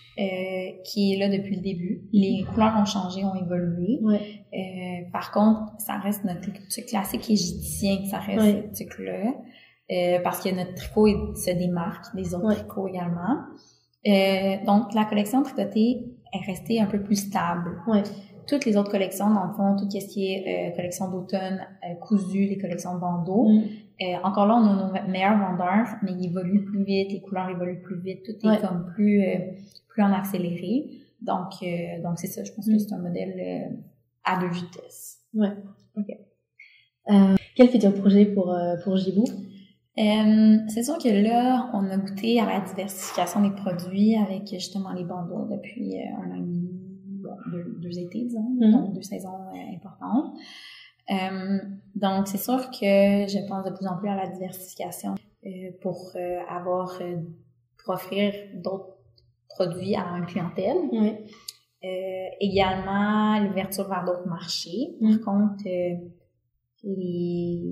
qui 0.83 1.13
est 1.13 1.17
là 1.17 1.29
depuis 1.29 1.55
le 1.55 1.61
début. 1.61 2.01
Les 2.11 2.43
couleurs 2.53 2.75
ont 2.77 2.83
changé, 2.83 3.23
ont 3.23 3.35
évolué. 3.35 3.99
Ouais. 4.01 5.07
par 5.13 5.31
contre, 5.31 5.61
ça 5.77 5.93
reste 5.93 6.25
notre 6.25 6.41
Tuc 6.41 6.85
classique 6.87 7.29
égyptien, 7.29 8.05
ça 8.05 8.17
reste 8.17 8.41
ouais. 8.41 8.69
ce 8.73 8.83
Tuc-là. 9.89 10.19
parce 10.23 10.41
que 10.41 10.49
notre 10.55 10.75
tricot 10.75 11.35
se 11.35 11.51
démarque 11.51 12.15
des 12.15 12.33
autres 12.35 12.53
tricots 12.53 12.87
également. 12.87 13.43
donc, 14.65 14.93
la 14.93 15.05
collection 15.05 15.43
tricotée 15.43 16.05
est 16.33 16.45
restée 16.45 16.79
un 16.79 16.85
peu 16.85 17.01
plus 17.01 17.15
stable. 17.15 17.81
Ouais. 17.87 18.03
Toutes 18.47 18.65
les 18.65 18.77
autres 18.77 18.91
collections, 18.91 19.31
dans 19.31 19.45
le 19.45 19.53
fond, 19.53 19.75
tout 19.75 19.89
ce 19.89 20.05
qui 20.07 20.33
est 20.33 20.71
euh, 20.71 20.75
collection 20.75 21.09
d'automne, 21.11 21.61
euh, 21.83 21.93
cousu, 21.95 22.47
les 22.47 22.57
collections 22.57 22.95
de 22.95 22.99
bandeaux, 22.99 23.47
mm. 23.47 23.63
euh, 24.01 24.15
encore 24.23 24.47
là, 24.47 24.55
on 24.55 24.65
a 24.65 24.75
nos 24.75 25.11
meilleurs 25.11 25.37
vendeurs, 25.37 25.87
mais 26.01 26.13
ils 26.13 26.25
évoluent 26.25 26.65
plus 26.65 26.83
vite, 26.83 27.11
les 27.11 27.21
couleurs 27.21 27.49
évoluent 27.49 27.81
plus 27.81 27.99
vite, 27.99 28.23
tout 28.23 28.49
est 28.49 28.61
comme 28.61 28.91
plus 28.95 29.23
euh, 29.23 29.37
plus 29.87 30.01
en 30.01 30.11
accéléré. 30.11 30.89
Donc, 31.21 31.51
euh, 31.61 32.01
donc 32.01 32.17
c'est 32.17 32.27
ça, 32.27 32.43
je 32.43 32.51
pense 32.53 32.65
que 32.65 32.71
mm. 32.71 32.79
c'est 32.79 32.93
un 32.93 32.99
modèle 32.99 33.71
à 34.23 34.39
deux 34.39 34.49
vitesses. 34.49 35.19
Ouais, 35.33 35.51
ok. 35.95 36.17
quel 37.55 37.69
futur 37.69 37.93
projet 37.93 38.25
pour, 38.25 38.55
pour 38.83 38.97
Jibou? 38.97 39.25
Euh, 39.99 40.57
c'est 40.67 40.83
sûr 40.83 40.97
que 40.97 41.09
là, 41.09 41.69
on 41.73 41.89
a 41.89 41.97
goûté 41.97 42.39
à 42.39 42.45
la 42.45 42.61
diversification 42.61 43.41
des 43.41 43.51
produits 43.51 44.15
avec 44.15 44.47
justement 44.47 44.93
les 44.93 45.03
bandeaux 45.03 45.45
depuis 45.51 45.97
euh, 45.97 46.23
un 46.23 46.31
an 46.31 46.35
et 46.35 46.39
demi, 46.39 46.69
deux, 47.81 47.99
étés, 47.99 48.23
disons, 48.23 48.49
mm-hmm. 48.55 48.71
donc 48.71 48.93
deux 48.93 49.01
saisons 49.01 49.47
euh, 49.53 49.75
importantes. 49.75 50.35
donc, 51.95 52.27
c'est 52.27 52.37
sûr 52.37 52.69
que 52.71 53.27
je 53.27 53.47
pense 53.49 53.65
de 53.65 53.71
plus 53.71 53.87
en 53.87 53.97
plus 53.97 54.07
à 54.07 54.15
la 54.15 54.27
diversification 54.27 55.15
pour 55.81 56.13
avoir, 56.49 57.01
pour 57.77 57.93
offrir 57.93 58.33
d'autres 58.53 58.95
produits 59.49 59.95
à 59.95 60.05
une 60.17 60.25
clientèle. 60.25 60.77
également, 62.39 63.39
l'ouverture 63.39 63.89
vers 63.89 64.05
d'autres 64.05 64.27
marchés. 64.27 64.95
Par 65.01 65.11
mm. 65.11 65.19
contre, 65.19 65.63
les 66.83 67.65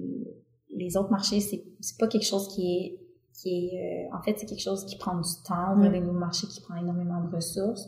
les 0.75 0.97
autres 0.97 1.11
marchés, 1.11 1.39
c'est, 1.39 1.63
c'est 1.79 1.97
pas 1.97 2.07
quelque 2.07 2.25
chose 2.25 2.53
qui 2.53 2.75
est, 2.75 2.99
qui 3.33 3.49
est, 3.49 4.07
euh, 4.09 4.17
en 4.17 4.21
fait, 4.21 4.37
c'est 4.37 4.45
quelque 4.45 4.61
chose 4.61 4.85
qui 4.85 4.97
prend 4.97 5.15
du 5.15 5.29
temps, 5.45 5.75
ouvrir 5.75 5.91
des 5.91 5.99
nouveaux 5.99 6.19
marchés 6.19 6.47
qui 6.47 6.61
prend 6.61 6.75
énormément 6.75 7.21
de 7.23 7.35
ressources. 7.35 7.87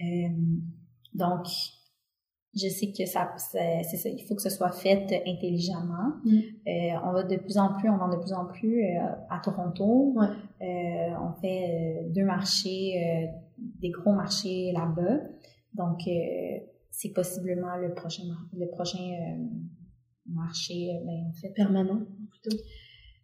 Euh, 0.00 0.28
donc, 1.14 1.46
je 2.54 2.68
sais 2.68 2.92
que 2.92 3.06
ça, 3.06 3.32
c'est, 3.38 3.82
ça, 3.96 4.08
il 4.10 4.24
faut 4.26 4.34
que 4.34 4.42
ce 4.42 4.50
soit 4.50 4.72
fait 4.72 5.22
intelligemment. 5.26 6.12
Mm. 6.24 6.38
Euh, 6.66 6.98
on 7.04 7.12
va 7.12 7.22
de 7.22 7.36
plus 7.36 7.56
en 7.56 7.72
plus, 7.78 7.88
on 7.88 7.96
vend 7.96 8.10
de 8.10 8.18
plus 8.18 8.32
en 8.32 8.44
plus 8.46 8.84
euh, 8.84 9.00
à 9.30 9.40
Toronto. 9.42 10.12
Ouais. 10.14 10.26
Euh, 10.60 11.14
on 11.22 11.32
fait 11.40 12.10
deux 12.10 12.24
marchés, 12.24 13.30
des 13.58 13.90
gros 13.90 14.12
marchés 14.12 14.72
là-bas. 14.72 15.20
Donc, 15.74 16.00
c'est 16.90 17.12
possiblement 17.14 17.76
le 17.76 17.94
prochain, 17.94 18.24
le 18.52 18.68
prochain 18.68 19.38
marché, 20.26 21.00
ben, 21.04 21.28
en 21.28 21.32
fait. 21.32 21.48
Permanent, 21.54 22.00
plutôt. 22.30 22.56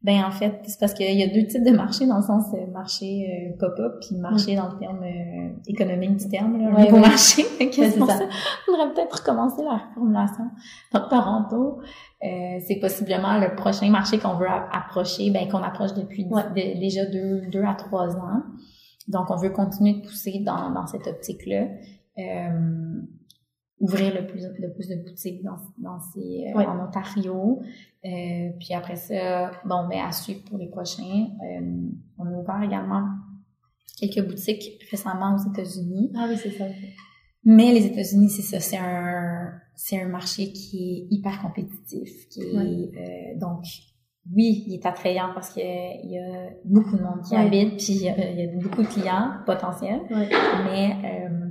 Ben, 0.03 0.23
en 0.25 0.31
fait, 0.31 0.61
c'est 0.65 0.79
parce 0.79 0.95
qu'il 0.95 1.19
y 1.19 1.25
a 1.25 1.27
deux 1.27 1.47
types 1.49 1.65
de 1.65 1.73
marchés, 1.73 2.07
dans 2.07 2.19
le 2.19 2.23
sens 2.23 2.45
euh, 2.55 2.71
marché 2.71 3.27
euh, 3.27 3.59
pop-up, 3.59 3.95
puis 4.01 4.17
marché 4.17 4.55
dans 4.55 4.73
le 4.73 4.79
terme 4.79 5.03
euh, 5.03 5.61
économique 5.67 6.17
du 6.17 6.29
terme, 6.29 6.57
là, 6.57 6.71
ouais, 6.71 6.85
nouveau 6.85 6.99
marché. 6.99 7.43
Qu'est-ce 7.59 7.99
que 7.99 8.07
ça? 8.07 8.21
On 8.69 8.73
devrait 8.73 8.95
peut-être 8.95 9.19
recommencer 9.19 9.63
la 9.65 9.79
reformulation. 9.79 10.45
Donc, 10.95 11.09
Toronto, 11.09 11.81
euh, 12.23 12.61
c'est 12.65 12.77
possiblement 12.77 13.39
le 13.39 13.57
prochain 13.57 13.91
marché 13.91 14.19
qu'on 14.19 14.37
veut 14.37 14.47
approcher, 14.49 15.33
ben, 15.33 15.49
qu'on 15.49 15.65
approche 15.65 15.95
depuis 15.95 16.29
déjà 16.55 17.05
deux, 17.07 17.43
deux 17.51 17.65
à 17.65 17.75
trois 17.75 18.17
ans. 18.17 18.43
Donc, 19.09 19.31
on 19.31 19.37
veut 19.37 19.51
continuer 19.51 19.95
de 19.95 20.07
pousser 20.07 20.43
dans, 20.45 20.71
dans 20.71 20.87
cette 20.87 21.09
optique-là. 21.09 21.67
Euh, 22.19 23.01
ouvrir 23.81 24.15
le 24.15 24.27
plus, 24.27 24.43
le 24.59 24.73
plus 24.73 24.89
de 24.89 24.97
boutiques 24.97 25.43
dans, 25.43 25.57
dans 25.79 26.01
ces, 26.01 26.47
euh, 26.55 26.59
en 26.59 26.87
Ontario. 26.87 27.61
Euh, 28.05 28.51
puis 28.59 28.75
après 28.75 28.97
ça, 28.97 29.51
bon, 29.65 29.87
ben, 29.89 30.01
à 30.07 30.13
suivre 30.13 30.41
pour 30.45 30.59
les 30.59 30.69
prochains. 30.69 31.29
Euh, 31.43 31.89
on 32.19 32.27
a 32.27 32.39
ouvert 32.39 32.63
également 32.63 33.05
quelques 33.99 34.27
boutiques 34.27 34.81
récemment 34.91 35.37
aux 35.37 35.51
États-Unis. 35.51 36.13
Ah 36.17 36.27
oui, 36.29 36.37
c'est 36.37 36.51
ça. 36.51 36.65
Mais 37.45 37.73
les 37.73 37.87
États-Unis, 37.87 38.31
c'est 38.31 38.43
ça, 38.43 38.61
c'est 38.61 38.77
un, 38.77 39.53
c'est 39.75 40.01
un 40.01 40.09
marché 40.09 40.53
qui 40.53 41.09
est 41.11 41.15
hyper 41.15 41.41
compétitif, 41.41 42.29
qui 42.29 42.43
est, 42.43 43.35
euh, 43.35 43.39
donc, 43.39 43.65
oui, 44.35 44.65
il 44.67 44.75
est 44.75 44.85
attrayant 44.85 45.31
parce 45.33 45.51
qu'il 45.51 45.63
y 45.63 46.19
a 46.19 46.51
beaucoup 46.65 46.97
de 46.97 47.03
monde 47.03 47.23
qui 47.27 47.35
habite, 47.35 47.77
puis 47.77 47.95
il 47.95 48.03
y, 48.03 48.09
a, 48.09 48.31
il 48.31 48.39
y, 48.39 48.43
a, 48.43 48.53
beaucoup 48.61 48.83
de 48.83 48.89
clients 48.89 49.37
potentiels, 49.47 50.03
mais 50.11 50.97
euh, 51.05 51.48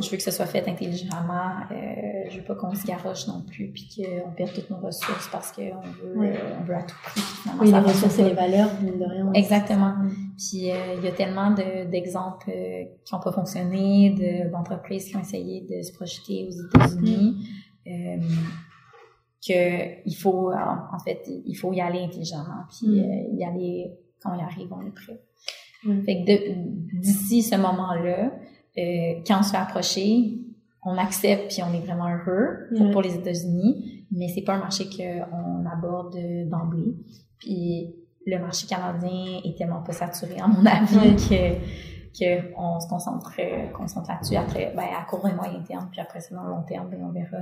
je 0.00 0.10
veux 0.10 0.16
que 0.16 0.22
ce 0.22 0.30
soit 0.30 0.46
fait 0.46 0.66
intelligemment. 0.68 1.60
Euh, 1.70 2.08
je 2.30 2.38
veux 2.38 2.44
pas 2.44 2.54
qu'on 2.54 2.74
se 2.74 2.84
garoche 2.84 3.26
non 3.26 3.42
plus 3.42 3.68
puis 3.68 3.88
qu'on 3.96 4.30
perde 4.32 4.52
toutes 4.54 4.70
nos 4.70 4.78
ressources 4.78 5.28
parce 5.30 5.52
qu'on 5.52 5.62
veut, 5.62 6.26
euh, 6.26 6.58
on 6.60 6.64
veut 6.64 6.74
à 6.74 6.82
tout 6.82 6.96
prix. 7.02 7.22
Oui, 7.60 7.70
les 7.70 7.78
ressources 7.78 8.18
et 8.18 8.24
les 8.24 8.34
valeurs, 8.34 8.70
mine 8.82 8.98
de 8.98 9.04
rien. 9.04 9.32
Exactement. 9.32 9.94
Puis 10.36 10.70
euh, 10.70 10.94
il 10.96 11.04
y 11.04 11.08
a 11.08 11.12
tellement 11.12 11.50
d'exemples 11.50 12.50
euh, 12.50 12.84
qui 13.04 13.14
n'ont 13.14 13.20
pas 13.20 13.32
fonctionné, 13.32 14.46
d'entreprises 14.52 15.06
qui 15.06 15.16
ont 15.16 15.20
essayé 15.20 15.62
de 15.62 15.82
se 15.82 15.92
projeter 15.92 16.48
aux 16.48 16.66
États-Unis. 16.66 17.48
Mm. 17.86 18.20
que 19.46 20.06
il 20.06 20.14
faut, 20.14 20.52
en 20.52 20.98
fait, 21.04 21.22
il 21.26 21.54
faut 21.54 21.72
y 21.72 21.80
aller 21.80 22.00
intelligemment, 22.00 22.64
puis 22.68 22.88
mm. 22.88 23.38
y 23.38 23.44
aller 23.44 23.92
quand 24.22 24.34
il 24.34 24.40
arrive, 24.40 24.72
on 24.72 24.86
est 24.86 24.94
prêt. 24.94 25.20
Fait 26.04 26.24
que 26.24 27.00
d'ici 27.00 27.42
ce 27.42 27.54
moment-là, 27.56 28.32
euh, 28.78 29.20
quand 29.26 29.40
on 29.40 29.42
se 29.42 29.50
fait 29.50 29.56
approcher, 29.56 30.38
on 30.84 30.96
accepte 30.96 31.52
puis 31.52 31.62
on 31.62 31.74
est 31.74 31.84
vraiment 31.84 32.08
heureux 32.08 32.68
pour, 32.92 33.02
les 33.02 33.14
États-Unis, 33.14 34.04
mais 34.12 34.28
c'est 34.28 34.42
pas 34.42 34.54
un 34.54 34.58
marché 34.58 34.84
qu'on 34.84 35.66
aborde 35.66 36.16
d'emblée. 36.48 36.94
Puis 37.38 37.94
le 38.26 38.38
marché 38.38 38.66
canadien 38.66 39.40
est 39.44 39.56
tellement 39.56 39.82
pas 39.82 39.92
saturé, 39.92 40.36
à 40.38 40.46
mon 40.46 40.64
avis, 40.66 41.16
que 41.16 41.58
qu'on 42.20 42.80
se 42.80 42.88
concentre, 42.88 43.32
concentre 43.72 44.10
là-dessus 44.10 44.36
après, 44.36 44.72
ben, 44.74 44.82
à 44.82 45.04
court 45.08 45.26
et 45.28 45.34
moyen 45.34 45.60
terme, 45.62 45.88
puis 45.90 46.00
après 46.00 46.20
ça, 46.20 46.34
dans 46.34 46.42
le 46.42 46.50
long 46.50 46.62
terme, 46.66 46.88
ben, 46.90 46.98
on 47.04 47.12
verra 47.12 47.38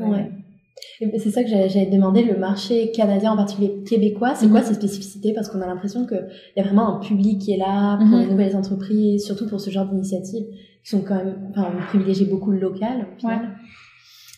C'est 1.00 1.30
ça 1.30 1.42
que 1.42 1.48
j'avais 1.48 1.86
demandé, 1.86 2.22
le 2.22 2.36
marché 2.36 2.90
canadien, 2.90 3.32
en 3.32 3.36
particulier 3.36 3.82
québécois, 3.84 4.34
c'est 4.34 4.48
quoi 4.48 4.60
mhm. 4.60 4.66
ses 4.66 4.74
spécificités? 4.74 5.32
Parce 5.32 5.48
qu'on 5.48 5.60
a 5.62 5.66
l'impression 5.66 6.06
qu'il 6.06 6.28
y 6.56 6.60
a 6.60 6.62
vraiment 6.62 6.96
un 6.96 7.00
public 7.00 7.40
qui 7.40 7.52
est 7.52 7.58
là 7.58 7.96
pour 7.96 8.06
mhm. 8.06 8.20
les 8.20 8.26
nouvelles 8.26 8.56
entreprises, 8.56 9.24
surtout 9.24 9.48
pour 9.48 9.60
ce 9.60 9.70
genre 9.70 9.86
d'initiatives 9.86 10.46
qui 10.86 10.90
sont 10.92 11.02
quand 11.02 11.16
même, 11.16 11.50
enfin, 11.50 11.68
on 11.76 11.84
privilégie 11.86 12.26
beaucoup 12.26 12.52
le 12.52 12.60
local. 12.60 13.08
Ouais. 13.24 13.40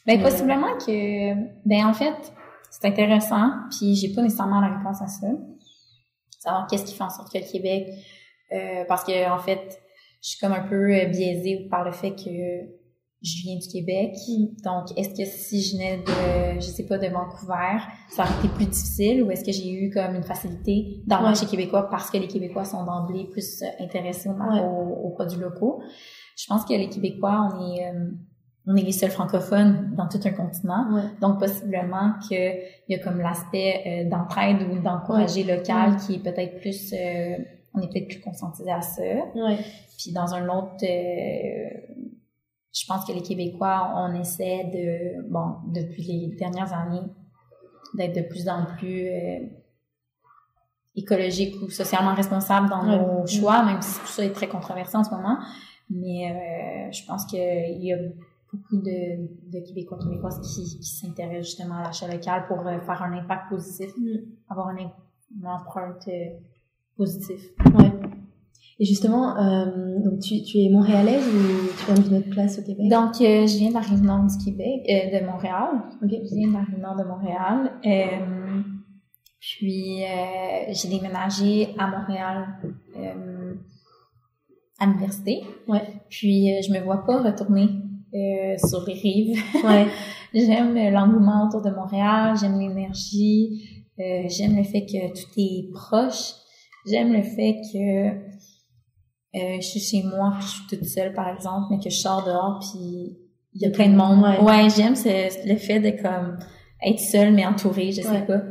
Ben, 0.06 0.22
possiblement 0.22 0.78
que, 0.78 1.34
ben, 1.68 1.84
en 1.84 1.92
fait, 1.92 2.32
c'est 2.70 2.86
intéressant, 2.86 3.50
puis 3.70 3.94
j'ai 3.94 4.14
pas 4.14 4.22
nécessairement 4.22 4.62
la 4.62 4.78
réponse 4.78 5.02
à 5.02 5.08
ça. 5.08 5.26
Savoir 6.38 6.66
qu'est-ce 6.66 6.86
qui 6.86 6.94
fait 6.94 7.04
en 7.04 7.10
sorte 7.10 7.30
que 7.30 7.36
le 7.36 7.44
Québec, 7.44 7.90
euh, 8.52 8.84
parce 8.88 9.04
que, 9.04 9.30
en 9.30 9.38
fait, 9.38 9.78
je 10.22 10.30
suis 10.30 10.38
comme 10.38 10.52
un 10.52 10.66
peu 10.66 10.90
euh, 10.90 11.04
biaisée 11.04 11.68
par 11.70 11.84
le 11.84 11.92
fait 11.92 12.12
que 12.12 12.30
je 13.22 13.42
viens 13.42 13.56
du 13.58 13.68
Québec. 13.68 14.14
Mm. 14.26 14.46
Donc, 14.64 14.96
est-ce 14.96 15.10
que 15.10 15.28
si 15.28 15.60
je 15.60 15.76
venais 15.76 15.98
de, 15.98 16.60
je 16.60 16.66
sais 16.66 16.86
pas, 16.86 16.98
de 16.98 17.08
Vancouver, 17.08 17.78
ça 18.08 18.22
aurait 18.22 18.38
été 18.38 18.48
plus 18.48 18.66
difficile 18.66 19.22
ou 19.22 19.30
est-ce 19.30 19.44
que 19.44 19.52
j'ai 19.52 19.70
eu 19.70 19.90
comme 19.90 20.14
une 20.14 20.22
facilité 20.22 21.02
dans 21.06 21.18
le 21.18 21.24
marché 21.24 21.46
québécois 21.46 21.88
parce 21.90 22.10
que 22.10 22.18
les 22.18 22.28
Québécois 22.28 22.64
sont 22.64 22.84
d'emblée 22.84 23.28
plus 23.30 23.62
euh, 23.62 23.84
intéressés 23.84 24.30
aux, 24.30 25.10
produits 25.10 25.40
locaux? 25.40 25.82
Je 26.38 26.46
pense 26.46 26.64
que 26.64 26.72
les 26.72 26.88
Québécois, 26.88 27.50
on 27.52 27.74
est, 27.74 27.88
euh, 27.88 28.10
on 28.66 28.76
est 28.76 28.82
les 28.82 28.92
seuls 28.92 29.10
francophones 29.10 29.94
dans 29.96 30.08
tout 30.08 30.20
un 30.24 30.30
continent. 30.30 30.86
Donc, 31.20 31.40
possiblement 31.40 32.14
qu'il 32.26 32.60
y 32.88 32.94
a 32.94 32.98
comme 32.98 33.20
l'aspect 33.20 33.82
euh, 33.86 34.08
d'entraide 34.08 34.62
ou 34.70 34.78
d'encourager 34.78 35.42
local 35.42 35.96
qui 35.96 36.14
est 36.14 36.22
peut-être 36.22 36.60
plus, 36.60 36.94
on 37.74 37.80
est 37.80 37.88
peut-être 37.88 38.08
plus 38.08 38.20
conscientisé 38.20 38.70
à 38.70 38.82
ça. 38.82 39.02
Puis 39.98 40.12
dans 40.12 40.32
un 40.32 40.48
autre, 40.48 40.76
je 42.78 42.86
pense 42.86 43.04
que 43.04 43.12
les 43.12 43.22
Québécois, 43.22 43.92
on 43.96 44.14
essaie 44.14 44.64
de, 44.72 45.28
bon, 45.28 45.56
depuis 45.72 46.02
les 46.02 46.36
dernières 46.36 46.72
années, 46.72 47.06
d'être 47.94 48.14
de 48.14 48.22
plus 48.22 48.48
en 48.48 48.66
plus 48.76 49.08
euh, 49.08 49.38
écologique 50.94 51.54
ou 51.62 51.70
socialement 51.70 52.14
responsable 52.14 52.68
dans 52.68 52.82
nos 52.82 53.26
choix, 53.26 53.64
même 53.64 53.80
si 53.80 53.98
tout 54.00 54.06
ça 54.06 54.24
est 54.24 54.32
très 54.32 54.48
controversé 54.48 54.96
en 54.96 55.04
ce 55.04 55.10
moment. 55.10 55.38
Mais 55.90 56.30
euh, 56.30 56.92
je 56.92 57.04
pense 57.06 57.26
qu'il 57.26 57.84
y 57.84 57.92
a 57.92 57.98
beaucoup 58.52 58.76
de, 58.76 59.28
de 59.50 59.66
Québécois, 59.66 59.98
Québécoises 59.98 60.40
qui, 60.40 60.78
qui 60.78 60.86
s'intéressent 60.86 61.46
justement 61.46 61.76
à 61.76 61.84
l'achat 61.84 62.08
local 62.08 62.46
pour 62.48 62.66
euh, 62.66 62.80
faire 62.80 63.02
un 63.02 63.12
impact 63.18 63.50
positif, 63.50 63.90
mm. 63.98 64.18
avoir 64.50 64.70
une, 64.70 64.88
une 65.38 65.46
empreinte 65.46 66.08
positive. 66.96 67.40
Ouais. 67.74 67.92
Et 68.80 68.84
justement, 68.84 69.36
euh, 69.36 69.98
donc 70.04 70.20
tu, 70.20 70.40
tu 70.42 70.58
es 70.58 70.70
montréalaise 70.70 71.26
ou 71.26 71.68
tu 71.76 71.92
viens 71.92 72.02
d'une 72.02 72.16
autre 72.18 72.30
place 72.30 72.60
au 72.60 72.62
Québec? 72.62 72.88
Donc, 72.88 73.20
euh, 73.20 73.44
je 73.44 73.58
viens 73.58 73.70
de 73.70 73.74
la 73.74 73.80
rive 73.80 74.02
nord 74.04 74.24
du 74.24 74.44
Québec, 74.44 74.82
euh, 74.88 75.18
de 75.18 75.26
Montréal. 75.26 75.82
Je 76.02 76.34
viens 76.34 76.48
de 76.48 76.52
la 76.52 76.60
rive 76.60 76.78
nord 76.78 76.94
de 76.96 77.02
Montréal. 77.02 77.72
Euh, 77.84 78.62
puis, 79.40 80.04
euh, 80.04 80.72
j'ai 80.72 80.88
déménagé 80.88 81.74
à 81.76 81.88
Montréal 81.88 82.46
à 84.78 84.86
l'université. 84.86 85.42
Ouais. 85.66 85.82
Puis, 86.08 86.50
je 86.62 86.72
me 86.72 86.80
vois 86.80 87.04
pas 87.04 87.22
retourner 87.22 87.68
sur 88.66 88.84
les 88.86 88.94
rives. 88.94 89.38
Ouais. 89.64 89.86
j'aime 90.34 90.74
l'engouement 90.74 91.46
autour 91.46 91.62
de 91.62 91.70
Montréal, 91.70 92.36
j'aime 92.40 92.58
l'énergie, 92.58 93.86
j'aime 93.98 94.56
le 94.56 94.64
fait 94.64 94.86
que 94.86 95.08
tout 95.12 95.30
est 95.36 95.70
proche. 95.72 96.34
J'aime 96.86 97.12
le 97.12 97.22
fait 97.22 97.60
que 97.72 98.38
euh, 99.36 99.56
je 99.60 99.66
suis 99.66 99.80
chez 99.80 100.02
moi, 100.02 100.32
puis 100.38 100.46
je 100.46 100.52
suis 100.52 100.78
toute 100.78 100.88
seule, 100.88 101.12
par 101.12 101.28
exemple, 101.28 101.66
mais 101.70 101.78
que 101.78 101.90
je 101.90 101.96
sors 101.96 102.24
dehors, 102.24 102.60
puis 102.60 103.18
il 103.54 103.62
y 103.62 103.66
a 103.66 103.70
plein 103.70 103.88
de 103.88 103.96
monde. 103.96 104.24
Ouais, 104.42 104.68
j'aime 104.74 104.94
le 104.94 105.56
fait 105.56 105.80
de 105.80 105.90
comme 106.00 106.38
être 106.82 107.00
seule, 107.00 107.34
mais 107.34 107.44
entourée, 107.44 107.92
je 107.92 108.02
sais 108.02 108.26
pas. 108.26 108.42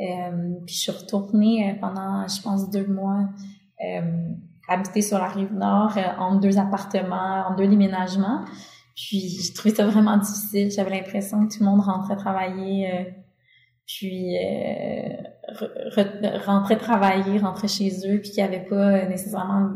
Euh, 0.00 0.54
puis 0.66 0.74
je 0.74 0.80
suis 0.80 0.90
retournée 0.90 1.70
euh, 1.70 1.74
pendant, 1.80 2.26
je 2.26 2.42
pense, 2.42 2.68
deux 2.70 2.86
mois 2.86 3.28
euh, 4.68 4.72
habiter 4.72 5.02
sur 5.02 5.18
la 5.18 5.28
rive 5.28 5.52
nord, 5.52 5.96
euh, 5.96 6.02
en 6.18 6.36
deux 6.36 6.58
appartements, 6.58 7.44
en 7.48 7.54
deux 7.54 7.66
déménagements. 7.66 8.44
Puis 8.96 9.40
j'ai 9.40 9.52
trouvé 9.52 9.74
ça 9.74 9.86
vraiment 9.86 10.16
difficile. 10.16 10.70
J'avais 10.70 10.90
l'impression 10.90 11.46
que 11.46 11.54
tout 11.54 11.64
le 11.64 11.66
monde 11.66 11.80
rentrait 11.80 12.16
travailler, 12.16 13.16
puis 13.86 14.36
rentrait 16.46 16.76
travailler, 16.76 17.38
rentrait 17.38 17.66
chez 17.66 17.90
eux, 18.06 18.20
puis 18.20 18.30
qu'il 18.30 18.44
n'y 18.44 18.48
avait 18.48 18.64
pas 18.64 19.06
nécessairement 19.06 19.68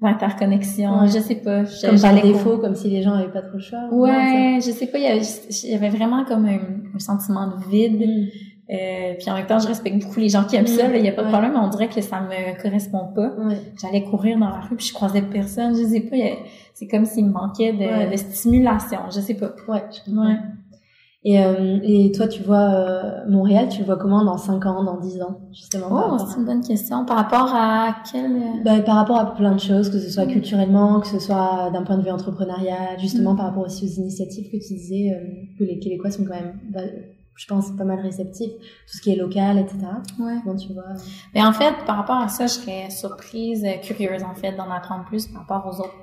d'interconnexion, 0.00 1.06
je 1.06 1.18
sais 1.18 1.36
pas. 1.36 1.64
Comme 1.64 2.00
par 2.00 2.14
défaut, 2.14 2.58
comme 2.58 2.74
si 2.74 2.88
les 2.88 3.02
gens 3.02 3.14
avaient 3.14 3.32
pas 3.32 3.42
trop 3.42 3.56
le 3.56 3.62
choix. 3.62 3.88
Ouais, 3.90 4.58
je 4.64 4.70
sais 4.70 4.86
pas, 4.86 4.98
il 4.98 5.04
y, 5.04 5.74
avait, 5.74 5.88
vraiment 5.88 6.24
comme 6.24 6.46
un, 6.46 6.98
sentiment 6.98 7.48
de 7.48 7.64
vide. 7.68 8.00
Mm. 8.00 8.26
Euh, 8.70 9.14
puis 9.18 9.30
en 9.30 9.34
même 9.34 9.46
temps, 9.46 9.58
je 9.58 9.66
respecte 9.66 10.04
beaucoup 10.04 10.20
les 10.20 10.28
gens 10.28 10.44
qui 10.44 10.56
aiment 10.56 10.66
ça, 10.66 10.94
il 10.94 11.04
y 11.04 11.08
a 11.08 11.12
pas 11.12 11.22
de 11.22 11.28
problème, 11.28 11.52
mais 11.52 11.58
on 11.58 11.68
dirait 11.68 11.88
que 11.88 12.00
ça 12.02 12.20
me 12.20 12.60
correspond 12.62 13.12
pas. 13.14 13.32
J'allais 13.80 14.04
courir 14.04 14.38
dans 14.38 14.50
la 14.50 14.60
rue, 14.60 14.76
puis 14.76 14.86
je 14.86 14.92
croisais 14.92 15.22
personne, 15.22 15.74
je 15.74 15.84
sais 15.84 16.00
pas, 16.00 16.16
c'est 16.74 16.86
comme 16.86 17.06
s'il 17.06 17.26
me 17.26 17.32
manquait 17.32 17.72
de, 17.72 18.10
de, 18.10 18.16
stimulation, 18.16 18.98
je 19.10 19.20
sais 19.20 19.34
pas. 19.34 19.52
Ouais, 19.68 19.82
comprends. 20.04 20.36
Et, 21.24 21.40
euh, 21.40 21.80
et 21.82 22.12
toi, 22.12 22.28
tu 22.28 22.42
vois 22.44 22.70
euh, 22.70 23.28
Montréal, 23.28 23.68
tu 23.68 23.80
le 23.80 23.86
vois 23.86 23.96
comment 23.96 24.24
dans 24.24 24.38
5 24.38 24.64
ans, 24.66 24.84
dans 24.84 25.00
10 25.00 25.20
ans, 25.22 25.40
justement 25.52 25.88
Oh, 25.90 26.16
c'est 26.18 26.38
une 26.38 26.46
bonne 26.46 26.62
question. 26.62 27.04
Par 27.04 27.16
rapport 27.16 27.52
à 27.52 27.96
quel... 28.10 28.30
Euh, 28.30 28.62
bah, 28.64 28.80
Par 28.80 28.94
rapport 28.94 29.18
à 29.18 29.34
plein 29.34 29.52
de 29.52 29.60
choses, 29.60 29.90
que 29.90 29.98
ce 29.98 30.10
soit 30.10 30.26
culturellement, 30.26 31.00
que 31.00 31.08
ce 31.08 31.18
soit 31.18 31.70
d'un 31.72 31.82
point 31.82 31.98
de 31.98 32.02
vue 32.02 32.10
entrepreneurial, 32.10 32.98
justement 32.98 33.34
mm. 33.34 33.36
par 33.36 33.46
rapport 33.46 33.64
aussi 33.64 33.84
aux 33.84 34.00
initiatives 34.00 34.46
que 34.46 34.56
tu 34.56 34.74
disais, 34.74 35.20
que 35.58 35.64
les 35.64 35.80
Québécois 35.80 36.12
sont 36.12 36.24
quand 36.24 36.36
même, 36.36 36.60
bah, 36.70 36.82
je 37.38 37.46
pense, 37.46 37.70
pas 37.70 37.84
mal 37.84 38.00
réceptifs, 38.00 38.52
tout 38.52 38.96
ce 38.96 39.00
qui 39.00 39.12
est 39.12 39.16
local, 39.16 39.58
etc. 39.58 39.78
Ouais. 40.18 40.34
Comment 40.42 40.56
tu 40.56 40.72
vois 40.72 40.94
Mais 41.34 41.42
en 41.42 41.52
fait, 41.52 41.72
par 41.86 41.96
rapport 41.96 42.18
à 42.18 42.28
ça, 42.28 42.48
je 42.48 42.54
serais 42.54 42.90
surprise, 42.90 43.64
curieuse 43.82 44.24
en 44.24 44.34
fait, 44.34 44.52
d'en 44.52 44.68
apprendre 44.70 45.04
plus 45.04 45.28
par 45.28 45.46
rapport 45.46 45.72
aux 45.72 45.80
autres 45.80 45.94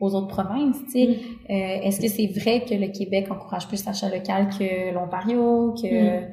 aux 0.00 0.14
autres 0.14 0.28
provinces. 0.28 0.78
Tu 0.86 0.92
sais, 0.92 1.06
mm. 1.06 1.52
euh, 1.52 1.86
est-ce 1.86 2.00
que 2.00 2.08
c'est 2.08 2.28
vrai 2.28 2.64
que 2.64 2.74
le 2.74 2.88
Québec 2.88 3.26
encourage 3.30 3.66
plus 3.66 3.84
l'achat 3.84 4.08
local 4.08 4.48
que 4.48 4.94
l'Ontario, 4.94 5.74
que 5.74 6.20
mm. 6.20 6.26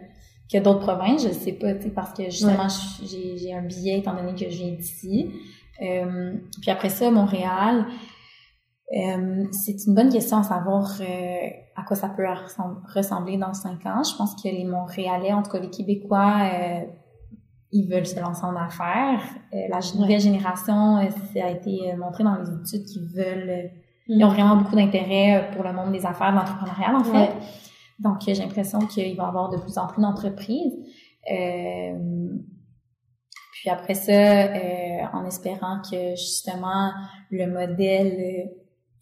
que 0.52 0.58
d'autres 0.60 0.80
provinces? 0.80 1.28
Je 1.28 1.34
sais 1.34 1.54
pas, 1.54 1.74
tu 1.74 1.84
sais, 1.84 1.90
parce 1.90 2.14
que 2.14 2.26
justement 2.26 2.68
j'ai 3.04 3.38
j'ai 3.38 3.54
un 3.54 3.64
billet 3.64 4.00
étant 4.00 4.16
donné 4.16 4.34
que 4.34 4.50
je 4.50 4.58
viens 4.58 4.72
d'ici. 4.72 5.32
Euh, 5.82 6.36
puis 6.62 6.72
après 6.72 6.90
ça, 6.90 7.12
Montréal. 7.12 7.86
Euh, 8.94 9.46
c'est 9.52 9.86
une 9.88 9.96
bonne 9.96 10.12
question 10.12 10.38
à 10.38 10.44
savoir 10.44 10.92
euh, 11.02 11.50
à 11.76 11.84
quoi 11.84 11.96
ça 11.96 12.10
peut 12.10 12.26
ressembler 12.94 13.38
dans 13.38 13.54
cinq 13.54 13.86
ans. 13.86 14.04
Je 14.04 14.16
pense 14.16 14.36
que 14.36 14.48
les 14.48 14.64
Montréalais, 14.64 15.34
en 15.34 15.42
tout 15.42 15.52
cas 15.52 15.60
les 15.60 15.72
Québécois, 15.72 16.52
ils 17.76 17.90
veulent 17.90 18.06
se 18.06 18.20
lancer 18.20 18.46
en 18.46 18.56
affaires. 18.56 19.22
Euh, 19.54 19.68
la 19.70 19.80
nouvelle 20.00 20.22
génération, 20.22 20.98
euh, 20.98 21.10
ça 21.34 21.46
a 21.46 21.50
été 21.50 21.92
euh, 21.92 21.98
montré 21.98 22.24
dans 22.24 22.36
les 22.36 22.50
études 22.50 22.86
qu'ils 22.86 23.08
veulent, 23.14 23.72
ils 24.08 24.24
ont 24.24 24.30
mm. 24.30 24.34
vraiment 24.34 24.56
beaucoup 24.56 24.76
d'intérêt 24.76 25.50
pour 25.54 25.64
le 25.64 25.74
monde 25.74 25.92
des 25.92 26.06
affaires, 26.06 26.32
de 26.32 26.38
l'entrepreneuriat 26.38 26.96
en 26.96 27.04
fait. 27.04 27.32
Donc 28.00 28.22
j'ai 28.26 28.34
l'impression 28.36 28.80
qu'il 28.80 29.18
va 29.18 29.24
y 29.24 29.28
avoir 29.28 29.50
de 29.50 29.58
plus 29.58 29.78
en 29.78 29.88
plus 29.88 30.02
d'entreprises. 30.02 30.74
puis 33.54 33.70
après 33.70 33.94
ça, 33.94 34.48
en 35.14 35.26
espérant 35.26 35.82
que 35.82 36.12
justement 36.12 36.92
le 37.32 37.48
modèle 37.48 38.52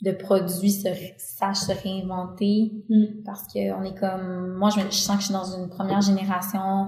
de 0.04 0.12
produits 0.12 0.72
se, 0.72 0.90
sache 1.18 1.58
se 1.58 1.72
réinventer, 1.72 2.72
mm. 2.90 3.24
parce 3.26 3.44
que 3.52 3.72
on 3.74 3.84
est 3.84 3.98
comme, 3.98 4.58
moi 4.58 4.70
je, 4.70 4.82
je, 4.82 4.96
sens 4.96 5.16
que 5.16 5.22
je 5.22 5.26
suis 5.28 5.34
dans 5.34 5.58
une 5.58 5.70
première 5.70 6.02
génération 6.02 6.88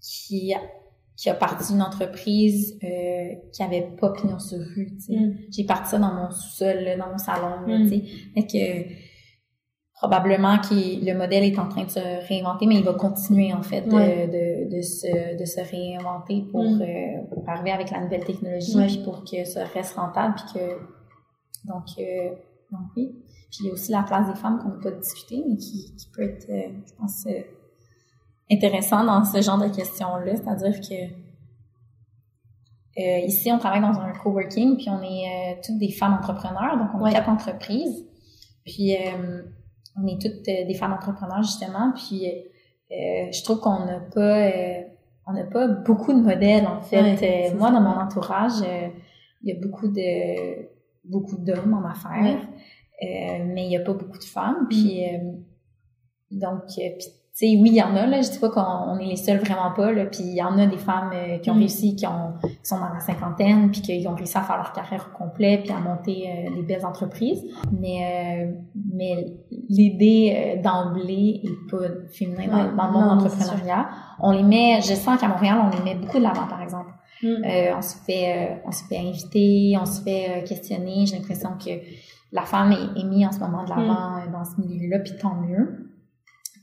qui 0.00 0.54
a, 0.54 0.60
qui 1.16 1.28
a 1.28 1.34
parti 1.34 1.72
d'une 1.72 1.82
entreprise 1.82 2.78
euh, 2.82 3.34
qui 3.52 3.62
avait 3.62 3.88
pas 4.00 4.10
pignon 4.12 4.38
sur 4.38 4.58
rue. 4.58 4.90
Mm. 5.08 5.32
J'ai 5.50 5.64
parti 5.64 5.90
ça 5.90 5.98
dans 5.98 6.14
mon 6.14 6.30
sous-sol, 6.30 6.78
dans 6.98 7.10
mon 7.10 7.18
salon, 7.18 7.60
mm. 7.66 7.90
tu 7.90 8.06
sais. 8.34 8.46
que 8.46 9.10
probablement 9.92 10.56
que 10.58 11.04
le 11.04 11.12
modèle 11.12 11.44
est 11.44 11.58
en 11.58 11.68
train 11.68 11.84
de 11.84 11.90
se 11.90 12.26
réinventer, 12.26 12.66
mais 12.66 12.76
il 12.76 12.84
va 12.84 12.94
continuer 12.94 13.52
en 13.52 13.62
fait 13.62 13.82
de, 13.82 13.90
de, 13.90 14.74
de, 14.74 14.80
se, 14.80 15.38
de 15.38 15.44
se 15.44 15.60
réinventer 15.60 16.44
pour, 16.50 16.64
mm. 16.64 16.80
euh, 16.80 17.34
pour 17.34 17.46
arriver 17.46 17.72
avec 17.72 17.90
la 17.90 18.00
nouvelle 18.00 18.24
technologie, 18.24 18.72
puis 18.86 19.02
pour 19.04 19.22
que 19.24 19.44
ça 19.44 19.64
reste 19.66 19.96
rentable, 19.96 20.36
puis 20.36 20.54
que 20.54 20.99
donc, 21.64 21.86
euh, 21.98 22.30
donc 22.70 22.82
oui. 22.96 23.14
Puis 23.50 23.60
il 23.60 23.66
y 23.66 23.70
a 23.70 23.72
aussi 23.72 23.90
la 23.92 24.02
place 24.02 24.28
des 24.28 24.38
femmes 24.38 24.58
qu'on 24.58 24.68
n'a 24.68 24.80
pas 24.80 24.90
discuté, 24.92 25.42
mais 25.46 25.56
qui, 25.56 25.94
qui 25.96 26.08
peut 26.14 26.22
être, 26.22 26.48
euh, 26.50 26.68
je 26.86 26.94
pense, 26.94 27.26
euh, 27.26 27.42
intéressant 28.50 29.04
dans 29.04 29.24
ce 29.24 29.40
genre 29.40 29.58
de 29.58 29.68
questions-là, 29.68 30.36
c'est-à-dire 30.36 30.80
que 30.80 31.30
ici, 33.24 33.50
on 33.50 33.58
travaille 33.58 33.80
dans 33.80 33.98
un 33.98 34.12
coworking, 34.12 34.76
puis 34.76 34.90
on 34.90 35.00
est 35.02 35.58
toutes 35.64 35.78
des 35.78 35.90
femmes 35.90 36.12
entrepreneurs, 36.14 36.76
donc 36.76 36.88
on 36.94 37.02
a 37.04 37.12
quatre 37.12 37.30
entreprises. 37.30 38.06
Puis 38.66 38.94
on 39.96 40.06
est 40.06 40.20
toutes 40.20 40.42
des 40.42 40.74
femmes 40.74 40.92
entrepreneurs 40.92 41.42
justement. 41.42 41.92
Puis 41.94 42.26
je 42.90 43.42
trouve 43.42 43.60
qu'on 43.60 43.86
n'a 43.86 44.00
pas, 44.00 44.50
on 45.26 45.32
n'a 45.32 45.44
pas 45.44 45.68
beaucoup 45.68 46.12
de 46.12 46.20
modèles 46.20 46.66
en 46.66 46.82
fait. 46.82 47.54
moi, 47.54 47.70
dans 47.70 47.80
mon 47.80 47.98
entourage, 47.98 48.60
il 49.42 49.48
y 49.48 49.52
a 49.52 49.58
beaucoup 49.58 49.88
de 49.88 50.68
beaucoup 51.04 51.36
d'hommes 51.38 51.74
en 51.74 51.88
affaires, 51.88 52.46
mais 53.02 53.64
il 53.64 53.68
n'y 53.68 53.76
a 53.76 53.80
pas 53.80 53.94
beaucoup 53.94 54.18
de 54.18 54.24
femmes. 54.24 54.66
Puis 54.68 55.02
mm. 55.02 56.38
donc, 56.38 56.64
puis 56.66 57.08
sais, 57.40 57.56
oui, 57.58 57.70
il 57.70 57.76
y 57.76 57.82
en 57.82 57.96
a, 57.96 58.06
là, 58.06 58.20
je 58.20 58.30
dis 58.30 58.38
pas 58.38 58.50
qu'on 58.50 58.98
est 58.98 59.06
les 59.06 59.16
seuls 59.16 59.38
vraiment 59.38 59.70
pas, 59.74 59.92
là, 59.92 60.04
puis 60.04 60.20
il 60.20 60.34
y 60.34 60.42
en 60.42 60.58
a 60.58 60.66
des 60.66 60.76
femmes 60.76 61.10
euh, 61.14 61.38
qui 61.38 61.50
ont 61.50 61.54
mm. 61.54 61.58
réussi, 61.58 61.96
qui, 61.96 62.06
ont, 62.06 62.34
qui 62.42 62.58
sont 62.62 62.78
dans 62.78 62.92
la 62.92 63.00
cinquantaine, 63.00 63.70
puis 63.70 63.80
qui 63.80 64.06
ont 64.06 64.14
réussi 64.14 64.36
à 64.36 64.42
faire 64.42 64.56
leur 64.56 64.72
carrière 64.72 65.08
au 65.10 65.16
complet, 65.16 65.60
puis 65.64 65.72
à 65.72 65.80
monter 65.80 66.28
euh, 66.28 66.54
des 66.54 66.62
belles 66.62 66.84
entreprises. 66.84 67.42
Mais, 67.72 68.44
euh, 68.46 68.52
mais 68.92 69.26
l'idée 69.68 70.60
d'emblée 70.62 71.40
est 71.44 71.70
pas 71.70 71.86
féminin 72.12 72.72
dans, 72.76 72.86
le 72.86 72.92
monde 72.92 73.22
entrepreneuriat. 73.22 73.88
On 74.20 74.32
les 74.32 74.42
met, 74.42 74.80
je 74.82 74.94
sens 74.94 75.18
qu'à 75.18 75.28
Montréal, 75.28 75.60
on 75.64 75.76
les 75.76 75.82
met 75.82 75.98
beaucoup 75.98 76.18
de 76.18 76.24
l'avant, 76.24 76.46
par 76.46 76.60
exemple. 76.60 76.90
Mm. 77.22 77.76
on 77.76 77.82
se 77.82 77.96
fait, 78.04 78.62
on 78.64 78.72
se 78.72 78.84
fait 78.84 78.98
inviter, 78.98 79.76
on 79.80 79.86
se 79.86 80.02
fait 80.02 80.44
questionner. 80.46 81.06
J'ai 81.06 81.16
l'impression 81.16 81.50
que 81.58 81.70
la 82.32 82.42
femme 82.42 82.72
est, 82.72 83.00
est 83.00 83.04
mise 83.04 83.26
en 83.26 83.32
ce 83.32 83.40
moment 83.40 83.64
de 83.64 83.70
l'avant 83.70 84.26
mm. 84.26 84.32
dans 84.32 84.44
ce 84.44 84.60
milieu-là, 84.60 85.00
puis 85.00 85.12
tant 85.20 85.34
mieux. 85.34 85.90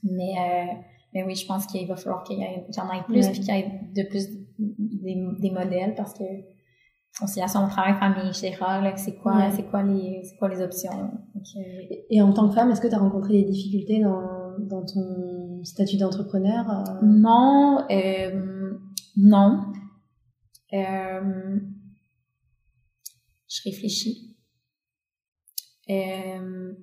Mais, 0.04 0.34
euh, 0.38 0.74
mais 1.14 1.24
oui, 1.24 1.36
je 1.36 1.46
pense 1.46 1.66
qu'il 1.66 1.88
va 1.88 1.96
falloir 1.96 2.24
qu'il 2.24 2.40
y, 2.40 2.44
en 2.44 2.92
ait 2.92 3.04
plus, 3.08 3.28
puis 3.30 3.40
qu'il 3.40 3.56
y 3.56 3.60
ait 3.60 3.72
de 3.96 4.04
plus 4.04 4.30
des, 4.60 5.28
des 5.40 5.52
modèles 5.52 5.96
parce 5.96 6.14
que 6.14 6.24
conciliation 7.20 7.66
au 7.66 7.68
travail, 7.68 7.96
famille, 7.96 8.28
etc. 8.28 8.58
c'est 8.96 9.16
quoi, 9.16 9.50
c'est 9.52 9.64
quoi 9.64 9.82
les, 9.82 10.22
c'est 10.24 10.38
quoi 10.38 10.50
les 10.50 10.62
options. 10.62 11.12
Et 12.10 12.22
en 12.22 12.32
tant 12.34 12.48
que 12.48 12.54
femme, 12.54 12.70
est-ce 12.70 12.82
que 12.82 12.88
tu 12.88 12.94
as 12.94 13.00
rencontré 13.00 13.34
des 13.34 13.44
difficultés 13.44 14.02
dans, 14.02 14.58
dans 14.60 14.86
ton 14.86 15.64
statut 15.64 15.98
d'entrepreneur? 15.98 16.66
Euh? 16.70 17.06
Non, 17.06 17.86
euh, 17.90 18.74
non. 19.16 19.62
Euh, 20.74 21.60
je 23.48 23.62
réfléchis. 23.64 24.36
Euh, 25.90 26.74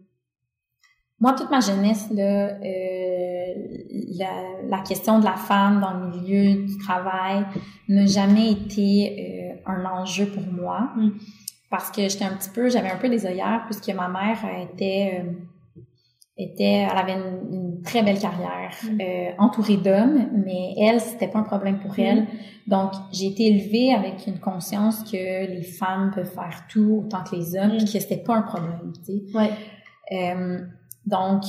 moi, 1.21 1.35
toute 1.35 1.51
ma 1.51 1.61
jeunesse, 1.61 2.11
là, 2.11 2.59
euh, 2.63 3.55
la, 4.19 4.63
la, 4.69 4.79
question 4.81 5.19
de 5.19 5.25
la 5.25 5.37
femme 5.37 5.81
dans 5.81 5.93
le 5.95 6.09
milieu 6.09 6.67
du 6.67 6.79
travail 6.79 7.45
n'a 7.89 8.07
jamais 8.07 8.53
été 8.53 9.61
un 9.67 9.85
enjeu 9.85 10.27
pour 10.27 10.43
moi. 10.43 10.93
Mm. 10.97 11.11
Parce 11.71 11.91
que 11.91 12.09
j'étais 12.09 12.25
un 12.25 12.37
petit 12.37 12.51
peu, 12.51 12.69
j'avais 12.69 12.91
un 12.91 12.97
peu 12.97 13.09
des 13.09 13.27
œillères 13.27 13.65
puisque 13.67 13.89
ma 13.91 14.09
mère 14.09 14.39
était, 14.63 15.25
était, 16.37 16.87
elle 16.91 16.97
avait 16.97 17.15
une, 17.15 17.83
très 17.83 18.03
belle 18.03 18.19
carrière, 18.19 18.73
mm. 18.83 19.01
euh, 19.01 19.31
entourée 19.39 19.77
d'hommes, 19.77 20.31
mais 20.45 20.75
elle, 20.81 21.01
c'était 21.01 21.29
pas 21.29 21.39
un 21.39 21.45
problème 21.45 21.79
pour 21.79 21.99
elle. 21.99 22.23
Mm. 22.23 22.27
Donc, 22.67 22.93
j'ai 23.13 23.27
été 23.27 23.47
élevée 23.47 23.93
avec 23.93 24.27
une 24.27 24.39
conscience 24.39 25.03
que 25.05 25.47
les 25.47 25.63
femmes 25.63 26.13
peuvent 26.15 26.33
faire 26.33 26.65
tout 26.69 27.05
autant 27.05 27.23
que 27.23 27.37
les 27.37 27.57
hommes, 27.57 27.75
et 27.75 27.85
que 27.85 27.87
c'était 27.87 28.17
pas 28.17 28.37
un 28.37 28.43
problème, 28.43 28.93
tu 29.05 29.13
sais. 29.13 29.37
Ouais. 29.37 29.51
Donc, 31.07 31.43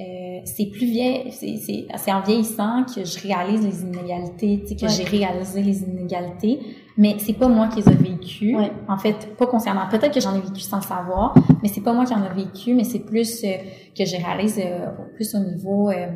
euh, 0.00 0.40
c'est 0.44 0.66
plus 0.66 0.86
vieil, 0.86 1.30
c'est 1.32 2.12
en 2.12 2.22
vieillissant 2.22 2.84
que 2.84 3.04
je 3.04 3.20
réalise 3.20 3.62
les 3.62 3.82
inégalités, 3.82 4.60
tu 4.62 4.68
sais, 4.68 4.76
que 4.76 4.88
j'ai 4.88 5.04
réalisé 5.04 5.62
les 5.62 5.82
inégalités, 5.82 6.60
mais 6.96 7.16
c'est 7.18 7.32
pas 7.32 7.48
moi 7.48 7.68
qui 7.68 7.80
les 7.80 7.88
ai 7.88 7.94
vécues. 7.94 8.56
En 8.88 8.98
fait, 8.98 9.36
pas 9.36 9.46
concernant. 9.46 9.88
Peut-être 9.88 10.12
que 10.14 10.20
j'en 10.20 10.34
ai 10.34 10.40
vécu 10.40 10.60
sans 10.60 10.76
le 10.76 10.82
savoir, 10.82 11.34
mais 11.62 11.68
c'est 11.68 11.80
pas 11.80 11.92
moi 11.92 12.04
qui 12.04 12.14
en 12.14 12.24
ai 12.24 12.34
vécu, 12.34 12.74
mais 12.74 12.84
c'est 12.84 13.00
plus 13.00 13.44
euh, 13.44 13.48
que 13.96 14.04
je 14.04 14.16
réalise 14.16 14.58
euh, 14.58 14.88
plus 15.14 15.34
au 15.34 15.38
niveau, 15.38 15.90
euh, 15.90 16.08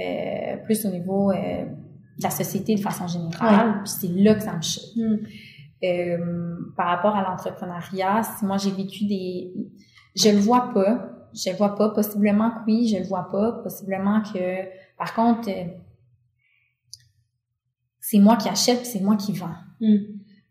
euh, 0.00 0.56
plus 0.64 0.84
au 0.86 0.90
niveau 0.90 1.32
de 1.32 2.22
la 2.22 2.30
société 2.30 2.74
de 2.74 2.80
façon 2.80 3.06
générale. 3.06 3.80
Puis 3.84 3.92
c'est 4.00 4.08
là 4.08 4.34
que 4.34 4.42
ça 4.42 4.56
me 4.56 4.62
choque. 4.62 4.82
Mm. 4.96 6.74
par 6.76 6.86
rapport 6.86 7.16
à 7.16 7.28
l'entrepreneuriat, 7.28 8.22
si 8.22 8.44
moi 8.44 8.56
j'ai 8.56 8.70
vécu 8.70 9.04
des, 9.04 9.52
je 10.14 10.28
le 10.28 10.38
vois 10.38 10.72
pas 10.72 11.12
je 11.34 11.50
le 11.50 11.56
vois 11.56 11.74
pas. 11.74 11.90
Possiblement 11.90 12.50
que 12.50 12.56
oui, 12.66 12.88
je 12.88 12.98
le 12.98 13.04
vois 13.06 13.28
pas. 13.30 13.52
Possiblement 13.62 14.22
que, 14.22 14.64
par 14.98 15.14
contre, 15.14 15.48
euh, 15.48 15.64
c'est 18.02 18.18
moi 18.18 18.36
qui 18.36 18.48
achète, 18.48 18.84
c'est 18.84 19.00
moi 19.00 19.16
qui 19.16 19.32
vends. 19.32 19.54
Mm. 19.80 19.96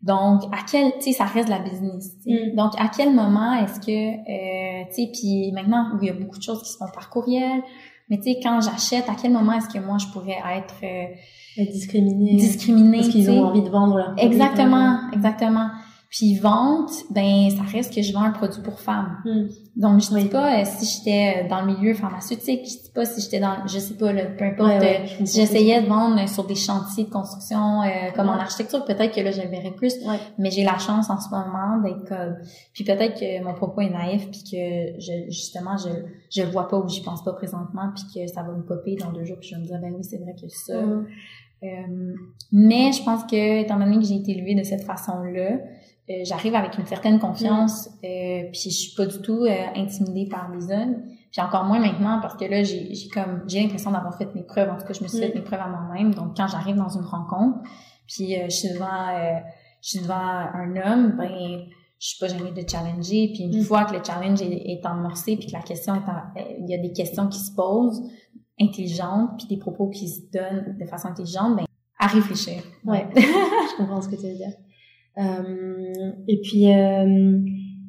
Donc, 0.02 0.42
à 0.50 0.64
quel, 0.68 0.92
tu 0.94 1.02
sais, 1.02 1.12
ça 1.12 1.26
reste 1.26 1.48
la 1.48 1.60
business. 1.60 2.16
Mm. 2.26 2.56
Donc, 2.56 2.72
à 2.78 2.88
quel 2.88 3.14
moment 3.14 3.52
est-ce 3.52 3.78
que, 3.78 3.92
euh, 3.92 4.84
tu 4.88 4.94
sais, 4.94 5.10
puis 5.12 5.52
maintenant, 5.52 5.96
il 6.00 6.08
y 6.08 6.10
a 6.10 6.14
beaucoup 6.14 6.38
de 6.38 6.42
choses 6.42 6.62
qui 6.62 6.70
se 6.70 6.78
font 6.78 6.90
par 6.92 7.10
courriel, 7.10 7.62
mais 8.08 8.16
tu 8.16 8.24
sais, 8.24 8.40
quand 8.42 8.60
j'achète, 8.60 9.08
à 9.08 9.14
quel 9.20 9.32
moment 9.32 9.52
est-ce 9.52 9.68
que 9.68 9.78
moi, 9.78 9.98
je 9.98 10.06
pourrais 10.06 10.38
être 10.56 10.74
euh, 10.82 11.64
discriminée? 11.70 12.36
Discriminée. 12.36 12.98
Parce 12.98 13.10
qu'ils 13.10 13.30
ont 13.30 13.44
envie 13.44 13.62
de 13.62 13.68
vendre 13.68 13.96
leur 13.96 14.14
Exactement, 14.16 15.10
exactement. 15.12 15.68
Puis 16.12 16.34
vente, 16.34 16.90
ben 17.10 17.48
ça 17.48 17.62
reste 17.62 17.94
que 17.94 18.02
je 18.02 18.12
vends 18.12 18.24
un 18.24 18.32
produit 18.32 18.60
pour 18.60 18.78
femmes. 18.80 19.16
Hmm. 19.24 19.46
Donc 19.76 20.00
je 20.02 20.14
dis 20.14 20.28
pas 20.28 20.60
euh, 20.60 20.64
si 20.66 20.84
j'étais 20.84 21.44
euh, 21.46 21.48
dans 21.48 21.62
le 21.62 21.74
milieu 21.74 21.94
pharmaceutique, 21.94 22.66
je 22.66 22.82
dis 22.82 22.90
pas 22.94 23.06
si 23.06 23.22
j'étais 23.22 23.40
dans 23.40 23.66
je 23.66 23.78
sais 23.78 23.94
pas 23.94 24.12
peu 24.12 24.44
importe 24.44 24.82
euh, 24.82 25.24
si 25.24 25.40
j'essayais 25.40 25.80
de 25.80 25.86
vendre 25.86 26.28
sur 26.28 26.44
des 26.44 26.54
chantiers 26.54 27.04
de 27.04 27.08
construction 27.08 27.80
comme 28.14 28.28
en 28.28 28.34
architecture, 28.34 28.84
peut-être 28.84 29.14
que 29.14 29.22
là 29.22 29.30
je 29.30 29.40
le 29.40 29.48
verrais 29.48 29.70
plus, 29.70 29.94
mais 30.36 30.50
j'ai 30.50 30.64
la 30.64 30.76
chance 30.76 31.08
en 31.08 31.18
ce 31.18 31.30
moment 31.30 31.78
d'être 31.82 32.06
comme 32.06 32.36
puis 32.74 32.84
peut-être 32.84 33.18
que 33.18 33.42
mon 33.42 33.54
propos 33.54 33.80
est 33.80 33.88
naïf 33.88 34.30
puis 34.30 34.42
que 34.44 35.00
je 35.00 35.30
justement 35.30 35.78
je 35.78 35.88
je 36.30 36.42
le 36.42 36.50
vois 36.50 36.68
pas 36.68 36.76
ou 36.76 36.86
j'y 36.90 37.00
pense 37.00 37.24
pas 37.24 37.32
présentement 37.32 37.90
puis 37.94 38.04
que 38.14 38.30
ça 38.30 38.42
va 38.42 38.52
me 38.52 38.64
popper 38.64 38.96
dans 38.96 39.12
deux 39.12 39.24
jours 39.24 39.38
puis 39.40 39.48
je 39.48 39.54
vais 39.54 39.62
me 39.62 39.66
dire 39.66 39.78
ben 39.80 39.94
oui, 39.96 40.04
c'est 40.04 40.18
vrai 40.18 40.34
que 40.34 40.46
ça. 40.50 40.78
Hmm. 40.78 42.14
mais 42.50 42.92
je 42.92 43.02
pense 43.02 43.22
que 43.22 43.62
étant 43.62 43.78
donné 43.78 43.96
que 43.96 44.04
j'ai 44.04 44.16
été 44.16 44.32
élevée 44.32 44.56
de 44.56 44.64
cette 44.64 44.82
façon-là, 44.82 45.60
euh, 46.10 46.24
j'arrive 46.24 46.54
avec 46.56 46.76
une 46.78 46.86
certaine 46.86 47.20
confiance, 47.20 47.86
mm. 47.86 48.06
euh, 48.06 48.42
puis 48.50 48.60
je 48.64 48.70
suis 48.70 48.94
pas 48.96 49.06
du 49.06 49.20
tout 49.20 49.44
euh, 49.44 49.66
intimidée 49.76 50.26
par 50.28 50.50
les 50.50 50.72
hommes. 50.72 51.02
Puis 51.30 51.40
encore 51.40 51.64
moins 51.64 51.78
maintenant 51.78 52.18
parce 52.20 52.34
que 52.34 52.44
là 52.44 52.62
j'ai 52.62 52.92
j'ai 52.92 53.08
comme 53.08 53.44
j'ai 53.46 53.62
l'impression 53.62 53.90
d'avoir 53.90 54.18
fait 54.18 54.34
mes 54.34 54.42
preuves. 54.42 54.68
En 54.68 54.76
tout 54.76 54.84
cas, 54.84 54.92
je 54.92 55.02
me 55.02 55.08
suis 55.08 55.18
fait 55.18 55.30
mm. 55.30 55.34
mes 55.34 55.40
preuves 55.42 55.60
à 55.60 55.68
moi-même. 55.68 56.12
Donc 56.14 56.36
quand 56.36 56.48
j'arrive 56.48 56.76
dans 56.76 56.88
une 56.88 57.04
rencontre, 57.04 57.58
puis 58.06 58.34
je 58.44 58.50
suis 58.50 58.70
devant 58.70 59.08
je 59.80 59.88
suis 59.88 60.00
devant 60.00 60.14
un 60.14 60.76
homme, 60.76 61.16
ben 61.16 61.66
je 61.98 62.08
suis 62.08 62.18
pas 62.18 62.26
gênée 62.26 62.50
de 62.50 62.68
challenger. 62.68 63.30
Puis 63.32 63.44
une 63.44 63.60
mm. 63.60 63.64
fois 63.64 63.84
que 63.84 63.94
le 63.94 64.02
challenge 64.04 64.42
est, 64.42 64.72
est 64.72 64.84
amorcé, 64.84 65.36
puis 65.36 65.46
que 65.46 65.52
la 65.52 65.62
question 65.62 65.94
est 65.94 66.56
il 66.58 66.68
y 66.68 66.74
a 66.74 66.78
des 66.78 66.92
questions 66.92 67.28
qui 67.28 67.38
se 67.38 67.54
posent 67.54 68.02
intelligentes, 68.60 69.30
puis 69.38 69.46
des 69.46 69.56
propos 69.56 69.88
qui 69.88 70.08
se 70.08 70.20
donnent 70.32 70.76
de 70.78 70.84
façon 70.84 71.08
intelligente, 71.08 71.56
ben 71.56 71.64
à 71.98 72.08
réfléchir. 72.08 72.62
Ouais, 72.84 73.06
je 73.16 73.76
comprends 73.76 74.02
ce 74.02 74.08
que 74.08 74.16
tu 74.16 74.26
veux 74.26 74.34
dire. 74.34 74.52
Euh, 75.18 76.12
et 76.28 76.40
puis, 76.40 76.72
euh, 76.72 77.38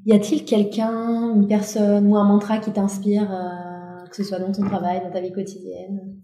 y 0.05 0.13
a-t-il 0.13 0.45
quelqu'un, 0.45 1.36
une 1.36 1.47
personne 1.47 2.07
ou 2.07 2.17
un 2.17 2.26
mantra 2.26 2.57
qui 2.57 2.71
t'inspire, 2.71 3.32
euh, 3.32 4.05
que 4.07 4.15
ce 4.15 4.24
soit 4.24 4.39
dans 4.39 4.51
ton 4.51 4.63
travail, 4.63 5.01
dans 5.01 5.11
ta 5.11 5.21
vie 5.21 5.32
quotidienne? 5.32 6.19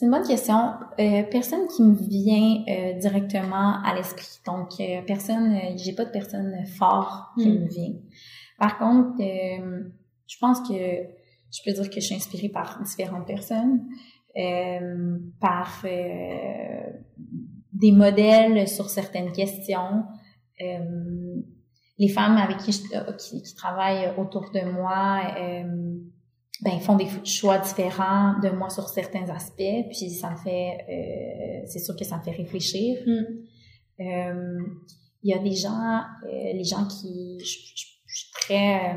C'est 0.00 0.06
une 0.06 0.12
bonne 0.12 0.26
question. 0.26 0.72
Euh, 0.98 1.24
personne 1.30 1.66
qui 1.68 1.82
me 1.82 1.94
vient 1.94 2.64
euh, 2.68 2.98
directement 2.98 3.82
à 3.82 3.94
l'esprit. 3.94 4.40
Donc, 4.46 4.80
euh, 4.80 5.02
personne, 5.06 5.58
j'ai 5.76 5.92
pas 5.92 6.06
de 6.06 6.10
personne 6.10 6.64
fort 6.78 7.34
qui 7.36 7.48
hmm. 7.48 7.60
me 7.60 7.68
vient. 7.68 7.92
Par 8.58 8.78
contre, 8.78 9.18
je 9.18 10.38
pense 10.40 10.60
que 10.60 10.74
je 10.74 11.60
peux 11.64 11.72
dire 11.72 11.90
que 11.90 12.00
je 12.00 12.06
suis 12.06 12.14
inspirée 12.14 12.48
par 12.48 12.80
différentes 12.82 13.26
personnes. 13.26 13.86
Euh, 14.36 15.18
par 15.40 15.82
euh, 15.84 16.92
des 17.72 17.90
modèles 17.90 18.68
sur 18.68 18.88
certaines 18.88 19.32
questions. 19.32 20.04
Euh, 20.60 21.34
les 21.98 22.06
femmes 22.06 22.36
avec 22.36 22.58
qui, 22.58 22.70
je, 22.70 23.12
qui, 23.16 23.42
qui, 23.42 23.54
travaillent 23.56 24.12
autour 24.16 24.52
de 24.52 24.60
moi 24.70 25.20
ben, 26.62 26.78
font 26.78 26.94
des 26.94 27.08
choix 27.24 27.58
différents 27.58 28.38
de 28.38 28.50
moi 28.50 28.70
sur 28.70 28.88
certains 28.88 29.28
aspects, 29.30 29.88
puis 29.90 30.10
ça 30.10 30.30
me 30.30 30.36
fait, 30.36 31.64
c'est 31.66 31.80
sûr 31.80 31.96
que 31.96 32.04
ça 32.04 32.18
me 32.18 32.22
fait 32.22 32.30
réfléchir. 32.30 33.02
Mm. 33.06 33.24
Il 33.98 35.30
y 35.30 35.34
a 35.34 35.38
des 35.38 35.56
gens, 35.56 36.02
les 36.24 36.64
gens 36.64 36.86
qui, 36.86 37.38
je, 37.40 37.58
je, 37.74 37.86
je 38.06 38.18
suis 38.18 38.30
très 38.32 38.96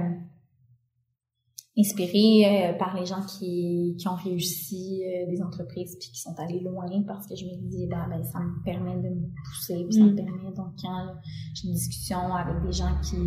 inspirée 1.77 2.45
euh, 2.45 2.73
par 2.73 2.95
les 2.95 3.05
gens 3.05 3.21
qui, 3.25 3.95
qui 3.97 4.07
ont 4.07 4.15
réussi 4.15 5.03
euh, 5.03 5.29
des 5.29 5.41
entreprises 5.41 5.97
puis 5.99 6.09
qui 6.11 6.21
sont 6.21 6.35
allés 6.37 6.59
loin 6.59 6.85
parce 7.07 7.25
que 7.27 7.35
je 7.35 7.45
me 7.45 7.55
dis 7.67 7.87
bah, 7.87 8.05
ben 8.09 8.23
ça 8.23 8.39
me 8.39 8.63
permet 8.63 8.95
de 8.97 9.09
me 9.09 9.27
pousser 9.43 9.83
puis 9.83 9.93
ça 9.93 10.03
me 10.03 10.11
mm. 10.11 10.15
permet 10.15 10.55
donc 10.55 10.73
quand 10.79 11.07
j'ai 11.55 11.67
une 11.67 11.73
discussion 11.73 12.35
avec 12.35 12.63
des 12.63 12.71
gens 12.71 12.95
qui 13.01 13.17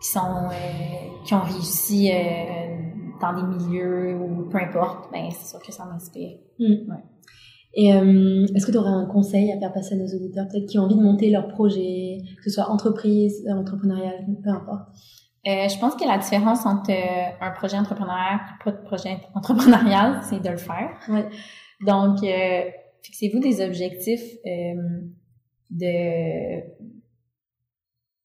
qui 0.00 0.08
sont 0.08 0.48
euh, 0.50 1.24
qui 1.24 1.34
ont 1.34 1.42
réussi 1.42 2.10
dans 3.20 3.34
des 3.34 3.56
milieux 3.56 4.16
ou 4.20 4.48
peu 4.48 4.58
importe 4.58 5.10
ben 5.12 5.28
c'est 5.32 5.48
sûr 5.48 5.60
que 5.60 5.72
ça 5.72 5.84
m'inspire 5.84 6.38
mm. 6.60 6.90
ouais. 6.90 7.04
Et 7.74 7.86
est-ce 7.88 8.66
que 8.66 8.70
tu 8.70 8.76
aurais 8.76 8.90
un 8.90 9.06
conseil 9.06 9.50
à 9.50 9.58
faire 9.58 9.72
passer 9.72 9.94
à 9.94 9.96
nos 9.96 10.06
auditeurs, 10.06 10.46
peut-être 10.46 10.66
qui 10.66 10.78
ont 10.78 10.82
envie 10.82 10.94
de 10.94 11.00
monter 11.00 11.30
leur 11.30 11.48
projet, 11.48 12.18
que 12.36 12.42
ce 12.44 12.50
soit 12.50 12.68
entreprise, 12.68 13.48
entrepreneurial, 13.48 14.26
peu 14.44 14.50
importe? 14.50 14.90
Euh, 15.46 15.68
je 15.68 15.78
pense 15.78 15.96
que 15.96 16.06
la 16.06 16.18
différence 16.18 16.64
entre 16.66 16.90
euh, 16.90 17.30
un 17.40 17.50
projet 17.50 17.76
entrepreneurial 17.76 18.36
et 18.36 18.64
pas 18.64 18.70
de 18.70 18.82
projet 18.84 19.20
entrepreneurial, 19.34 20.20
c'est 20.22 20.40
de 20.40 20.48
le 20.48 20.56
faire. 20.56 20.90
Donc, 21.80 22.22
euh, 22.22 22.70
fixez-vous 23.02 23.40
des 23.40 23.64
objectifs 23.64 24.36
euh, 24.46 24.74
de 25.70 26.62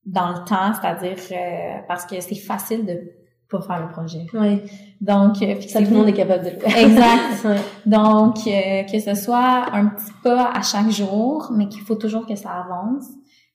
dans 0.05 0.30
le 0.30 0.45
temps, 0.45 0.74
c'est-à-dire 0.74 1.84
parce 1.88 2.05
que 2.05 2.22
c'est 2.22 2.36
facile 2.36 2.86
de 2.86 3.18
pour 3.49 3.65
faire 3.65 3.86
le 3.86 3.91
projet. 3.91 4.26
Oui. 4.34 4.61
Donc, 4.99 5.41
euh, 5.41 5.59
ça, 5.61 5.80
tout 5.82 5.91
le 5.91 5.97
monde 5.97 6.07
est 6.09 6.13
capable 6.13 6.45
de 6.45 6.49
le 6.51 6.59
faire. 6.59 6.78
Exact. 6.78 7.61
Donc, 7.86 8.39
euh, 8.47 8.84
que 8.84 8.99
ce 8.99 9.15
soit 9.15 9.74
un 9.74 9.88
petit 9.88 10.11
pas 10.24 10.51
à 10.51 10.61
chaque 10.61 10.89
jour, 10.89 11.51
mais 11.55 11.68
qu'il 11.68 11.82
faut 11.82 11.95
toujours 11.95 12.26
que 12.26 12.36
ça 12.36 12.51
avance. 12.51 13.05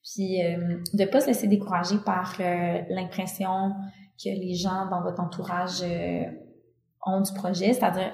Puis, 0.02 0.42
euh, 0.42 0.78
de 0.94 1.04
pas 1.04 1.20
se 1.20 1.28
laisser 1.28 1.46
décourager 1.46 1.96
par 2.04 2.36
euh, 2.40 2.80
l'impression 2.90 3.72
que 4.22 4.28
les 4.28 4.54
gens 4.54 4.88
dans 4.90 5.02
votre 5.02 5.20
entourage 5.20 5.82
ont 7.04 7.20
du 7.20 7.32
projet. 7.32 7.72
C'est-à-dire, 7.72 8.12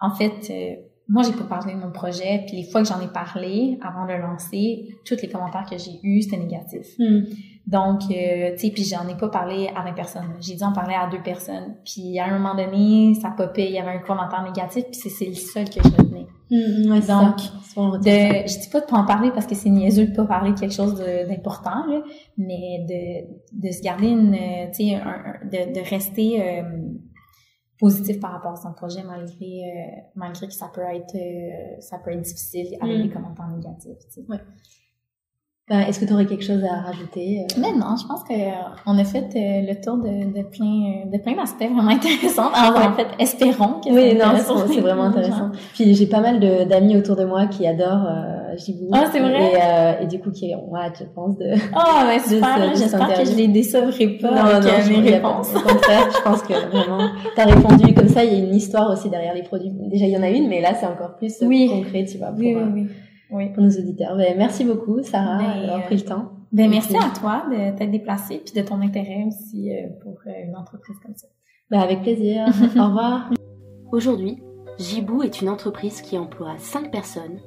en 0.00 0.14
fait, 0.14 0.50
moi, 1.08 1.22
j'ai 1.22 1.32
pas 1.32 1.44
parlé 1.44 1.74
de 1.74 1.78
mon 1.78 1.90
projet, 1.90 2.44
puis 2.46 2.56
les 2.56 2.70
fois 2.70 2.82
que 2.82 2.88
j'en 2.88 3.00
ai 3.00 3.08
parlé 3.08 3.78
avant 3.82 4.06
de 4.06 4.12
le 4.12 4.20
lancer, 4.20 4.88
tous 5.06 5.20
les 5.20 5.28
commentaires 5.28 5.66
que 5.68 5.78
j'ai 5.78 5.98
eus, 6.02 6.22
c'était 6.22 6.36
négatif. 6.36 6.86
Hmm. 6.98 7.22
Donc, 7.68 8.00
euh, 8.10 8.52
tu 8.52 8.58
sais, 8.58 8.70
puis 8.70 8.82
j'en 8.82 9.06
ai 9.08 9.14
pas 9.14 9.28
parlé 9.28 9.68
à 9.76 9.82
20 9.82 9.92
personnes. 9.92 10.34
J'ai 10.40 10.54
dû 10.54 10.62
en 10.62 10.72
parler 10.72 10.94
à 10.94 11.06
deux 11.10 11.22
personnes. 11.22 11.74
Puis 11.84 12.18
à 12.18 12.24
un 12.24 12.38
moment 12.38 12.54
donné, 12.54 13.14
ça 13.20 13.28
popait, 13.36 13.66
il 13.66 13.72
y 13.72 13.78
avait 13.78 13.90
un 13.90 13.98
commentaire 13.98 14.42
négatif, 14.42 14.84
puis 14.84 15.10
c'est 15.10 15.26
le 15.26 15.34
seul 15.34 15.68
que 15.68 15.74
je 15.74 15.88
retenais. 15.90 16.26
Hmm, 16.50 16.90
ouais, 16.90 17.00
Donc, 17.00 18.00
de, 18.02 18.48
je 18.48 18.58
dis 18.58 18.68
pas 18.72 18.80
de 18.80 18.86
pas 18.86 18.96
en 18.96 19.04
parler 19.04 19.30
parce 19.32 19.46
que 19.46 19.54
c'est 19.54 19.68
niaiseux 19.68 20.06
de 20.06 20.16
pas 20.16 20.24
parler 20.24 20.52
de 20.52 20.58
quelque 20.58 20.74
chose 20.74 20.94
d'important, 21.28 21.84
mais 22.38 22.86
de, 22.88 23.68
de 23.68 23.70
se 23.70 23.82
garder 23.82 24.08
une, 24.08 24.32
tu 24.72 24.88
sais, 24.88 25.00
de, 25.44 25.74
de 25.74 25.90
rester... 25.90 26.42
Euh, 26.42 26.62
positif 27.78 28.18
par 28.18 28.32
rapport 28.32 28.52
à 28.52 28.56
son 28.56 28.72
projet 28.72 29.02
malgré 29.04 29.62
euh, 29.62 30.00
malgré 30.16 30.48
que 30.48 30.52
ça 30.52 30.68
peut 30.68 30.80
être 30.80 31.14
euh, 31.14 31.80
ça 31.80 31.98
peut 31.98 32.10
être 32.10 32.22
difficile 32.22 32.76
avec 32.80 32.98
mm. 32.98 33.02
des 33.02 33.10
commentaires 33.10 33.48
négatifs. 33.48 33.98
Tu 34.12 34.22
sais. 34.22 34.24
ouais. 34.28 34.40
Ben, 35.68 35.80
Est-ce 35.80 36.00
que 36.00 36.06
tu 36.06 36.14
aurais 36.14 36.24
quelque 36.24 36.44
chose 36.44 36.64
à 36.64 36.80
rajouter? 36.80 37.40
Euh? 37.42 37.60
Mais 37.60 37.72
non, 37.72 37.94
je 38.00 38.06
pense 38.06 38.24
que 38.24 38.32
euh, 38.32 38.52
on 38.86 38.98
a 38.98 39.04
fait 39.04 39.28
euh, 39.36 39.66
le 39.68 39.78
tour 39.78 39.98
de, 39.98 40.32
de 40.32 40.42
plein 40.42 41.04
de 41.12 41.18
plein 41.22 41.34
d'aspects 41.36 41.58
vraiment 41.58 41.90
intéressants. 41.90 42.50
Alors, 42.54 42.90
en 42.90 42.94
fait, 42.94 43.08
espérons 43.18 43.80
que 43.84 43.90
Oui, 43.90 44.14
non, 44.14 44.32
c'est 44.72 44.80
vraiment 44.80 45.02
intéressant. 45.14 45.50
Puis 45.74 45.94
j'ai 45.94 46.06
pas 46.06 46.20
mal 46.20 46.40
d'amis 46.66 46.96
autour 46.96 47.16
de 47.16 47.24
moi 47.26 47.48
qui 47.48 47.66
adorent 47.66 48.06
euh, 48.06 48.56
Jibou. 48.56 48.88
Ah, 48.92 49.04
c'est 49.12 49.20
vrai? 49.20 49.98
Et, 50.00 50.04
et, 50.04 50.06
du 50.06 50.18
coup, 50.20 50.30
qui 50.30 50.54
ont 50.54 50.74
hâte, 50.74 50.96
je 51.00 51.04
pense, 51.04 51.36
de... 51.36 51.52
Oh, 51.76 52.06
ouais, 52.06 52.18
super! 52.26 52.74
J'espère 52.74 53.12
que 53.12 53.26
je 53.26 53.36
les 53.36 53.48
décevrai 53.48 54.08
pas 54.08 54.30
non, 54.30 54.44
avec 54.44 54.90
non, 54.90 55.02
mes 55.02 55.10
réponses. 55.10 55.54
Au 55.54 55.60
contraire, 55.60 56.08
je 56.10 56.22
pense 56.22 56.42
que 56.42 56.54
vraiment, 56.54 57.10
t'as 57.36 57.44
répondu 57.44 57.92
comme 57.92 58.08
ça, 58.08 58.24
il 58.24 58.32
y 58.32 58.36
a 58.36 58.38
une 58.38 58.54
histoire 58.54 58.90
aussi 58.90 59.10
derrière 59.10 59.34
les 59.34 59.42
produits. 59.42 59.70
Déjà, 59.90 60.06
il 60.06 60.12
y 60.12 60.16
en 60.16 60.22
a 60.22 60.30
une, 60.30 60.48
mais 60.48 60.62
là, 60.62 60.72
c'est 60.80 60.86
encore 60.86 61.16
plus 61.16 61.34
oui. 61.42 61.68
concret, 61.68 62.06
tu 62.10 62.16
vois, 62.16 62.28
pour, 62.28 62.38
oui, 62.38 62.56
oui, 62.56 62.70
oui 62.74 62.86
oui. 63.30 63.52
pour 63.52 63.62
nos 63.62 63.70
auditeurs. 63.70 64.16
Ben, 64.16 64.36
merci 64.36 64.64
beaucoup, 64.64 65.02
Sarah, 65.02 65.38
d'avoir 65.60 65.84
pris 65.84 65.96
le 65.96 66.04
temps. 66.04 66.32
Ben, 66.52 66.70
merci 66.70 66.96
à 66.96 67.10
toi 67.18 67.44
de 67.50 67.76
t'être 67.76 67.90
déplacée 67.90 68.42
puis 68.44 68.54
de 68.54 68.66
ton 68.66 68.80
intérêt 68.80 69.24
aussi 69.26 69.70
euh, 69.70 69.88
pour 70.02 70.18
euh, 70.26 70.30
une 70.46 70.56
entreprise 70.56 70.96
comme 71.04 71.14
ça. 71.14 71.28
Ben, 71.70 71.80
avec 71.80 72.02
plaisir. 72.02 72.46
Au 72.76 72.86
revoir. 72.86 73.30
Aujourd'hui, 73.92 74.42
Jibou 74.78 75.22
est 75.22 75.42
une 75.42 75.48
entreprise 75.48 76.00
qui 76.00 76.16
emploie 76.16 76.54
5 76.58 76.90
personnes 76.90 77.40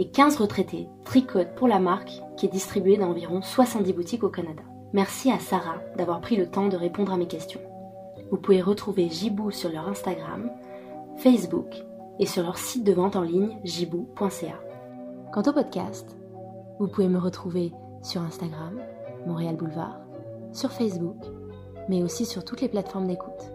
et 0.00 0.10
15 0.10 0.36
retraités 0.36 0.88
tricotent 1.04 1.54
pour 1.54 1.68
la 1.68 1.78
marque 1.78 2.12
qui 2.36 2.46
est 2.46 2.52
distribuée 2.52 2.96
dans 2.96 3.10
environ 3.10 3.42
70 3.42 3.92
boutiques 3.92 4.24
au 4.24 4.28
Canada. 4.28 4.62
Merci 4.92 5.30
à 5.30 5.38
Sarah 5.38 5.82
d'avoir 5.96 6.20
pris 6.20 6.36
le 6.36 6.46
temps 6.46 6.68
de 6.68 6.76
répondre 6.76 7.12
à 7.12 7.16
mes 7.16 7.26
questions. 7.26 7.60
Vous 8.30 8.38
pouvez 8.38 8.60
retrouver 8.60 9.08
Jibou 9.08 9.50
sur 9.50 9.70
leur 9.70 9.88
Instagram, 9.88 10.50
Facebook 11.16 11.84
et 12.18 12.26
sur 12.26 12.42
leur 12.42 12.58
site 12.58 12.84
de 12.84 12.92
vente 12.92 13.16
en 13.16 13.22
ligne 13.22 13.58
jibou.ca. 13.64 14.67
Quant 15.32 15.42
au 15.42 15.52
podcast, 15.52 16.16
vous 16.78 16.88
pouvez 16.88 17.08
me 17.08 17.18
retrouver 17.18 17.72
sur 18.02 18.22
Instagram, 18.22 18.80
Montréal 19.26 19.56
Boulevard, 19.56 20.00
sur 20.52 20.72
Facebook, 20.72 21.18
mais 21.88 22.02
aussi 22.02 22.24
sur 22.24 22.44
toutes 22.44 22.62
les 22.62 22.68
plateformes 22.68 23.06
d'écoute. 23.06 23.52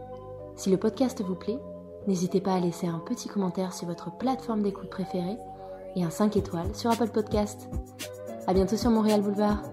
Si 0.55 0.69
le 0.69 0.77
podcast 0.77 1.23
vous 1.23 1.35
plaît, 1.35 1.59
n'hésitez 2.07 2.41
pas 2.41 2.53
à 2.53 2.59
laisser 2.59 2.85
un 2.85 2.99
petit 2.99 3.27
commentaire 3.27 3.73
sur 3.73 3.87
votre 3.87 4.15
plateforme 4.17 4.61
d'écoute 4.61 4.91
préférée 4.91 5.37
et 5.95 6.03
un 6.03 6.11
5 6.11 6.37
étoiles 6.37 6.75
sur 6.75 6.91
Apple 6.91 7.09
Podcast. 7.09 7.67
À 8.45 8.53
bientôt 8.53 8.77
sur 8.77 8.91
Montréal 8.91 9.21
Boulevard. 9.21 9.63